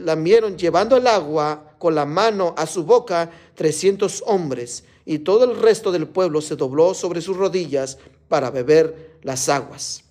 lamieron 0.01 0.57
llevando 0.57 0.97
el 0.97 1.07
agua 1.07 1.75
con 1.79 1.95
la 1.95 2.05
mano 2.05 2.55
a 2.57 2.66
su 2.66 2.85
boca, 2.85 3.31
trescientos 3.55 4.23
hombres 4.27 4.85
y 5.05 5.21
todo 5.21 5.45
el 5.45 5.59
resto 5.59 5.91
del 5.91 6.07
pueblo 6.07 6.43
se 6.43 6.55
dobló 6.55 6.93
sobre 6.93 7.23
sus 7.23 7.37
rodillas 7.37 7.97
para 8.29 8.51
beber 8.51 9.16
las 9.23 9.49
aguas. 9.49 10.05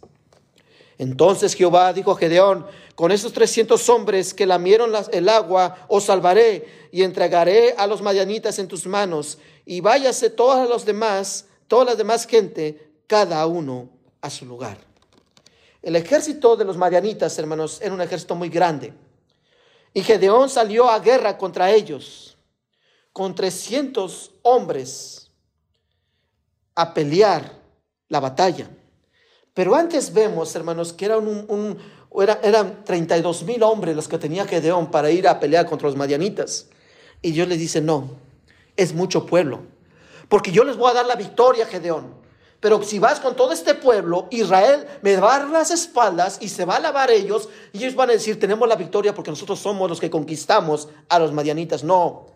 Entonces 0.98 1.54
Jehová 1.54 1.94
dijo 1.94 2.12
a 2.12 2.18
Gedeón, 2.18 2.66
con 2.96 3.12
esos 3.12 3.32
trescientos 3.32 3.88
hombres 3.90 4.34
que 4.34 4.48
lamieron 4.48 4.92
el 5.12 5.30
agua, 5.30 5.86
os 5.88 6.06
salvaré 6.06 6.90
y 6.92 7.04
entregaré 7.04 7.76
a 7.78 7.86
los 7.86 8.02
madianitas 8.02 8.58
en 8.58 8.68
tus 8.68 8.88
manos, 8.88 9.38
y 9.68 9.82
váyase 9.82 10.32
todos 10.32 10.68
los 10.68 10.84
demás, 10.84 11.46
toda 11.68 11.86
la 11.86 11.96
demás 11.96 12.26
gente, 12.26 12.90
cada 13.06 13.46
uno 13.46 13.90
a 14.22 14.32
su 14.32 14.48
lugar. 14.48 14.87
El 15.88 15.96
ejército 15.96 16.58
de 16.58 16.66
los 16.66 16.76
madianitas, 16.76 17.40
hermanos, 17.40 17.80
era 17.82 17.94
un 17.94 18.02
ejército 18.02 18.36
muy 18.36 18.50
grande. 18.50 18.94
Y 19.94 20.04
Gedeón 20.04 20.50
salió 20.50 20.90
a 20.90 21.00
guerra 21.00 21.38
contra 21.38 21.72
ellos 21.72 22.38
con 23.14 23.34
300 23.34 24.32
hombres 24.42 25.32
a 26.76 26.94
pelear 26.94 27.54
la 28.10 28.20
batalla. 28.20 28.70
Pero 29.54 29.76
antes 29.76 30.12
vemos, 30.12 30.54
hermanos, 30.58 30.92
que 30.92 31.06
eran, 31.06 31.26
un, 31.26 31.78
eran 32.44 32.84
32 32.84 33.44
mil 33.44 33.64
hombres 33.64 33.96
los 33.96 34.10
que 34.10 34.18
tenía 34.18 34.46
Gedeón 34.46 34.92
para 34.92 35.10
ir 35.10 35.26
a 35.26 35.40
pelear 35.40 35.66
contra 35.68 35.88
los 35.88 35.96
madianitas. 35.96 36.68
Y 37.22 37.32
Dios 37.32 37.48
les 37.48 37.60
dice, 37.60 37.80
no, 37.80 38.10
es 38.76 38.94
mucho 38.94 39.26
pueblo. 39.26 39.62
Porque 40.28 40.52
yo 40.52 40.66
les 40.66 40.76
voy 40.76 40.92
a 40.92 40.96
dar 40.96 41.06
la 41.06 41.16
victoria, 41.16 41.66
Gedeón. 41.66 42.27
Pero 42.60 42.82
si 42.82 42.98
vas 42.98 43.20
con 43.20 43.36
todo 43.36 43.52
este 43.52 43.76
pueblo, 43.76 44.28
Israel 44.32 44.88
me 45.02 45.16
va 45.18 45.36
a 45.36 45.40
dar 45.40 45.50
las 45.50 45.72
espaldas 45.72 46.40
y 46.42 46.50
se 46.50 46.66
va 46.66 46.78
a 46.78 46.80
lavar 46.80 47.12
ellos. 47.12 47.50
Y 47.72 47.80
ellos 47.80 47.96
van 47.96 48.10
a 48.10 48.14
decir, 48.14 48.40
tenemos 48.40 48.68
la 48.68 48.76
victoria 48.76 49.14
porque 49.14 49.30
nosotros 49.30 49.60
somos 49.60 49.90
los 49.90 50.00
que 50.00 50.10
conquistamos 50.10 50.88
a 51.08 51.20
los 51.20 51.32
madianitas. 51.34 51.84
No, 51.84 52.28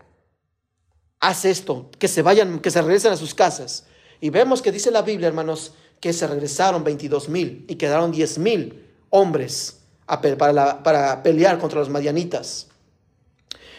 haz 1.19 1.45
esto, 1.45 1.89
que 1.97 2.07
se 2.07 2.21
vayan, 2.21 2.59
que 2.59 2.69
se 2.69 2.81
regresen 2.81 3.13
a 3.13 3.17
sus 3.17 3.33
casas. 3.33 3.85
Y 4.19 4.29
vemos 4.29 4.61
que 4.61 4.71
dice 4.71 4.91
la 4.91 5.01
Biblia, 5.01 5.27
hermanos, 5.27 5.73
que 5.99 6.13
se 6.13 6.27
regresaron 6.27 6.83
22 6.83 7.29
mil 7.29 7.65
y 7.67 7.75
quedaron 7.75 8.11
10 8.11 8.37
mil 8.39 8.87
hombres 9.09 9.77
para, 10.05 10.83
para, 10.83 11.23
pelear 11.23 11.57
contra 11.59 11.79
los 11.79 11.89
madianitas. 11.89 12.67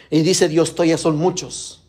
Y 0.08 0.22
dice 0.22 0.48
Dios, 0.48 0.74
todavía 0.74 0.98
son 0.98 1.16
muchos. 1.16 1.82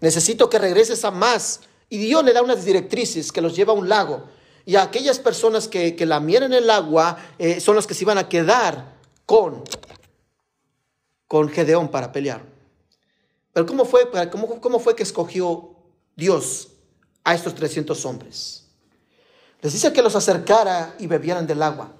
Necesito 0.00 0.48
que 0.48 0.58
regreses 0.58 1.04
a 1.04 1.10
más. 1.10 1.60
Y 1.88 1.98
Dios 1.98 2.24
le 2.24 2.32
da 2.32 2.42
unas 2.42 2.64
directrices 2.64 3.32
que 3.32 3.40
los 3.40 3.56
lleva 3.56 3.72
a 3.72 3.76
un 3.76 3.88
lago. 3.88 4.24
Y 4.64 4.76
a 4.76 4.82
aquellas 4.82 5.18
personas 5.18 5.68
que, 5.68 5.96
que 5.96 6.04
lamieran 6.04 6.52
el 6.52 6.68
agua 6.68 7.18
eh, 7.38 7.60
son 7.60 7.76
las 7.76 7.86
que 7.86 7.94
se 7.94 8.04
iban 8.04 8.18
a 8.18 8.28
quedar 8.28 8.96
con, 9.24 9.64
con 11.26 11.48
Gedeón 11.48 11.88
para 11.88 12.12
pelear. 12.12 12.42
Pero 13.52 13.66
¿cómo 13.66 13.84
fue, 13.84 14.10
cómo, 14.30 14.60
cómo 14.60 14.78
fue 14.78 14.94
que 14.94 15.02
escogió 15.02 15.70
Dios 16.16 16.68
a 17.24 17.34
estos 17.34 17.54
300 17.54 18.04
hombres? 18.04 18.64
Les 19.60 19.72
dice 19.72 19.92
que 19.92 20.02
los 20.02 20.14
acercara 20.14 20.94
y 20.98 21.06
bebieran 21.06 21.46
del 21.46 21.62
agua. 21.62 21.92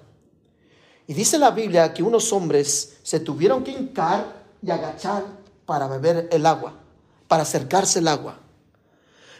Y 1.07 1.13
dice 1.13 1.37
la 1.39 1.51
Biblia 1.51 1.93
que 1.93 2.03
unos 2.03 2.31
hombres 2.31 2.97
se 3.03 3.19
tuvieron 3.19 3.63
que 3.63 3.71
hincar 3.71 4.45
y 4.61 4.69
agachar 4.69 5.23
para 5.65 5.87
beber 5.87 6.29
el 6.31 6.45
agua, 6.45 6.75
para 7.27 7.43
acercarse 7.43 7.99
el 7.99 8.07
agua. 8.07 8.39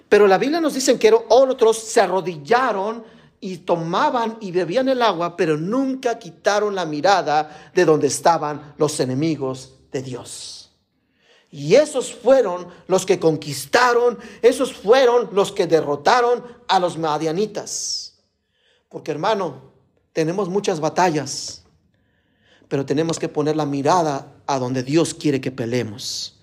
Pero 0.09 0.27
la 0.27 0.39
Biblia 0.39 0.59
nos 0.59 0.73
dice 0.73 0.97
que 0.97 1.13
otros 1.29 1.77
se 1.77 2.01
arrodillaron 2.01 3.03
y 3.39 3.59
tomaban 3.59 4.37
y 4.41 4.51
bebían 4.51 4.89
el 4.89 5.01
agua, 5.01 5.37
pero 5.37 5.55
nunca 5.55 6.17
quitaron 6.17 6.75
la 6.75 6.85
mirada 6.85 7.71
de 7.73 7.85
donde 7.85 8.07
estaban 8.07 8.73
los 8.77 8.99
enemigos 8.99 9.73
de 9.91 10.01
Dios. 10.01 10.71
Y 11.51 11.75
esos 11.75 12.13
fueron 12.13 12.67
los 12.87 13.05
que 13.05 13.19
conquistaron, 13.19 14.19
esos 14.41 14.73
fueron 14.73 15.29
los 15.31 15.51
que 15.51 15.67
derrotaron 15.67 16.43
a 16.67 16.79
los 16.79 16.97
madianitas. 16.97 18.17
Porque 18.89 19.11
hermano, 19.11 19.71
tenemos 20.13 20.49
muchas 20.49 20.79
batallas, 20.79 21.63
pero 22.67 22.85
tenemos 22.85 23.17
que 23.17 23.29
poner 23.29 23.55
la 23.55 23.65
mirada 23.65 24.35
a 24.45 24.59
donde 24.59 24.83
Dios 24.83 25.13
quiere 25.13 25.39
que 25.39 25.51
peleemos. 25.51 26.38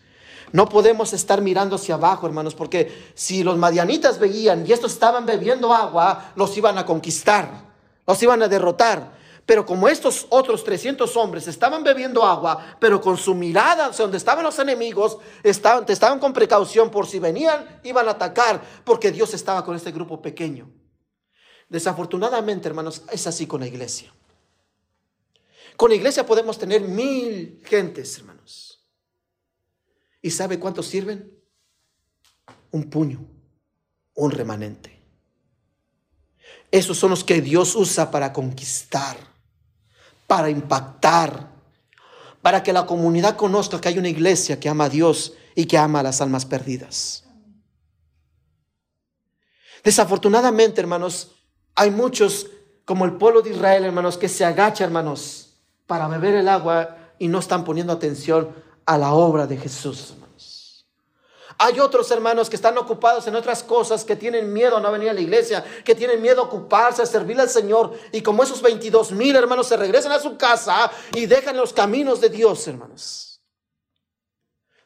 No 0.52 0.68
podemos 0.68 1.12
estar 1.12 1.40
mirando 1.42 1.76
hacia 1.76 1.96
abajo, 1.96 2.26
hermanos, 2.26 2.54
porque 2.54 3.10
si 3.14 3.42
los 3.42 3.56
madianitas 3.56 4.18
veían 4.18 4.66
y 4.66 4.72
estos 4.72 4.92
estaban 4.92 5.26
bebiendo 5.26 5.72
agua, 5.72 6.32
los 6.36 6.56
iban 6.56 6.78
a 6.78 6.86
conquistar, 6.86 7.64
los 8.06 8.22
iban 8.22 8.42
a 8.42 8.48
derrotar. 8.48 9.16
Pero 9.44 9.64
como 9.64 9.88
estos 9.88 10.26
otros 10.30 10.64
300 10.64 11.16
hombres 11.16 11.46
estaban 11.46 11.84
bebiendo 11.84 12.24
agua, 12.24 12.76
pero 12.80 13.00
con 13.00 13.16
su 13.16 13.34
mirada 13.34 13.86
hacia 13.86 14.02
donde 14.02 14.18
estaban 14.18 14.44
los 14.44 14.58
enemigos, 14.58 15.18
estaban, 15.44 15.84
estaban 15.86 16.18
con 16.18 16.32
precaución 16.32 16.90
por 16.90 17.06
si 17.06 17.20
venían, 17.20 17.80
iban 17.84 18.08
a 18.08 18.12
atacar, 18.12 18.60
porque 18.84 19.12
Dios 19.12 19.34
estaba 19.34 19.64
con 19.64 19.76
este 19.76 19.92
grupo 19.92 20.20
pequeño. 20.20 20.68
Desafortunadamente, 21.68 22.68
hermanos, 22.68 23.02
es 23.10 23.26
así 23.26 23.46
con 23.46 23.60
la 23.60 23.68
iglesia. 23.68 24.12
Con 25.76 25.90
la 25.90 25.96
iglesia 25.96 26.26
podemos 26.26 26.58
tener 26.58 26.80
mil 26.82 27.62
gentes, 27.64 28.18
hermanos. 28.18 28.35
¿Y 30.26 30.30
sabe 30.32 30.58
cuántos 30.58 30.88
sirven? 30.88 31.32
Un 32.72 32.90
puño, 32.90 33.24
un 34.14 34.30
remanente. 34.32 35.00
Esos 36.72 36.98
son 36.98 37.10
los 37.10 37.22
que 37.22 37.40
Dios 37.40 37.76
usa 37.76 38.10
para 38.10 38.32
conquistar 38.32 39.16
para 40.26 40.50
impactar, 40.50 41.48
para 42.42 42.62
que 42.62 42.72
la 42.72 42.86
comunidad 42.86 43.36
conozca 43.36 43.80
que 43.80 43.88
hay 43.88 43.98
una 43.98 44.08
iglesia 44.08 44.58
que 44.58 44.68
ama 44.68 44.84
a 44.84 44.88
Dios 44.88 45.34
y 45.54 45.66
que 45.66 45.78
ama 45.78 46.00
a 46.00 46.02
las 46.02 46.20
almas 46.20 46.44
perdidas. 46.44 47.24
Desafortunadamente, 49.84 50.80
hermanos, 50.80 51.30
hay 51.76 51.90
muchos, 51.90 52.48
como 52.84 53.04
el 53.04 53.12
pueblo 53.12 53.42
de 53.42 53.50
Israel, 53.50 53.84
hermanos, 53.84 54.18
que 54.18 54.28
se 54.28 54.44
agacha, 54.44 54.82
hermanos, 54.82 55.54
para 55.86 56.08
beber 56.08 56.34
el 56.34 56.48
agua 56.48 56.96
y 57.18 57.28
no 57.28 57.38
están 57.38 57.64
poniendo 57.64 57.92
atención 57.92 58.65
a 58.86 58.96
la 58.96 59.12
obra 59.12 59.46
de 59.46 59.56
Jesús. 59.56 60.14
Hay 61.58 61.80
otros 61.80 62.10
hermanos 62.10 62.50
que 62.50 62.56
están 62.56 62.76
ocupados 62.76 63.26
en 63.26 63.34
otras 63.34 63.62
cosas, 63.62 64.04
que 64.04 64.14
tienen 64.14 64.52
miedo 64.52 64.76
a 64.76 64.80
no 64.80 64.92
venir 64.92 65.08
a 65.08 65.14
la 65.14 65.20
iglesia, 65.20 65.64
que 65.84 65.94
tienen 65.94 66.20
miedo 66.20 66.42
a 66.42 66.44
ocuparse, 66.44 67.00
a 67.00 67.06
servir 67.06 67.40
al 67.40 67.48
Señor. 67.48 67.98
Y 68.12 68.20
como 68.20 68.42
esos 68.42 68.60
22 68.60 69.12
mil 69.12 69.34
hermanos 69.34 69.68
se 69.68 69.76
regresan 69.76 70.12
a 70.12 70.18
su 70.18 70.36
casa 70.36 70.90
y 71.14 71.24
dejan 71.24 71.56
los 71.56 71.72
caminos 71.72 72.20
de 72.20 72.28
Dios, 72.28 72.66
hermanos. 72.68 73.40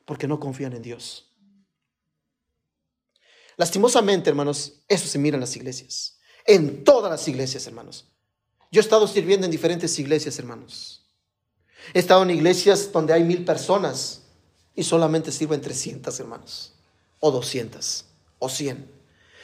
Porque 0.04 0.28
no 0.28 0.38
confían 0.38 0.72
en 0.72 0.82
Dios. 0.82 1.26
Lastimosamente, 3.56 4.30
hermanos, 4.30 4.84
eso 4.86 5.08
se 5.08 5.18
mira 5.18 5.36
en 5.36 5.40
las 5.40 5.56
iglesias. 5.56 6.18
En 6.46 6.84
todas 6.84 7.10
las 7.10 7.26
iglesias, 7.26 7.66
hermanos. 7.66 8.06
Yo 8.70 8.80
he 8.80 8.84
estado 8.84 9.08
sirviendo 9.08 9.44
en 9.44 9.50
diferentes 9.50 9.98
iglesias, 9.98 10.38
hermanos. 10.38 10.99
He 11.94 11.98
estado 11.98 12.22
en 12.22 12.30
iglesias 12.30 12.90
donde 12.92 13.12
hay 13.12 13.24
mil 13.24 13.44
personas 13.44 14.22
y 14.74 14.84
solamente 14.84 15.32
sirven 15.32 15.60
300, 15.60 16.18
hermanos. 16.20 16.74
O 17.18 17.30
200, 17.30 18.04
o 18.38 18.48
100. 18.48 18.90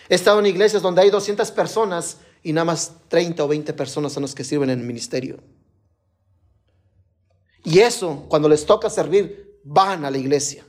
He 0.08 0.14
estado 0.14 0.38
en 0.38 0.46
iglesias 0.46 0.82
donde 0.82 1.02
hay 1.02 1.10
200 1.10 1.50
personas 1.50 2.18
y 2.42 2.52
nada 2.52 2.64
más 2.64 2.92
30 3.08 3.44
o 3.44 3.48
20 3.48 3.72
personas 3.72 4.12
son 4.12 4.22
los 4.22 4.34
que 4.34 4.44
sirven 4.44 4.70
en 4.70 4.80
el 4.80 4.86
ministerio. 4.86 5.40
Y 7.64 7.80
eso, 7.80 8.26
cuando 8.28 8.48
les 8.48 8.64
toca 8.64 8.88
servir, 8.88 9.60
van 9.64 10.04
a 10.04 10.10
la 10.10 10.18
iglesia. 10.18 10.64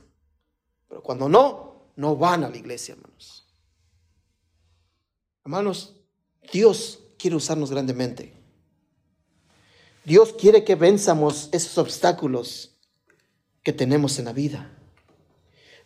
Pero 0.88 1.02
cuando 1.02 1.28
no, 1.28 1.92
no 1.94 2.16
van 2.16 2.42
a 2.42 2.50
la 2.50 2.56
iglesia, 2.56 2.94
hermanos. 2.94 3.46
Hermanos, 5.44 5.94
Dios 6.52 6.98
quiere 7.16 7.36
usarnos 7.36 7.70
grandemente. 7.70 8.37
Dios 10.08 10.32
quiere 10.32 10.64
que 10.64 10.74
venzamos 10.74 11.50
esos 11.52 11.76
obstáculos 11.76 12.70
que 13.62 13.74
tenemos 13.74 14.18
en 14.18 14.24
la 14.24 14.32
vida. 14.32 14.72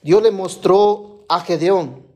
Dios 0.00 0.22
le 0.22 0.30
mostró 0.30 1.26
a 1.28 1.40
Gedeón 1.40 2.06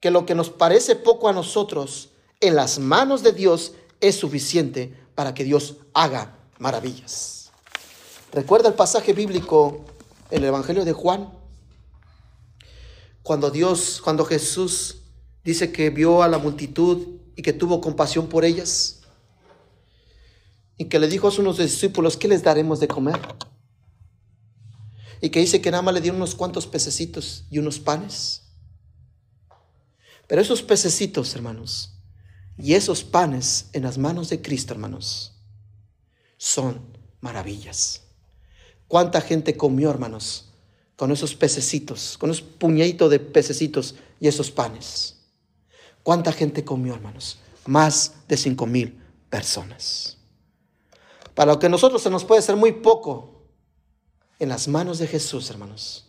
que 0.00 0.10
lo 0.10 0.26
que 0.26 0.34
nos 0.34 0.50
parece 0.50 0.96
poco 0.96 1.26
a 1.30 1.32
nosotros, 1.32 2.10
en 2.40 2.54
las 2.54 2.78
manos 2.78 3.22
de 3.22 3.32
Dios 3.32 3.72
es 4.02 4.16
suficiente 4.16 4.94
para 5.14 5.32
que 5.32 5.44
Dios 5.44 5.76
haga 5.94 6.36
maravillas. 6.58 7.52
Recuerda 8.30 8.68
el 8.68 8.74
pasaje 8.74 9.14
bíblico 9.14 9.86
en 10.30 10.42
el 10.42 10.48
Evangelio 10.48 10.84
de 10.84 10.92
Juan, 10.92 11.32
cuando 13.22 13.50
Dios, 13.50 14.02
cuando 14.04 14.26
Jesús 14.26 15.04
dice 15.42 15.72
que 15.72 15.88
vio 15.88 16.22
a 16.22 16.28
la 16.28 16.36
multitud 16.36 16.98
y 17.34 17.40
que 17.40 17.54
tuvo 17.54 17.80
compasión 17.80 18.26
por 18.26 18.44
ellas. 18.44 18.97
Y 20.78 20.86
que 20.86 20.98
le 20.98 21.08
dijo 21.08 21.28
a 21.28 21.30
sus 21.32 21.58
discípulos, 21.58 22.16
¿qué 22.16 22.28
les 22.28 22.42
daremos 22.42 22.80
de 22.80 22.88
comer? 22.88 23.20
Y 25.20 25.30
que 25.30 25.40
dice 25.40 25.60
que 25.60 25.72
nada 25.72 25.82
más 25.82 25.92
le 25.92 26.00
dio 26.00 26.14
unos 26.14 26.36
cuantos 26.36 26.68
pececitos 26.68 27.44
y 27.50 27.58
unos 27.58 27.80
panes. 27.80 28.44
Pero 30.28 30.40
esos 30.40 30.62
pececitos, 30.62 31.34
hermanos, 31.34 31.94
y 32.56 32.74
esos 32.74 33.02
panes 33.02 33.70
en 33.72 33.82
las 33.82 33.98
manos 33.98 34.28
de 34.28 34.40
Cristo, 34.40 34.74
hermanos, 34.74 35.32
son 36.36 36.80
maravillas. 37.20 38.02
¿Cuánta 38.86 39.20
gente 39.20 39.56
comió, 39.56 39.90
hermanos, 39.90 40.50
con 40.96 41.10
esos 41.10 41.34
pececitos, 41.34 42.16
con 42.18 42.30
esos 42.30 42.42
puñaditos 42.42 43.10
de 43.10 43.18
pececitos 43.18 43.96
y 44.20 44.28
esos 44.28 44.50
panes? 44.50 45.16
¿Cuánta 46.02 46.32
gente 46.32 46.64
comió, 46.64 46.94
hermanos? 46.94 47.38
Más 47.66 48.12
de 48.28 48.36
cinco 48.36 48.66
mil 48.66 49.02
personas. 49.30 50.17
Para 51.38 51.52
lo 51.52 51.60
que 51.60 51.68
nosotros 51.68 52.02
se 52.02 52.10
nos 52.10 52.24
puede 52.24 52.42
ser 52.42 52.56
muy 52.56 52.72
poco, 52.72 53.44
en 54.40 54.48
las 54.48 54.66
manos 54.66 54.98
de 54.98 55.06
Jesús, 55.06 55.48
hermanos, 55.50 56.04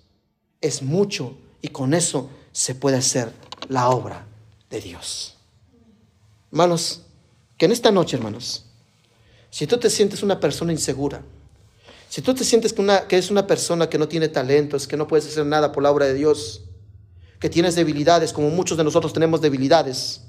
es 0.60 0.82
mucho 0.82 1.38
y 1.62 1.68
con 1.68 1.94
eso 1.94 2.32
se 2.52 2.74
puede 2.74 2.98
hacer 2.98 3.32
la 3.68 3.90
obra 3.90 4.26
de 4.72 4.82
Dios. 4.82 5.38
Hermanos, 6.52 7.04
que 7.60 7.68
en 7.68 7.72
esta 7.72 7.92
noche, 7.92 8.18
hermanos, 8.18 8.66
si 9.52 9.68
tú 9.68 9.78
te 9.78 9.92
sientes 9.92 10.24
una 10.24 10.40
persona 10.40 10.72
insegura, 10.72 11.22
si 12.10 12.24
tú 12.24 12.34
te 12.34 12.44
sientes 12.44 12.74
que, 12.74 12.82
una, 12.82 13.06
que 13.06 13.24
una 13.30 13.46
persona 13.46 13.88
que 13.88 14.00
no 14.00 14.08
tiene 14.08 14.30
talentos, 14.30 14.88
que 14.88 14.98
no 14.98 15.08
puedes 15.08 15.28
hacer 15.28 15.46
nada 15.46 15.72
por 15.72 15.84
la 15.84 15.92
obra 15.92 16.08
de 16.08 16.16
Dios, 16.16 16.64
que 17.40 17.52
tienes 17.52 17.76
debilidades, 17.76 18.34
como 18.34 18.50
muchos 18.50 18.80
de 18.80 18.84
nosotros 18.84 19.14
tenemos 19.14 19.42
debilidades, 19.42 20.24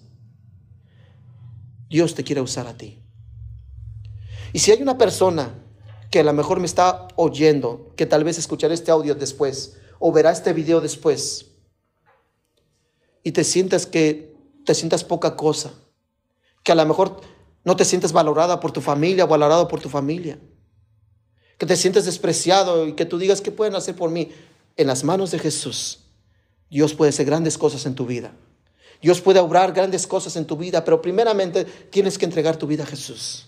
Dios 1.88 2.14
te 2.14 2.22
quiere 2.22 2.42
usar 2.42 2.66
a 2.66 2.76
ti. 2.76 3.00
Y 4.52 4.58
si 4.58 4.72
hay 4.72 4.82
una 4.82 4.98
persona 4.98 5.54
que 6.10 6.20
a 6.20 6.24
lo 6.24 6.32
mejor 6.32 6.58
me 6.60 6.66
está 6.66 7.08
oyendo, 7.16 7.92
que 7.96 8.06
tal 8.06 8.24
vez 8.24 8.38
escuchará 8.38 8.74
este 8.74 8.90
audio 8.90 9.14
después 9.14 9.76
o 9.98 10.12
verá 10.12 10.30
este 10.32 10.52
video 10.52 10.80
después, 10.80 11.46
y 13.22 13.32
te 13.32 13.44
sientas 13.44 13.86
que 13.86 14.34
te 14.64 14.74
sientas 14.74 15.04
poca 15.04 15.36
cosa, 15.36 15.72
que 16.62 16.72
a 16.72 16.74
lo 16.74 16.86
mejor 16.86 17.20
no 17.64 17.76
te 17.76 17.84
sientes 17.84 18.12
valorada 18.12 18.60
por 18.60 18.72
tu 18.72 18.80
familia 18.80 19.24
o 19.24 19.28
valorado 19.28 19.68
por 19.68 19.80
tu 19.80 19.88
familia, 19.88 20.38
que 21.58 21.66
te 21.66 21.76
sientes 21.76 22.06
despreciado 22.06 22.86
y 22.86 22.94
que 22.94 23.04
tú 23.04 23.18
digas, 23.18 23.40
¿qué 23.40 23.52
pueden 23.52 23.74
hacer 23.74 23.94
por 23.94 24.10
mí? 24.10 24.32
En 24.76 24.86
las 24.86 25.04
manos 25.04 25.30
de 25.30 25.38
Jesús 25.38 26.00
Dios 26.70 26.94
puede 26.94 27.10
hacer 27.10 27.26
grandes 27.26 27.58
cosas 27.58 27.84
en 27.84 27.94
tu 27.94 28.06
vida. 28.06 28.32
Dios 29.02 29.20
puede 29.20 29.40
obrar 29.40 29.72
grandes 29.72 30.06
cosas 30.06 30.36
en 30.36 30.46
tu 30.46 30.56
vida, 30.56 30.84
pero 30.84 31.02
primeramente 31.02 31.64
tienes 31.64 32.16
que 32.16 32.24
entregar 32.24 32.56
tu 32.56 32.66
vida 32.66 32.84
a 32.84 32.86
Jesús. 32.86 33.46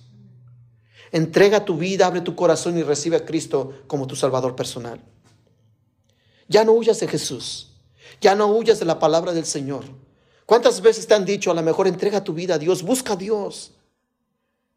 Entrega 1.13 1.65
tu 1.65 1.77
vida, 1.77 2.07
abre 2.07 2.23
tu 2.23 2.35
corazón 2.35 2.79
y 2.79 2.83
recibe 2.83 3.17
a 3.17 3.25
Cristo 3.25 3.83
como 3.87 4.07
tu 4.07 4.17
Salvador 4.17 4.57
personal. 4.57 5.01
Ya 6.49 6.65
no 6.65 6.73
huyas 6.73 6.99
de 7.01 7.07
Jesús. 7.07 7.69
Ya 8.21 8.35
no 8.35 8.47
huyas 8.47 8.79
de 8.79 8.87
la 8.87 8.99
palabra 8.99 9.33
del 9.33 9.45
Señor. 9.45 9.85
¿Cuántas 10.47 10.81
veces 10.81 11.07
te 11.07 11.15
han 11.15 11.25
dicho, 11.25 11.51
a 11.51 11.55
lo 11.55 11.63
mejor 11.63 11.87
entrega 11.87 12.25
tu 12.25 12.33
vida 12.33 12.55
a 12.55 12.59
Dios, 12.59 12.83
busca 12.83 13.13
a 13.13 13.17
Dios? 13.17 13.73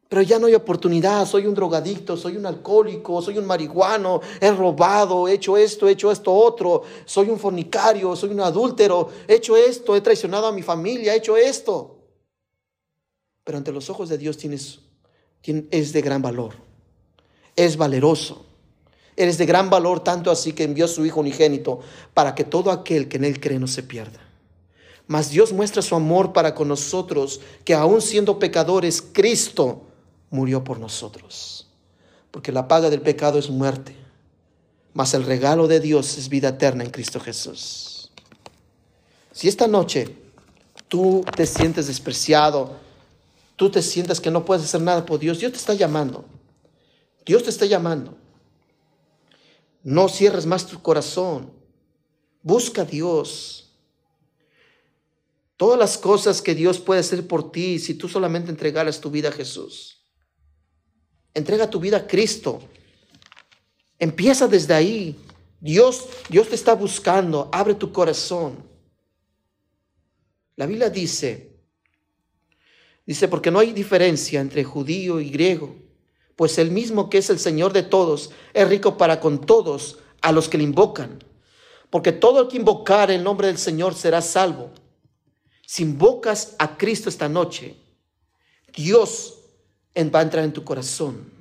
Pero 0.08 0.22
ya 0.22 0.38
no 0.38 0.48
hay 0.48 0.54
oportunidad, 0.54 1.26
soy 1.26 1.48
un 1.48 1.56
drogadicto, 1.56 2.16
soy 2.16 2.38
un 2.38 2.46
alcohólico, 2.46 3.22
soy 3.22 3.38
un 3.38 3.46
marihuano, 3.46 4.22
he 4.40 4.52
robado, 4.52 5.28
he 5.28 5.34
hecho 5.34 5.58
esto, 5.58 5.88
he 5.88 5.94
hecho 5.94 6.12
esto 6.12 6.32
otro, 6.32 6.84
soy 7.06 7.30
un 7.30 7.40
fornicario, 7.40 8.16
soy 8.16 8.30
un 8.30 8.42
adúltero, 8.42 9.10
he 9.28 9.36
hecho 9.36 9.58
esto, 9.58 9.96
he 9.96 10.02
traicionado 10.02 10.48
a 10.48 10.52
mi 10.52 10.62
familia, 10.62 11.14
he 11.14 11.18
hecho 11.18 11.36
esto. 11.36 11.98
Pero 13.44 13.58
ante 13.58 13.72
los 13.72 13.90
ojos 13.90 14.10
de 14.10 14.18
Dios 14.18 14.38
tienes, 14.38 14.80
es 15.72 15.94
de 15.94 16.02
gran 16.02 16.22
valor, 16.22 16.54
es 17.56 17.78
valeroso. 17.78 18.46
Eres 19.18 19.38
de 19.38 19.46
gran 19.46 19.70
valor 19.70 20.02
tanto 20.02 20.30
así 20.30 20.52
que 20.52 20.64
envió 20.64 20.86
a 20.86 20.90
su 20.90 21.06
Hijo 21.06 21.22
unigénito 21.22 21.80
para 22.14 22.36
que 22.36 22.44
todo 22.44 22.70
aquel 22.70 23.08
que 23.08 23.18
en 23.18 23.24
Él 23.24 23.40
cree 23.40 23.60
no 23.60 23.68
se 23.68 23.82
pierda. 23.82 24.20
Mas 25.08 25.30
Dios 25.30 25.54
muestra 25.54 25.82
su 25.82 25.96
amor 25.96 26.34
para 26.34 26.56
con 26.56 26.68
nosotros, 26.68 27.40
que 27.64 27.74
aún 27.74 28.02
siendo 28.02 28.40
pecadores, 28.40 29.02
Cristo 29.02 29.84
murió 30.32 30.64
por 30.64 30.80
nosotros. 30.80 31.68
Porque 32.32 32.52
la 32.52 32.68
paga 32.68 32.90
del 32.90 33.02
pecado 33.02 33.40
es 33.40 33.50
muerte, 33.50 33.96
mas 34.94 35.14
el 35.14 35.24
regalo 35.24 35.68
de 35.68 35.80
Dios 35.80 36.18
es 36.18 36.28
vida 36.28 36.50
eterna 36.50 36.84
en 36.84 36.90
Cristo 36.90 37.20
Jesús. 37.20 38.12
Si 39.32 39.48
esta 39.48 39.68
noche 39.68 40.16
tú 40.88 41.24
te 41.36 41.46
sientes 41.46 41.88
despreciado, 41.88 42.78
tú 43.56 43.70
te 43.70 43.82
sientes 43.82 44.20
que 44.20 44.32
no 44.32 44.46
puedes 44.46 44.66
hacer 44.66 44.82
nada 44.82 45.06
por 45.06 45.20
Dios, 45.20 45.40
Dios 45.40 45.52
te 45.52 45.58
está 45.58 45.74
llamando. 45.74 46.26
Dios 47.26 47.44
te 47.44 47.50
está 47.50 47.66
llamando. 47.66 48.18
No 49.84 50.10
cierres 50.10 50.46
más 50.46 50.66
tu 50.66 50.82
corazón. 50.82 51.52
Busca 52.42 52.84
a 52.84 52.86
Dios. 52.86 53.74
Todas 55.58 55.80
las 55.80 55.98
cosas 55.98 56.42
que 56.42 56.54
Dios 56.54 56.80
puede 56.80 57.00
hacer 57.00 57.28
por 57.28 57.52
ti 57.52 57.80
si 57.80 57.94
tú 57.94 58.10
solamente 58.10 58.52
entregaras 58.52 59.00
tu 59.00 59.10
vida 59.10 59.30
a 59.30 59.32
Jesús. 59.32 60.04
Entrega 61.34 61.70
tu 61.70 61.80
vida 61.80 61.98
a 61.98 62.08
Cristo. 62.08 62.62
Empieza 63.98 64.48
desde 64.48 64.74
ahí. 64.74 65.20
Dios, 65.60 66.08
Dios 66.30 66.50
te 66.50 66.56
está 66.56 66.76
buscando. 66.76 67.50
Abre 67.52 67.76
tu 67.76 67.92
corazón. 67.92 68.68
La 70.56 70.66
Biblia 70.66 70.90
dice, 70.90 71.55
dice, 73.06 73.28
porque 73.28 73.52
no 73.52 73.60
hay 73.60 73.74
diferencia 73.74 74.42
entre 74.42 74.64
judío 74.64 75.20
y 75.20 75.30
griego, 75.30 75.76
pues 76.36 76.58
el 76.58 76.72
mismo 76.72 77.10
que 77.10 77.20
es 77.20 77.30
el 77.30 77.40
Señor 77.40 77.74
de 77.74 77.84
todos 77.84 78.32
es 78.54 78.68
rico 78.68 78.98
para 78.98 79.20
con 79.20 79.40
todos 79.40 80.00
a 80.22 80.32
los 80.32 80.50
que 80.50 80.58
le 80.58 80.64
invocan. 80.64 81.24
Porque 81.90 82.12
todo 82.12 82.42
el 82.42 82.48
que 82.48 82.58
invocar 82.58 83.12
el 83.12 83.24
nombre 83.24 83.48
del 83.48 83.58
Señor 83.58 83.96
será 83.96 84.22
salvo. 84.22 84.72
Si 85.66 85.84
invocas 85.84 86.56
a 86.60 86.78
Cristo 86.78 87.10
esta 87.10 87.30
noche, 87.30 87.76
Dios 88.76 89.36
va 90.14 90.20
a 90.20 90.24
entrar 90.24 90.44
en 90.44 90.54
tu 90.54 90.64
corazón. 90.64 91.32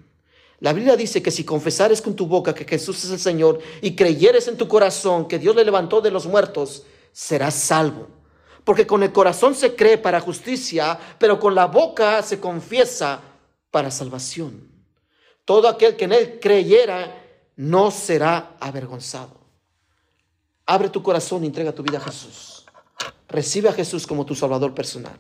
La 0.61 0.73
Biblia 0.73 0.97
dice 0.97 1.23
que 1.23 1.31
si 1.31 1.45
confesares 1.45 2.01
con 2.01 2.15
tu 2.15 2.27
boca 2.27 2.55
que 2.55 2.65
Jesús 2.65 3.05
es 3.05 3.11
el 3.11 3.19
Señor 3.19 3.59
y 3.83 3.97
creyeres 3.97 4.49
en 4.49 4.57
tu 4.57 4.69
corazón 4.69 5.27
que 5.27 5.39
Dios 5.39 5.57
le 5.57 5.65
levantó 5.65 6.01
de 6.01 6.11
los 6.11 6.27
muertos, 6.27 6.85
serás 7.13 7.55
salvo. 7.55 8.07
Porque 8.65 8.87
con 8.87 9.03
el 9.03 9.13
corazón 9.13 9.55
se 9.55 9.77
cree 9.77 9.99
para 9.99 10.21
justicia, 10.21 10.99
pero 11.19 11.39
con 11.39 11.55
la 11.55 11.67
boca 11.67 12.23
se 12.23 12.41
confiesa 12.41 13.21
para 13.71 13.91
salvación. 13.91 14.71
Todo 15.45 15.69
aquel 15.69 15.97
que 15.97 16.05
en 16.05 16.13
él 16.13 16.39
creyera 16.41 17.23
no 17.57 17.91
será 17.91 18.57
avergonzado. 18.59 19.39
Abre 20.67 20.89
tu 20.89 21.03
corazón 21.03 21.45
y 21.45 21.47
entrega 21.47 21.75
tu 21.75 21.83
vida 21.83 21.99
a 21.99 22.01
Jesús. 22.01 22.65
Recibe 23.29 23.69
a 23.69 23.73
Jesús 23.73 24.07
como 24.07 24.25
tu 24.25 24.35
Salvador 24.35 24.75
personal. 24.75 25.19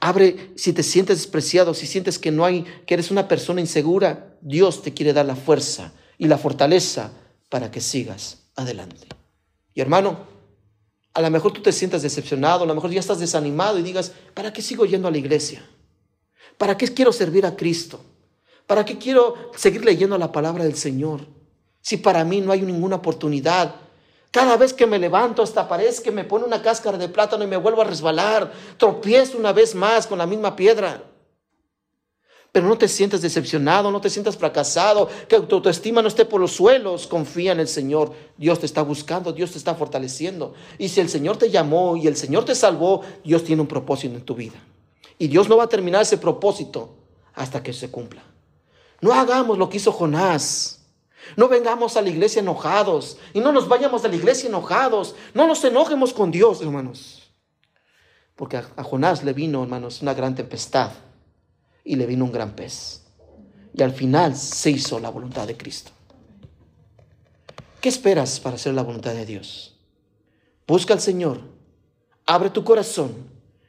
Abre 0.00 0.50
si 0.56 0.72
te 0.72 0.82
sientes 0.82 1.18
despreciado, 1.18 1.74
si 1.74 1.86
sientes 1.86 2.18
que 2.18 2.32
no 2.32 2.44
hay, 2.44 2.64
que 2.86 2.94
eres 2.94 3.12
una 3.12 3.28
persona 3.28 3.60
insegura, 3.60 4.36
Dios 4.40 4.82
te 4.82 4.92
quiere 4.92 5.12
dar 5.12 5.26
la 5.26 5.36
fuerza 5.36 5.92
y 6.18 6.26
la 6.26 6.38
fortaleza 6.38 7.12
para 7.48 7.70
que 7.70 7.80
sigas 7.80 8.48
adelante. 8.56 9.06
Y 9.74 9.80
hermano, 9.80 10.31
A 11.14 11.20
lo 11.20 11.30
mejor 11.30 11.52
tú 11.52 11.60
te 11.60 11.72
sientas 11.72 12.02
decepcionado, 12.02 12.64
a 12.64 12.66
lo 12.66 12.74
mejor 12.74 12.90
ya 12.90 13.00
estás 13.00 13.18
desanimado 13.18 13.78
y 13.78 13.82
digas, 13.82 14.12
¿para 14.34 14.52
qué 14.52 14.62
sigo 14.62 14.86
yendo 14.86 15.08
a 15.08 15.10
la 15.10 15.18
iglesia? 15.18 15.62
¿Para 16.56 16.76
qué 16.76 16.88
quiero 16.88 17.12
servir 17.12 17.44
a 17.44 17.54
Cristo? 17.54 18.00
¿Para 18.66 18.84
qué 18.84 18.96
quiero 18.96 19.50
seguir 19.56 19.84
leyendo 19.84 20.16
la 20.16 20.32
palabra 20.32 20.64
del 20.64 20.76
Señor? 20.76 21.26
Si 21.80 21.98
para 21.98 22.24
mí 22.24 22.40
no 22.40 22.52
hay 22.52 22.62
ninguna 22.62 22.96
oportunidad. 22.96 23.74
Cada 24.30 24.56
vez 24.56 24.72
que 24.72 24.86
me 24.86 24.98
levanto 24.98 25.42
hasta 25.42 25.68
parece 25.68 26.02
que 26.02 26.10
me 26.10 26.24
pone 26.24 26.46
una 26.46 26.62
cáscara 26.62 26.96
de 26.96 27.08
plátano 27.08 27.44
y 27.44 27.48
me 27.48 27.58
vuelvo 27.58 27.82
a 27.82 27.84
resbalar. 27.84 28.50
Tropiezo 28.78 29.36
una 29.36 29.52
vez 29.52 29.74
más 29.74 30.06
con 30.06 30.18
la 30.18 30.26
misma 30.26 30.56
piedra. 30.56 31.02
Pero 32.52 32.68
no 32.68 32.76
te 32.76 32.86
sientas 32.86 33.22
decepcionado, 33.22 33.90
no 33.90 34.02
te 34.02 34.10
sientas 34.10 34.36
fracasado, 34.36 35.08
que 35.26 35.40
tu 35.40 35.56
autoestima 35.56 36.02
no 36.02 36.08
esté 36.08 36.26
por 36.26 36.38
los 36.38 36.52
suelos. 36.52 37.06
Confía 37.06 37.52
en 37.52 37.60
el 37.60 37.68
Señor. 37.68 38.12
Dios 38.36 38.60
te 38.60 38.66
está 38.66 38.82
buscando, 38.82 39.32
Dios 39.32 39.52
te 39.52 39.58
está 39.58 39.74
fortaleciendo. 39.74 40.52
Y 40.76 40.90
si 40.90 41.00
el 41.00 41.08
Señor 41.08 41.38
te 41.38 41.48
llamó 41.48 41.96
y 41.96 42.06
el 42.06 42.14
Señor 42.14 42.44
te 42.44 42.54
salvó, 42.54 43.00
Dios 43.24 43.42
tiene 43.42 43.62
un 43.62 43.68
propósito 43.68 44.14
en 44.14 44.20
tu 44.22 44.34
vida. 44.34 44.62
Y 45.18 45.28
Dios 45.28 45.48
no 45.48 45.56
va 45.56 45.64
a 45.64 45.68
terminar 45.68 46.02
ese 46.02 46.18
propósito 46.18 46.94
hasta 47.32 47.62
que 47.62 47.72
se 47.72 47.90
cumpla. 47.90 48.22
No 49.00 49.14
hagamos 49.14 49.56
lo 49.56 49.70
que 49.70 49.78
hizo 49.78 49.90
Jonás. 49.90 50.84
No 51.36 51.48
vengamos 51.48 51.96
a 51.96 52.02
la 52.02 52.10
iglesia 52.10 52.40
enojados 52.40 53.16
y 53.32 53.40
no 53.40 53.52
nos 53.52 53.66
vayamos 53.66 54.04
a 54.04 54.08
la 54.08 54.16
iglesia 54.16 54.48
enojados. 54.48 55.14
No 55.32 55.46
nos 55.46 55.64
enojemos 55.64 56.12
con 56.12 56.30
Dios, 56.30 56.60
hermanos. 56.60 57.32
Porque 58.36 58.58
a 58.58 58.84
Jonás 58.84 59.24
le 59.24 59.32
vino, 59.32 59.62
hermanos, 59.62 60.02
una 60.02 60.12
gran 60.12 60.34
tempestad 60.34 60.90
y 61.84 61.96
le 61.96 62.06
vino 62.06 62.24
un 62.24 62.32
gran 62.32 62.54
pez. 62.54 63.02
Y 63.74 63.82
al 63.82 63.92
final 63.92 64.36
se 64.36 64.70
hizo 64.70 65.00
la 65.00 65.10
voluntad 65.10 65.46
de 65.46 65.56
Cristo. 65.56 65.92
¿Qué 67.80 67.88
esperas 67.88 68.38
para 68.38 68.56
hacer 68.56 68.74
la 68.74 68.82
voluntad 68.82 69.14
de 69.14 69.26
Dios? 69.26 69.76
Busca 70.66 70.94
al 70.94 71.00
Señor, 71.00 71.40
abre 72.26 72.50
tu 72.50 72.62
corazón 72.64 73.12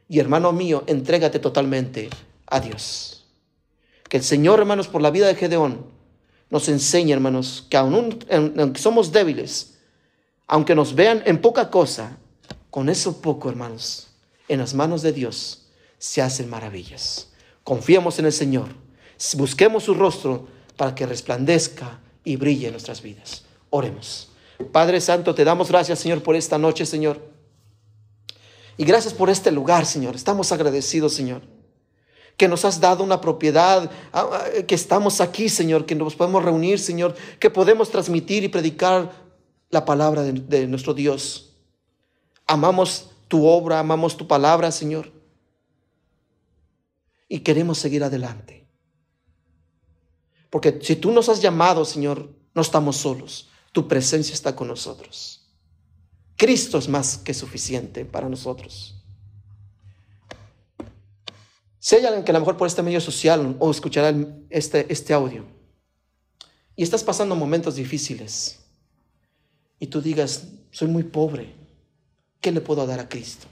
y 0.08 0.20
hermano 0.20 0.52
mío, 0.52 0.84
entrégate 0.86 1.40
totalmente 1.40 2.10
a 2.46 2.60
Dios. 2.60 3.26
Que 4.08 4.18
el 4.18 4.24
Señor, 4.24 4.60
hermanos, 4.60 4.88
por 4.88 5.02
la 5.02 5.10
vida 5.10 5.28
de 5.28 5.36
Gedeón, 5.36 5.88
nos 6.52 6.70
enseñe, 6.70 7.14
hermanos, 7.14 7.66
que 7.68 7.78
aunque 7.78 8.80
somos 8.80 9.12
débiles, 9.12 9.80
aunque 10.46 10.76
nos 10.76 10.94
vean 10.94 11.24
en 11.26 11.42
poca 11.42 11.72
cosa, 11.72 12.20
con 12.70 12.90
eso 12.90 13.22
poco, 13.22 13.50
hermanos, 13.50 14.10
en 14.48 14.60
las 14.60 14.76
manos 14.76 15.02
de 15.02 15.14
Dios 15.14 15.66
se 15.98 16.22
hacen 16.22 16.50
maravillas. 16.50 17.33
Confiemos 17.64 18.20
en 18.20 18.26
el 18.26 18.34
Señor. 18.34 18.70
Busquemos 19.36 19.84
su 19.84 19.94
rostro 19.94 20.48
para 20.76 20.96
que 20.96 21.06
resplandezca 21.06 22.00
y 22.24 22.36
brille 22.36 22.68
en 22.68 22.74
nuestras 22.74 23.02
vidas. 23.02 23.46
Oremos. 23.70 24.30
Padre 24.72 25.02
Santo, 25.02 25.34
te 25.34 25.44
damos 25.44 25.70
gracias, 25.70 26.00
Señor, 26.00 26.22
por 26.24 26.36
esta 26.36 26.58
noche, 26.58 26.86
Señor. 26.86 27.22
Y 28.78 28.86
gracias 28.86 29.14
por 29.14 29.30
este 29.30 29.52
lugar, 29.52 29.86
Señor. 29.86 30.16
Estamos 30.16 30.52
agradecidos, 30.52 31.14
Señor. 31.14 31.42
Que 32.38 32.48
nos 32.48 32.66
has 32.66 32.80
dado 32.80 33.04
una 33.04 33.22
propiedad, 33.22 33.90
que 34.68 34.76
estamos 34.76 35.22
aquí, 35.22 35.48
Señor, 35.50 35.86
que 35.86 35.96
nos 35.96 36.16
podemos 36.16 36.44
reunir, 36.44 36.80
Señor, 36.80 37.16
que 37.40 37.50
podemos 37.50 37.92
transmitir 37.92 38.44
y 38.44 38.50
predicar 38.50 39.12
la 39.70 39.86
palabra 39.86 40.24
de, 40.24 40.34
de 40.34 40.68
nuestro 40.68 40.94
Dios. 40.94 41.54
Amamos 42.48 43.12
tu 43.28 43.46
obra, 43.46 43.80
amamos 43.80 44.18
tu 44.18 44.28
palabra, 44.28 44.72
Señor 44.72 45.23
y 47.28 47.40
queremos 47.40 47.78
seguir 47.78 48.04
adelante. 48.04 48.68
Porque 50.50 50.80
si 50.82 50.96
tú 50.96 51.12
nos 51.12 51.30
has 51.30 51.42
llamado, 51.42 51.84
Señor, 51.84 52.30
no 52.54 52.62
estamos 52.62 52.98
solos. 52.98 53.50
Tu 53.72 53.88
presencia 53.88 54.34
está 54.34 54.56
con 54.56 54.68
nosotros. 54.68 55.50
Cristo 56.36 56.78
es 56.78 56.88
más 56.88 57.18
que 57.18 57.34
suficiente 57.34 58.06
para 58.06 58.30
nosotros. 58.30 58.96
Si 61.80 61.96
hay 61.96 62.06
alguien 62.06 62.24
que 62.24 62.32
a 62.32 62.34
lo 62.34 62.40
mejor 62.40 62.56
por 62.56 62.68
este 62.68 62.82
medio 62.82 63.02
social 63.02 63.58
o 63.60 63.72
escuchará 63.72 64.16
este, 64.50 64.86
este 64.92 65.14
audio 65.14 65.46
y 66.76 66.84
estás 66.84 67.04
pasando 67.04 67.36
momentos 67.36 67.76
difíciles 67.76 68.60
y 69.80 69.88
tú 69.88 70.02
digas, 70.02 70.48
soy 70.72 70.88
muy 70.88 71.04
pobre, 71.04 71.54
¿qué 72.40 72.52
le 72.52 72.62
puedo 72.62 72.86
dar 72.86 73.00
a 73.00 73.10
Cristo? 73.10 73.48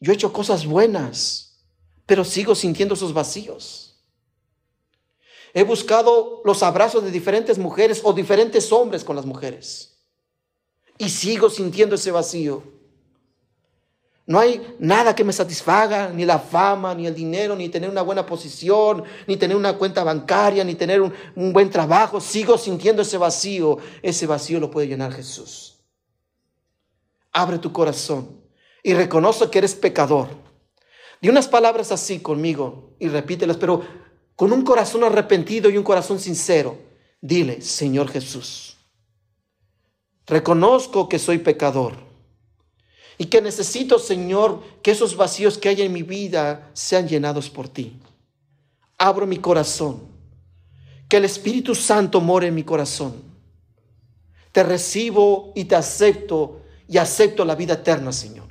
Yo 0.00 0.12
he 0.12 0.14
hecho 0.14 0.32
cosas 0.32 0.66
buenas, 0.66 1.58
pero 2.04 2.24
sigo 2.24 2.54
sintiendo 2.54 2.94
esos 2.94 3.12
vacíos. 3.12 4.04
He 5.54 5.62
buscado 5.62 6.42
los 6.44 6.62
abrazos 6.62 7.02
de 7.02 7.10
diferentes 7.10 7.58
mujeres 7.58 8.02
o 8.04 8.12
diferentes 8.12 8.70
hombres 8.72 9.04
con 9.04 9.16
las 9.16 9.24
mujeres. 9.24 9.98
Y 10.98 11.08
sigo 11.08 11.48
sintiendo 11.48 11.94
ese 11.94 12.10
vacío. 12.10 12.62
No 14.26 14.40
hay 14.40 14.74
nada 14.80 15.14
que 15.14 15.24
me 15.24 15.32
satisfaga, 15.32 16.10
ni 16.10 16.24
la 16.24 16.40
fama, 16.40 16.94
ni 16.94 17.06
el 17.06 17.14
dinero, 17.14 17.54
ni 17.54 17.68
tener 17.68 17.88
una 17.88 18.02
buena 18.02 18.26
posición, 18.26 19.04
ni 19.26 19.36
tener 19.36 19.56
una 19.56 19.78
cuenta 19.78 20.02
bancaria, 20.02 20.64
ni 20.64 20.74
tener 20.74 21.00
un, 21.00 21.14
un, 21.36 21.52
buen 21.52 21.70
trabajo. 21.70 22.20
Sigo 22.20 22.58
sintiendo 22.58 23.02
ese 23.02 23.16
vacío. 23.16 23.78
Ese 24.02 24.26
vacío 24.26 24.58
lo 24.58 24.70
puede 24.70 24.88
llenar 24.88 25.12
Jesús. 25.12 25.78
Abre 27.32 27.58
tu 27.58 27.72
corazón 27.72 28.45
y 28.86 28.94
reconoce 28.94 29.50
que 29.50 29.58
eres 29.58 29.74
pecador. 29.74 30.28
Di 31.20 31.28
unas 31.28 31.48
palabras 31.48 31.90
así 31.90 32.20
conmigo 32.20 32.94
y 33.00 33.08
repítelas, 33.08 33.56
pero 33.56 33.82
con 34.36 34.52
un 34.52 34.62
corazón 34.62 35.02
arrepentido 35.02 35.68
y 35.68 35.76
un 35.76 35.82
corazón 35.82 36.20
sincero. 36.20 36.78
Dile, 37.20 37.60
Señor 37.62 38.08
Jesús, 38.08 38.76
reconozco 40.24 41.08
que 41.08 41.18
soy 41.18 41.38
pecador 41.38 41.94
y 43.18 43.24
que 43.24 43.42
necesito, 43.42 43.98
Señor, 43.98 44.62
que 44.82 44.92
esos 44.92 45.16
vacíos 45.16 45.58
que 45.58 45.68
hay 45.68 45.82
en 45.82 45.92
mi 45.92 46.04
vida 46.04 46.70
sean 46.72 47.08
llenados 47.08 47.50
por 47.50 47.68
ti. 47.68 47.98
Abro 48.98 49.26
mi 49.26 49.38
corazón, 49.38 50.00
que 51.08 51.16
el 51.16 51.24
Espíritu 51.24 51.74
Santo 51.74 52.20
more 52.20 52.46
en 52.46 52.54
mi 52.54 52.62
corazón. 52.62 53.20
Te 54.52 54.62
recibo 54.62 55.52
y 55.56 55.64
te 55.64 55.74
acepto 55.74 56.60
y 56.86 56.98
acepto 56.98 57.44
la 57.44 57.56
vida 57.56 57.74
eterna, 57.74 58.12
Señor. 58.12 58.45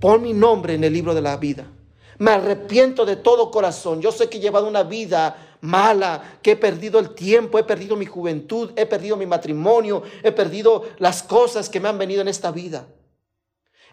Pon 0.00 0.22
mi 0.22 0.32
nombre 0.32 0.74
en 0.74 0.82
el 0.82 0.92
libro 0.92 1.14
de 1.14 1.20
la 1.20 1.36
vida. 1.36 1.70
Me 2.18 2.32
arrepiento 2.32 3.04
de 3.04 3.16
todo 3.16 3.50
corazón. 3.50 4.00
Yo 4.00 4.10
sé 4.10 4.28
que 4.28 4.38
he 4.38 4.40
llevado 4.40 4.66
una 4.66 4.82
vida 4.82 5.58
mala, 5.60 6.38
que 6.42 6.52
he 6.52 6.56
perdido 6.56 6.98
el 6.98 7.14
tiempo, 7.14 7.58
he 7.58 7.64
perdido 7.64 7.96
mi 7.96 8.06
juventud, 8.06 8.72
he 8.76 8.86
perdido 8.86 9.16
mi 9.16 9.26
matrimonio, 9.26 10.02
he 10.22 10.32
perdido 10.32 10.84
las 10.98 11.22
cosas 11.22 11.68
que 11.68 11.80
me 11.80 11.88
han 11.88 11.98
venido 11.98 12.22
en 12.22 12.28
esta 12.28 12.50
vida. 12.50 12.88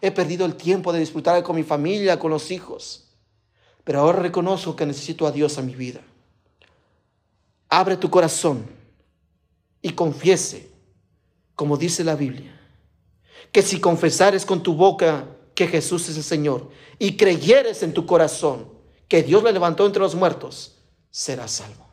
He 0.00 0.10
perdido 0.10 0.46
el 0.46 0.54
tiempo 0.54 0.92
de 0.92 1.00
disfrutar 1.00 1.42
con 1.42 1.56
mi 1.56 1.62
familia, 1.62 2.18
con 2.18 2.30
los 2.30 2.50
hijos. 2.50 3.08
Pero 3.84 4.00
ahora 4.00 4.20
reconozco 4.20 4.76
que 4.76 4.86
necesito 4.86 5.26
a 5.26 5.32
Dios 5.32 5.58
a 5.58 5.62
mi 5.62 5.74
vida. 5.74 6.00
Abre 7.68 7.96
tu 7.96 8.08
corazón 8.08 8.66
y 9.82 9.90
confiese, 9.92 10.70
como 11.54 11.76
dice 11.76 12.04
la 12.04 12.14
Biblia, 12.14 12.58
que 13.52 13.62
si 13.62 13.80
confesares 13.80 14.46
con 14.46 14.62
tu 14.62 14.74
boca 14.74 15.26
que 15.58 15.66
Jesús 15.66 16.08
es 16.08 16.16
el 16.16 16.22
Señor 16.22 16.70
y 17.00 17.16
creyeres 17.16 17.82
en 17.82 17.92
tu 17.92 18.06
corazón 18.06 18.68
que 19.08 19.24
Dios 19.24 19.42
le 19.42 19.50
levantó 19.50 19.86
entre 19.86 20.00
los 20.00 20.14
muertos, 20.14 20.76
serás 21.10 21.50
salvo. 21.50 21.84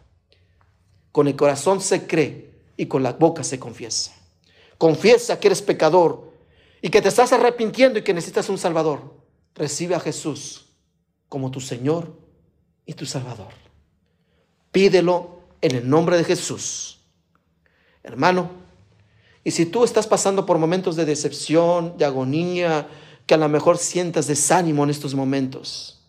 Con 1.11 1.28
el 1.28 1.36
corazón 1.36 1.82
se 1.82 2.05
cree 2.05 2.53
y 2.78 2.86
con 2.86 3.01
la 3.01 3.13
boca 3.13 3.43
se 3.43 3.57
confiesa. 3.57 4.13
Confiesa 4.78 5.39
que 5.39 5.47
eres 5.47 5.63
pecador 5.63 6.32
y 6.80 6.89
que 6.89 7.01
te 7.01 7.09
estás 7.09 7.34
arrepintiendo 7.34 7.97
y 7.97 8.03
que 8.03 8.13
necesitas 8.13 8.49
un 8.49 8.59
Salvador. 8.59 9.16
Recibe 9.55 9.95
a 9.95 9.99
Jesús 9.99 10.68
como 11.28 11.49
tu 11.49 11.59
Señor 11.59 12.16
y 12.86 12.93
tu 12.93 13.07
Salvador. 13.07 13.51
Pídelo 14.72 15.39
en 15.59 15.74
el 15.74 15.89
nombre 15.89 16.18
de 16.18 16.24
Jesús. 16.24 16.99
Hermano, 18.03 18.47
y 19.43 19.49
si 19.49 19.66
tú 19.66 19.84
estás 19.84 20.05
pasando 20.05 20.45
por 20.45 20.59
momentos 20.59 20.95
de 20.95 21.05
decepción, 21.05 21.97
de 21.97 22.05
agonía, 22.05 22.88
que 23.26 23.34
a 23.34 23.38
lo 23.38 23.49
mejor 23.49 23.78
sientas 23.78 24.28
desánimo 24.28 24.84
en 24.84 24.89
estos 24.89 25.15
momentos. 25.15 25.99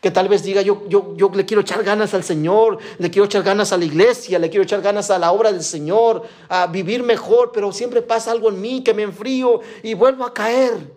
Que 0.00 0.10
tal 0.10 0.28
vez 0.28 0.42
diga, 0.42 0.60
yo, 0.62 0.86
yo, 0.88 1.16
yo 1.16 1.30
le 1.30 1.46
quiero 1.46 1.62
echar 1.62 1.82
ganas 1.82 2.12
al 2.14 2.22
Señor, 2.22 2.78
le 2.98 3.10
quiero 3.10 3.24
echar 3.24 3.42
ganas 3.42 3.72
a 3.72 3.78
la 3.78 3.86
iglesia, 3.86 4.38
le 4.38 4.50
quiero 4.50 4.62
echar 4.62 4.82
ganas 4.82 5.10
a 5.10 5.18
la 5.18 5.32
obra 5.32 5.50
del 5.50 5.64
Señor, 5.64 6.22
a 6.48 6.66
vivir 6.66 7.02
mejor, 7.02 7.52
pero 7.52 7.72
siempre 7.72 8.02
pasa 8.02 8.30
algo 8.30 8.50
en 8.50 8.60
mí 8.60 8.84
que 8.84 8.94
me 8.94 9.02
enfrío 9.02 9.60
y 9.82 9.94
vuelvo 9.94 10.24
a 10.24 10.34
caer. 10.34 10.92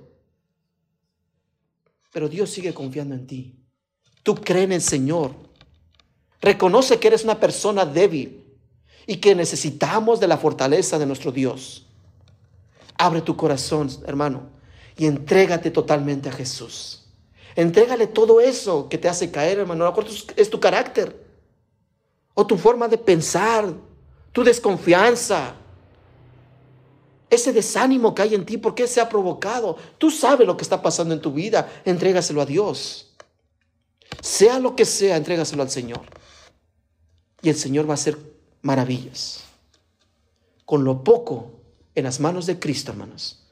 Pero 2.12 2.28
Dios 2.28 2.50
sigue 2.50 2.74
confiando 2.74 3.16
en 3.16 3.26
ti. 3.26 3.56
Tú 4.24 4.36
crees 4.36 4.66
en 4.66 4.74
el 4.74 4.82
Señor. 4.82 5.32
Reconoce 6.42 7.00
que 7.00 7.08
eres 7.08 7.24
una 7.24 7.40
persona 7.40 7.86
débil 7.86 8.44
y 9.08 9.18
que 9.18 9.34
necesitamos 9.36 10.20
de 10.20 10.28
la 10.28 10.38
fortaleza 10.38 11.00
de 11.00 11.06
nuestro 11.06 11.32
Dios. 11.32 11.86
Abre 12.98 13.22
tu 13.22 13.38
corazón, 13.38 13.90
hermano 14.06 14.57
y 14.98 15.06
entrégate 15.06 15.72
totalmente 15.72 16.30
a 16.30 16.32
Jesús. 16.32 17.04
Entrégale 17.56 18.08
todo 18.08 18.42
eso 18.42 18.90
que 18.90 18.98
te 18.98 19.08
hace 19.08 19.32
caer, 19.32 19.60
hermano. 19.60 19.94
Es 20.36 20.50
tu 20.50 20.60
carácter 20.60 21.26
o 22.34 22.46
tu 22.46 22.58
forma 22.58 22.88
de 22.88 22.98
pensar, 22.98 23.74
tu 24.32 24.44
desconfianza. 24.44 25.56
ese 27.30 27.52
desánimo 27.52 28.16
que 28.16 28.22
hay 28.22 28.36
en 28.36 28.46
ti, 28.46 28.58
¿por 28.58 28.74
qué 28.74 28.88
se 28.88 29.02
ha 29.02 29.10
provocado? 29.10 29.76
Tú 29.98 30.10
sabes 30.12 30.48
lo 30.48 30.56
que 30.56 30.64
está 30.64 30.82
pasando 30.82 31.14
en 31.14 31.20
tu 31.20 31.34
vida, 31.34 31.70
entrégaselo 31.84 32.42
a 32.42 32.46
Dios. 32.46 33.14
Sea 34.22 34.60
lo 34.60 34.76
que 34.76 34.86
sea, 34.86 35.18
entrégaselo 35.18 35.62
al 35.62 35.70
Señor. 35.70 36.02
Y 37.42 37.50
el 37.50 37.56
Señor 37.56 37.88
va 37.88 37.92
a 37.92 37.96
hacer 37.96 38.18
maravillas. 38.62 39.44
Con 40.66 40.84
lo 40.84 41.04
poco 41.04 41.52
en 41.96 42.04
las 42.06 42.20
manos 42.20 42.46
de 42.46 42.60
Cristo, 42.60 42.92
hermanos, 42.92 43.47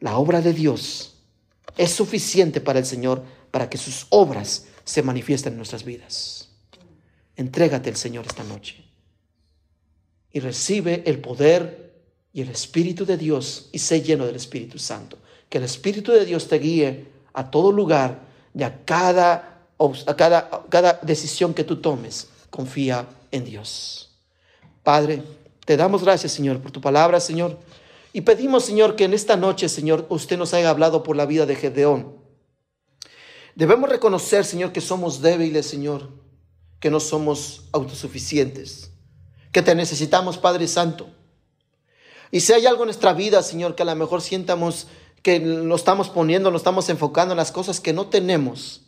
la 0.00 0.16
obra 0.18 0.40
de 0.40 0.52
Dios 0.52 1.14
es 1.76 1.92
suficiente 1.92 2.60
para 2.60 2.78
el 2.78 2.86
Señor 2.86 3.22
para 3.50 3.68
que 3.70 3.78
sus 3.78 4.06
obras 4.10 4.66
se 4.84 5.02
manifiesten 5.02 5.54
en 5.54 5.58
nuestras 5.58 5.84
vidas. 5.84 6.48
Entrégate 7.36 7.90
al 7.90 7.96
Señor 7.96 8.26
esta 8.26 8.44
noche 8.44 8.84
y 10.32 10.40
recibe 10.40 11.02
el 11.06 11.18
poder 11.18 11.94
y 12.32 12.42
el 12.42 12.50
Espíritu 12.50 13.06
de 13.06 13.16
Dios 13.16 13.68
y 13.72 13.78
sé 13.78 14.02
lleno 14.02 14.26
del 14.26 14.36
Espíritu 14.36 14.78
Santo. 14.78 15.18
Que 15.48 15.58
el 15.58 15.64
Espíritu 15.64 16.12
de 16.12 16.24
Dios 16.24 16.48
te 16.48 16.58
guíe 16.58 17.06
a 17.32 17.50
todo 17.50 17.72
lugar 17.72 18.20
y 18.54 18.62
a 18.62 18.84
cada, 18.84 19.66
a 19.78 20.16
cada, 20.16 20.64
cada 20.68 21.00
decisión 21.02 21.54
que 21.54 21.64
tú 21.64 21.76
tomes. 21.76 22.28
Confía 22.50 23.06
en 23.30 23.44
Dios. 23.44 24.10
Padre, 24.82 25.22
te 25.64 25.76
damos 25.76 26.02
gracias, 26.02 26.32
Señor, 26.32 26.60
por 26.60 26.70
tu 26.70 26.80
palabra, 26.80 27.20
Señor. 27.20 27.58
Y 28.16 28.22
pedimos, 28.22 28.64
Señor, 28.64 28.96
que 28.96 29.04
en 29.04 29.12
esta 29.12 29.36
noche, 29.36 29.68
Señor, 29.68 30.06
usted 30.08 30.38
nos 30.38 30.54
haya 30.54 30.70
hablado 30.70 31.02
por 31.02 31.16
la 31.16 31.26
vida 31.26 31.44
de 31.44 31.54
Gedeón. 31.54 32.16
Debemos 33.54 33.90
reconocer, 33.90 34.46
Señor, 34.46 34.72
que 34.72 34.80
somos 34.80 35.20
débiles, 35.20 35.66
Señor, 35.66 36.08
que 36.80 36.90
no 36.90 36.98
somos 36.98 37.68
autosuficientes, 37.72 38.90
que 39.52 39.60
te 39.60 39.74
necesitamos, 39.74 40.38
Padre 40.38 40.66
Santo. 40.66 41.10
Y 42.30 42.40
si 42.40 42.54
hay 42.54 42.64
algo 42.64 42.84
en 42.84 42.86
nuestra 42.86 43.12
vida, 43.12 43.42
Señor, 43.42 43.74
que 43.74 43.82
a 43.82 43.84
lo 43.84 43.94
mejor 43.94 44.22
sientamos 44.22 44.86
que 45.22 45.38
nos 45.38 45.80
estamos 45.80 46.08
poniendo, 46.08 46.50
nos 46.50 46.62
estamos 46.62 46.88
enfocando 46.88 47.34
en 47.34 47.36
las 47.36 47.52
cosas 47.52 47.80
que 47.80 47.92
no 47.92 48.06
tenemos, 48.06 48.80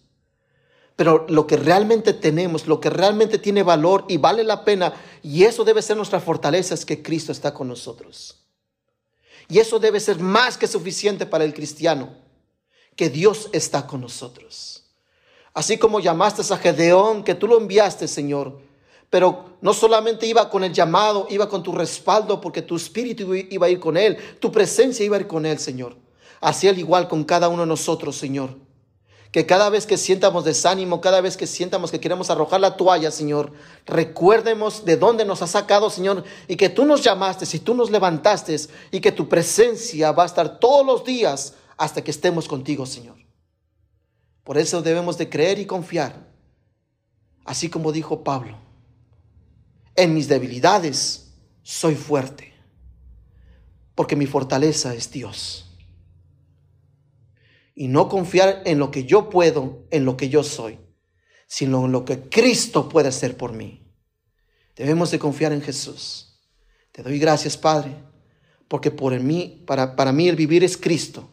pero 0.97 1.27
lo 1.29 1.47
que 1.47 1.59
realmente 1.59 2.15
tenemos, 2.15 2.67
lo 2.67 2.81
que 2.81 2.89
realmente 2.89 3.37
tiene 3.37 3.63
valor 3.63 4.07
y 4.09 4.17
vale 4.17 4.43
la 4.43 4.65
pena, 4.65 4.95
y 5.23 5.45
eso 5.45 5.65
debe 5.65 5.83
ser 5.83 5.99
nuestra 5.99 6.19
fortaleza, 6.19 6.73
es 6.73 6.87
que 6.87 7.03
Cristo 7.03 7.31
está 7.31 7.53
con 7.53 7.69
nosotros. 7.69 8.48
Y 9.49 9.59
eso 9.59 9.79
debe 9.79 9.99
ser 9.99 10.19
más 10.19 10.59
que 10.59 10.67
suficiente 10.67 11.25
para 11.27 11.45
el 11.45 11.55
cristiano, 11.55 12.15
que 12.95 13.09
Dios 13.09 13.49
está 13.53 13.87
con 13.87 14.03
nosotros. 14.03 14.85
Así 15.55 15.79
como 15.79 16.01
llamaste 16.01 16.43
a 16.53 16.57
Gedeón, 16.59 17.25
que 17.25 17.35
tú 17.35 17.49
lo 17.49 17.59
enviaste, 17.59 18.07
Señor, 18.07 18.61
pero 19.11 19.57
no 19.63 19.73
solamente 19.73 20.27
iba 20.27 20.51
con 20.51 20.65
el 20.65 20.73
llamado, 20.73 21.27
iba 21.31 21.49
con 21.49 21.63
tu 21.63 21.73
respaldo 21.73 22.41
porque 22.41 22.63
tu 22.63 22.77
espíritu 22.77 23.35
iba 23.35 23.67
a 23.67 23.71
ir 23.71 23.81
con 23.81 23.97
él, 23.97 24.19
tu 24.39 24.53
presencia 24.53 25.05
iba 25.05 25.17
a 25.17 25.21
ir 25.21 25.27
con 25.27 25.47
él, 25.47 25.59
Señor. 25.59 25.97
Así 26.41 26.69
al 26.69 26.79
igual 26.79 27.09
con 27.09 27.25
cada 27.25 27.49
uno 27.49 27.63
de 27.63 27.69
nosotros, 27.69 28.17
Señor. 28.17 28.68
Que 29.31 29.45
cada 29.45 29.69
vez 29.69 29.87
que 29.87 29.99
sientamos 29.99 30.45
desánimo, 30.45 31.01
cada 31.01 31.21
vez 31.21 31.37
que 31.37 31.47
sientamos 31.47 31.91
que 31.91 32.01
queremos 32.01 32.31
arrojar 32.31 32.61
la 32.61 32.77
toalla, 32.77 33.11
Señor, 33.11 33.53
recuerdemos 33.85 34.85
de 34.85 34.97
dónde 34.97 35.25
nos 35.25 35.43
has 35.43 35.51
sacado, 35.51 35.91
Señor, 35.91 36.25
y 36.47 36.57
que 36.57 36.71
tú 36.71 36.85
nos 36.85 37.03
llamaste, 37.03 37.45
y 37.55 37.61
tú 37.61 37.75
nos 37.75 37.91
levantaste, 37.91 38.57
y 38.91 39.01
que 39.01 39.13
tu 39.13 39.29
presencia 39.29 40.13
va 40.13 40.23
a 40.23 40.27
estar 40.27 40.59
todos 40.59 40.85
los 40.87 41.05
días 41.05 41.55
hasta 41.77 42.03
que 42.03 42.11
estemos 42.11 42.49
contigo, 42.49 42.87
Señor. 42.87 43.17
Por 44.45 44.57
eso 44.57 44.81
debemos 44.81 45.19
de 45.19 45.29
creer 45.29 45.59
y 45.59 45.67
confiar, 45.67 46.27
así 47.45 47.69
como 47.69 47.93
dijo 47.93 48.25
Pablo 48.25 48.69
en 49.99 50.15
mis 50.15 50.29
debilidades 50.29 51.33
soy 51.65 51.97
fuerte, 51.97 52.55
porque 53.97 54.15
mi 54.15 54.27
fortaleza 54.27 54.95
es 54.95 55.11
Dios. 55.11 55.68
Y 57.79 57.87
no 57.87 58.09
confiar 58.09 58.63
en 58.65 58.79
lo 58.79 58.91
que 58.91 59.05
yo 59.05 59.31
puedo, 59.31 59.87
en 59.91 60.05
lo 60.05 60.17
que 60.17 60.29
yo 60.29 60.43
soy, 60.43 60.79
sino 61.47 61.85
en 61.85 61.93
lo 61.93 62.05
que 62.05 62.29
Cristo 62.29 62.89
puede 62.89 63.09
hacer 63.09 63.37
por 63.37 63.53
mí. 63.53 63.87
Debemos 64.75 65.13
de 65.13 65.19
confiar 65.19 65.53
en 65.53 65.63
Jesús. 65.63 66.41
Te 66.91 67.03
doy 67.03 67.19
gracias, 67.21 67.57
Padre, 67.57 67.95
porque 68.67 68.91
por 68.91 69.19
mí, 69.21 69.63
para, 69.67 69.95
para 69.95 70.11
mí 70.11 70.29
el 70.29 70.35
vivir 70.35 70.65
es 70.65 70.77
Cristo 70.77 71.29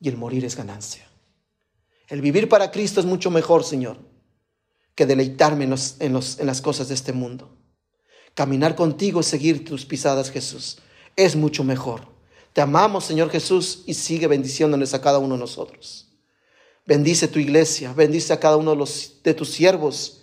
y 0.00 0.08
el 0.08 0.16
morir 0.16 0.46
es 0.46 0.56
ganancia. 0.56 1.06
El 2.08 2.22
vivir 2.22 2.48
para 2.48 2.70
Cristo 2.70 3.00
es 3.00 3.06
mucho 3.06 3.30
mejor, 3.30 3.64
Señor 3.64 3.98
que 4.94 5.06
deleitarme 5.06 5.64
en, 5.64 5.74
en, 6.00 6.46
las 6.46 6.60
cosas 6.60 6.88
de 6.88 6.94
este 6.94 7.12
mundo. 7.12 7.56
Caminar 8.34 8.74
contigo 8.74 9.20
y 9.20 9.24
seguir 9.24 9.64
tus 9.64 9.84
pisadas, 9.84 10.30
Jesús, 10.30 10.78
es 11.16 11.36
mucho 11.36 11.64
mejor. 11.64 12.13
Te 12.54 12.60
amamos, 12.60 13.04
Señor 13.04 13.30
Jesús, 13.30 13.82
y 13.84 13.94
sigue 13.94 14.28
bendiciéndonos 14.28 14.94
a 14.94 15.00
cada 15.00 15.18
uno 15.18 15.34
de 15.34 15.40
nosotros. 15.40 16.06
Bendice 16.86 17.26
tu 17.26 17.40
iglesia, 17.40 17.92
bendice 17.92 18.32
a 18.32 18.38
cada 18.38 18.56
uno 18.56 18.70
de, 18.70 18.76
los, 18.76 19.14
de 19.24 19.34
tus 19.34 19.50
siervos, 19.50 20.22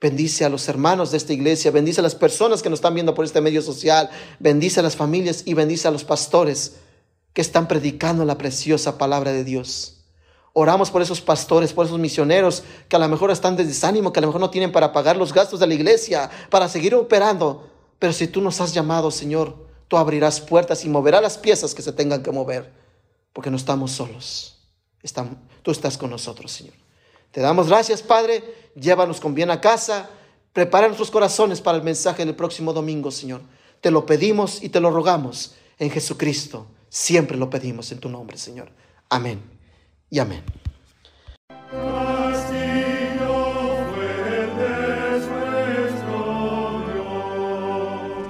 bendice 0.00 0.44
a 0.44 0.48
los 0.48 0.68
hermanos 0.68 1.10
de 1.10 1.16
esta 1.16 1.32
iglesia, 1.32 1.72
bendice 1.72 1.98
a 1.98 2.04
las 2.04 2.14
personas 2.14 2.62
que 2.62 2.70
nos 2.70 2.76
están 2.76 2.94
viendo 2.94 3.12
por 3.12 3.24
este 3.24 3.40
medio 3.40 3.60
social, 3.60 4.08
bendice 4.38 4.78
a 4.78 4.82
las 4.84 4.94
familias 4.94 5.42
y 5.46 5.54
bendice 5.54 5.88
a 5.88 5.90
los 5.90 6.04
pastores 6.04 6.76
que 7.32 7.40
están 7.40 7.66
predicando 7.66 8.24
la 8.24 8.38
preciosa 8.38 8.96
palabra 8.96 9.32
de 9.32 9.42
Dios. 9.42 10.04
Oramos 10.52 10.92
por 10.92 11.02
esos 11.02 11.20
pastores, 11.20 11.72
por 11.72 11.86
esos 11.86 11.98
misioneros 11.98 12.62
que 12.88 12.94
a 12.94 13.00
lo 13.00 13.08
mejor 13.08 13.32
están 13.32 13.56
de 13.56 13.64
desánimo, 13.64 14.12
que 14.12 14.20
a 14.20 14.22
lo 14.22 14.28
mejor 14.28 14.40
no 14.40 14.50
tienen 14.50 14.70
para 14.70 14.92
pagar 14.92 15.16
los 15.16 15.32
gastos 15.32 15.58
de 15.58 15.66
la 15.66 15.74
iglesia, 15.74 16.30
para 16.50 16.68
seguir 16.68 16.94
operando. 16.94 17.68
Pero 17.98 18.12
si 18.12 18.28
tú 18.28 18.40
nos 18.40 18.60
has 18.60 18.72
llamado, 18.72 19.10
Señor, 19.10 19.63
tú 19.88 19.96
abrirás 19.96 20.40
puertas 20.40 20.84
y 20.84 20.88
moverás 20.88 21.22
las 21.22 21.38
piezas 21.38 21.74
que 21.74 21.82
se 21.82 21.92
tengan 21.92 22.22
que 22.22 22.30
mover, 22.30 22.72
porque 23.32 23.50
no 23.50 23.56
estamos 23.56 23.92
solos. 23.92 24.58
tú 25.62 25.70
estás 25.70 25.98
con 25.98 26.10
nosotros, 26.10 26.52
Señor. 26.52 26.74
Te 27.30 27.40
damos 27.40 27.68
gracias, 27.68 28.02
Padre. 28.02 28.42
Llévanos 28.76 29.20
con 29.20 29.34
bien 29.34 29.50
a 29.50 29.60
casa. 29.60 30.08
Prepara 30.52 30.86
nuestros 30.86 31.10
corazones 31.10 31.60
para 31.60 31.76
el 31.76 31.82
mensaje 31.82 32.24
del 32.24 32.36
próximo 32.36 32.72
domingo, 32.72 33.10
Señor. 33.10 33.42
Te 33.80 33.90
lo 33.90 34.06
pedimos 34.06 34.62
y 34.62 34.68
te 34.68 34.80
lo 34.80 34.90
rogamos 34.90 35.54
en 35.78 35.90
Jesucristo. 35.90 36.68
Siempre 36.88 37.36
lo 37.36 37.50
pedimos 37.50 37.90
en 37.90 37.98
tu 37.98 38.08
nombre, 38.08 38.38
Señor. 38.38 38.70
Amén 39.10 39.42
y 40.10 40.20
amén. 40.20 40.44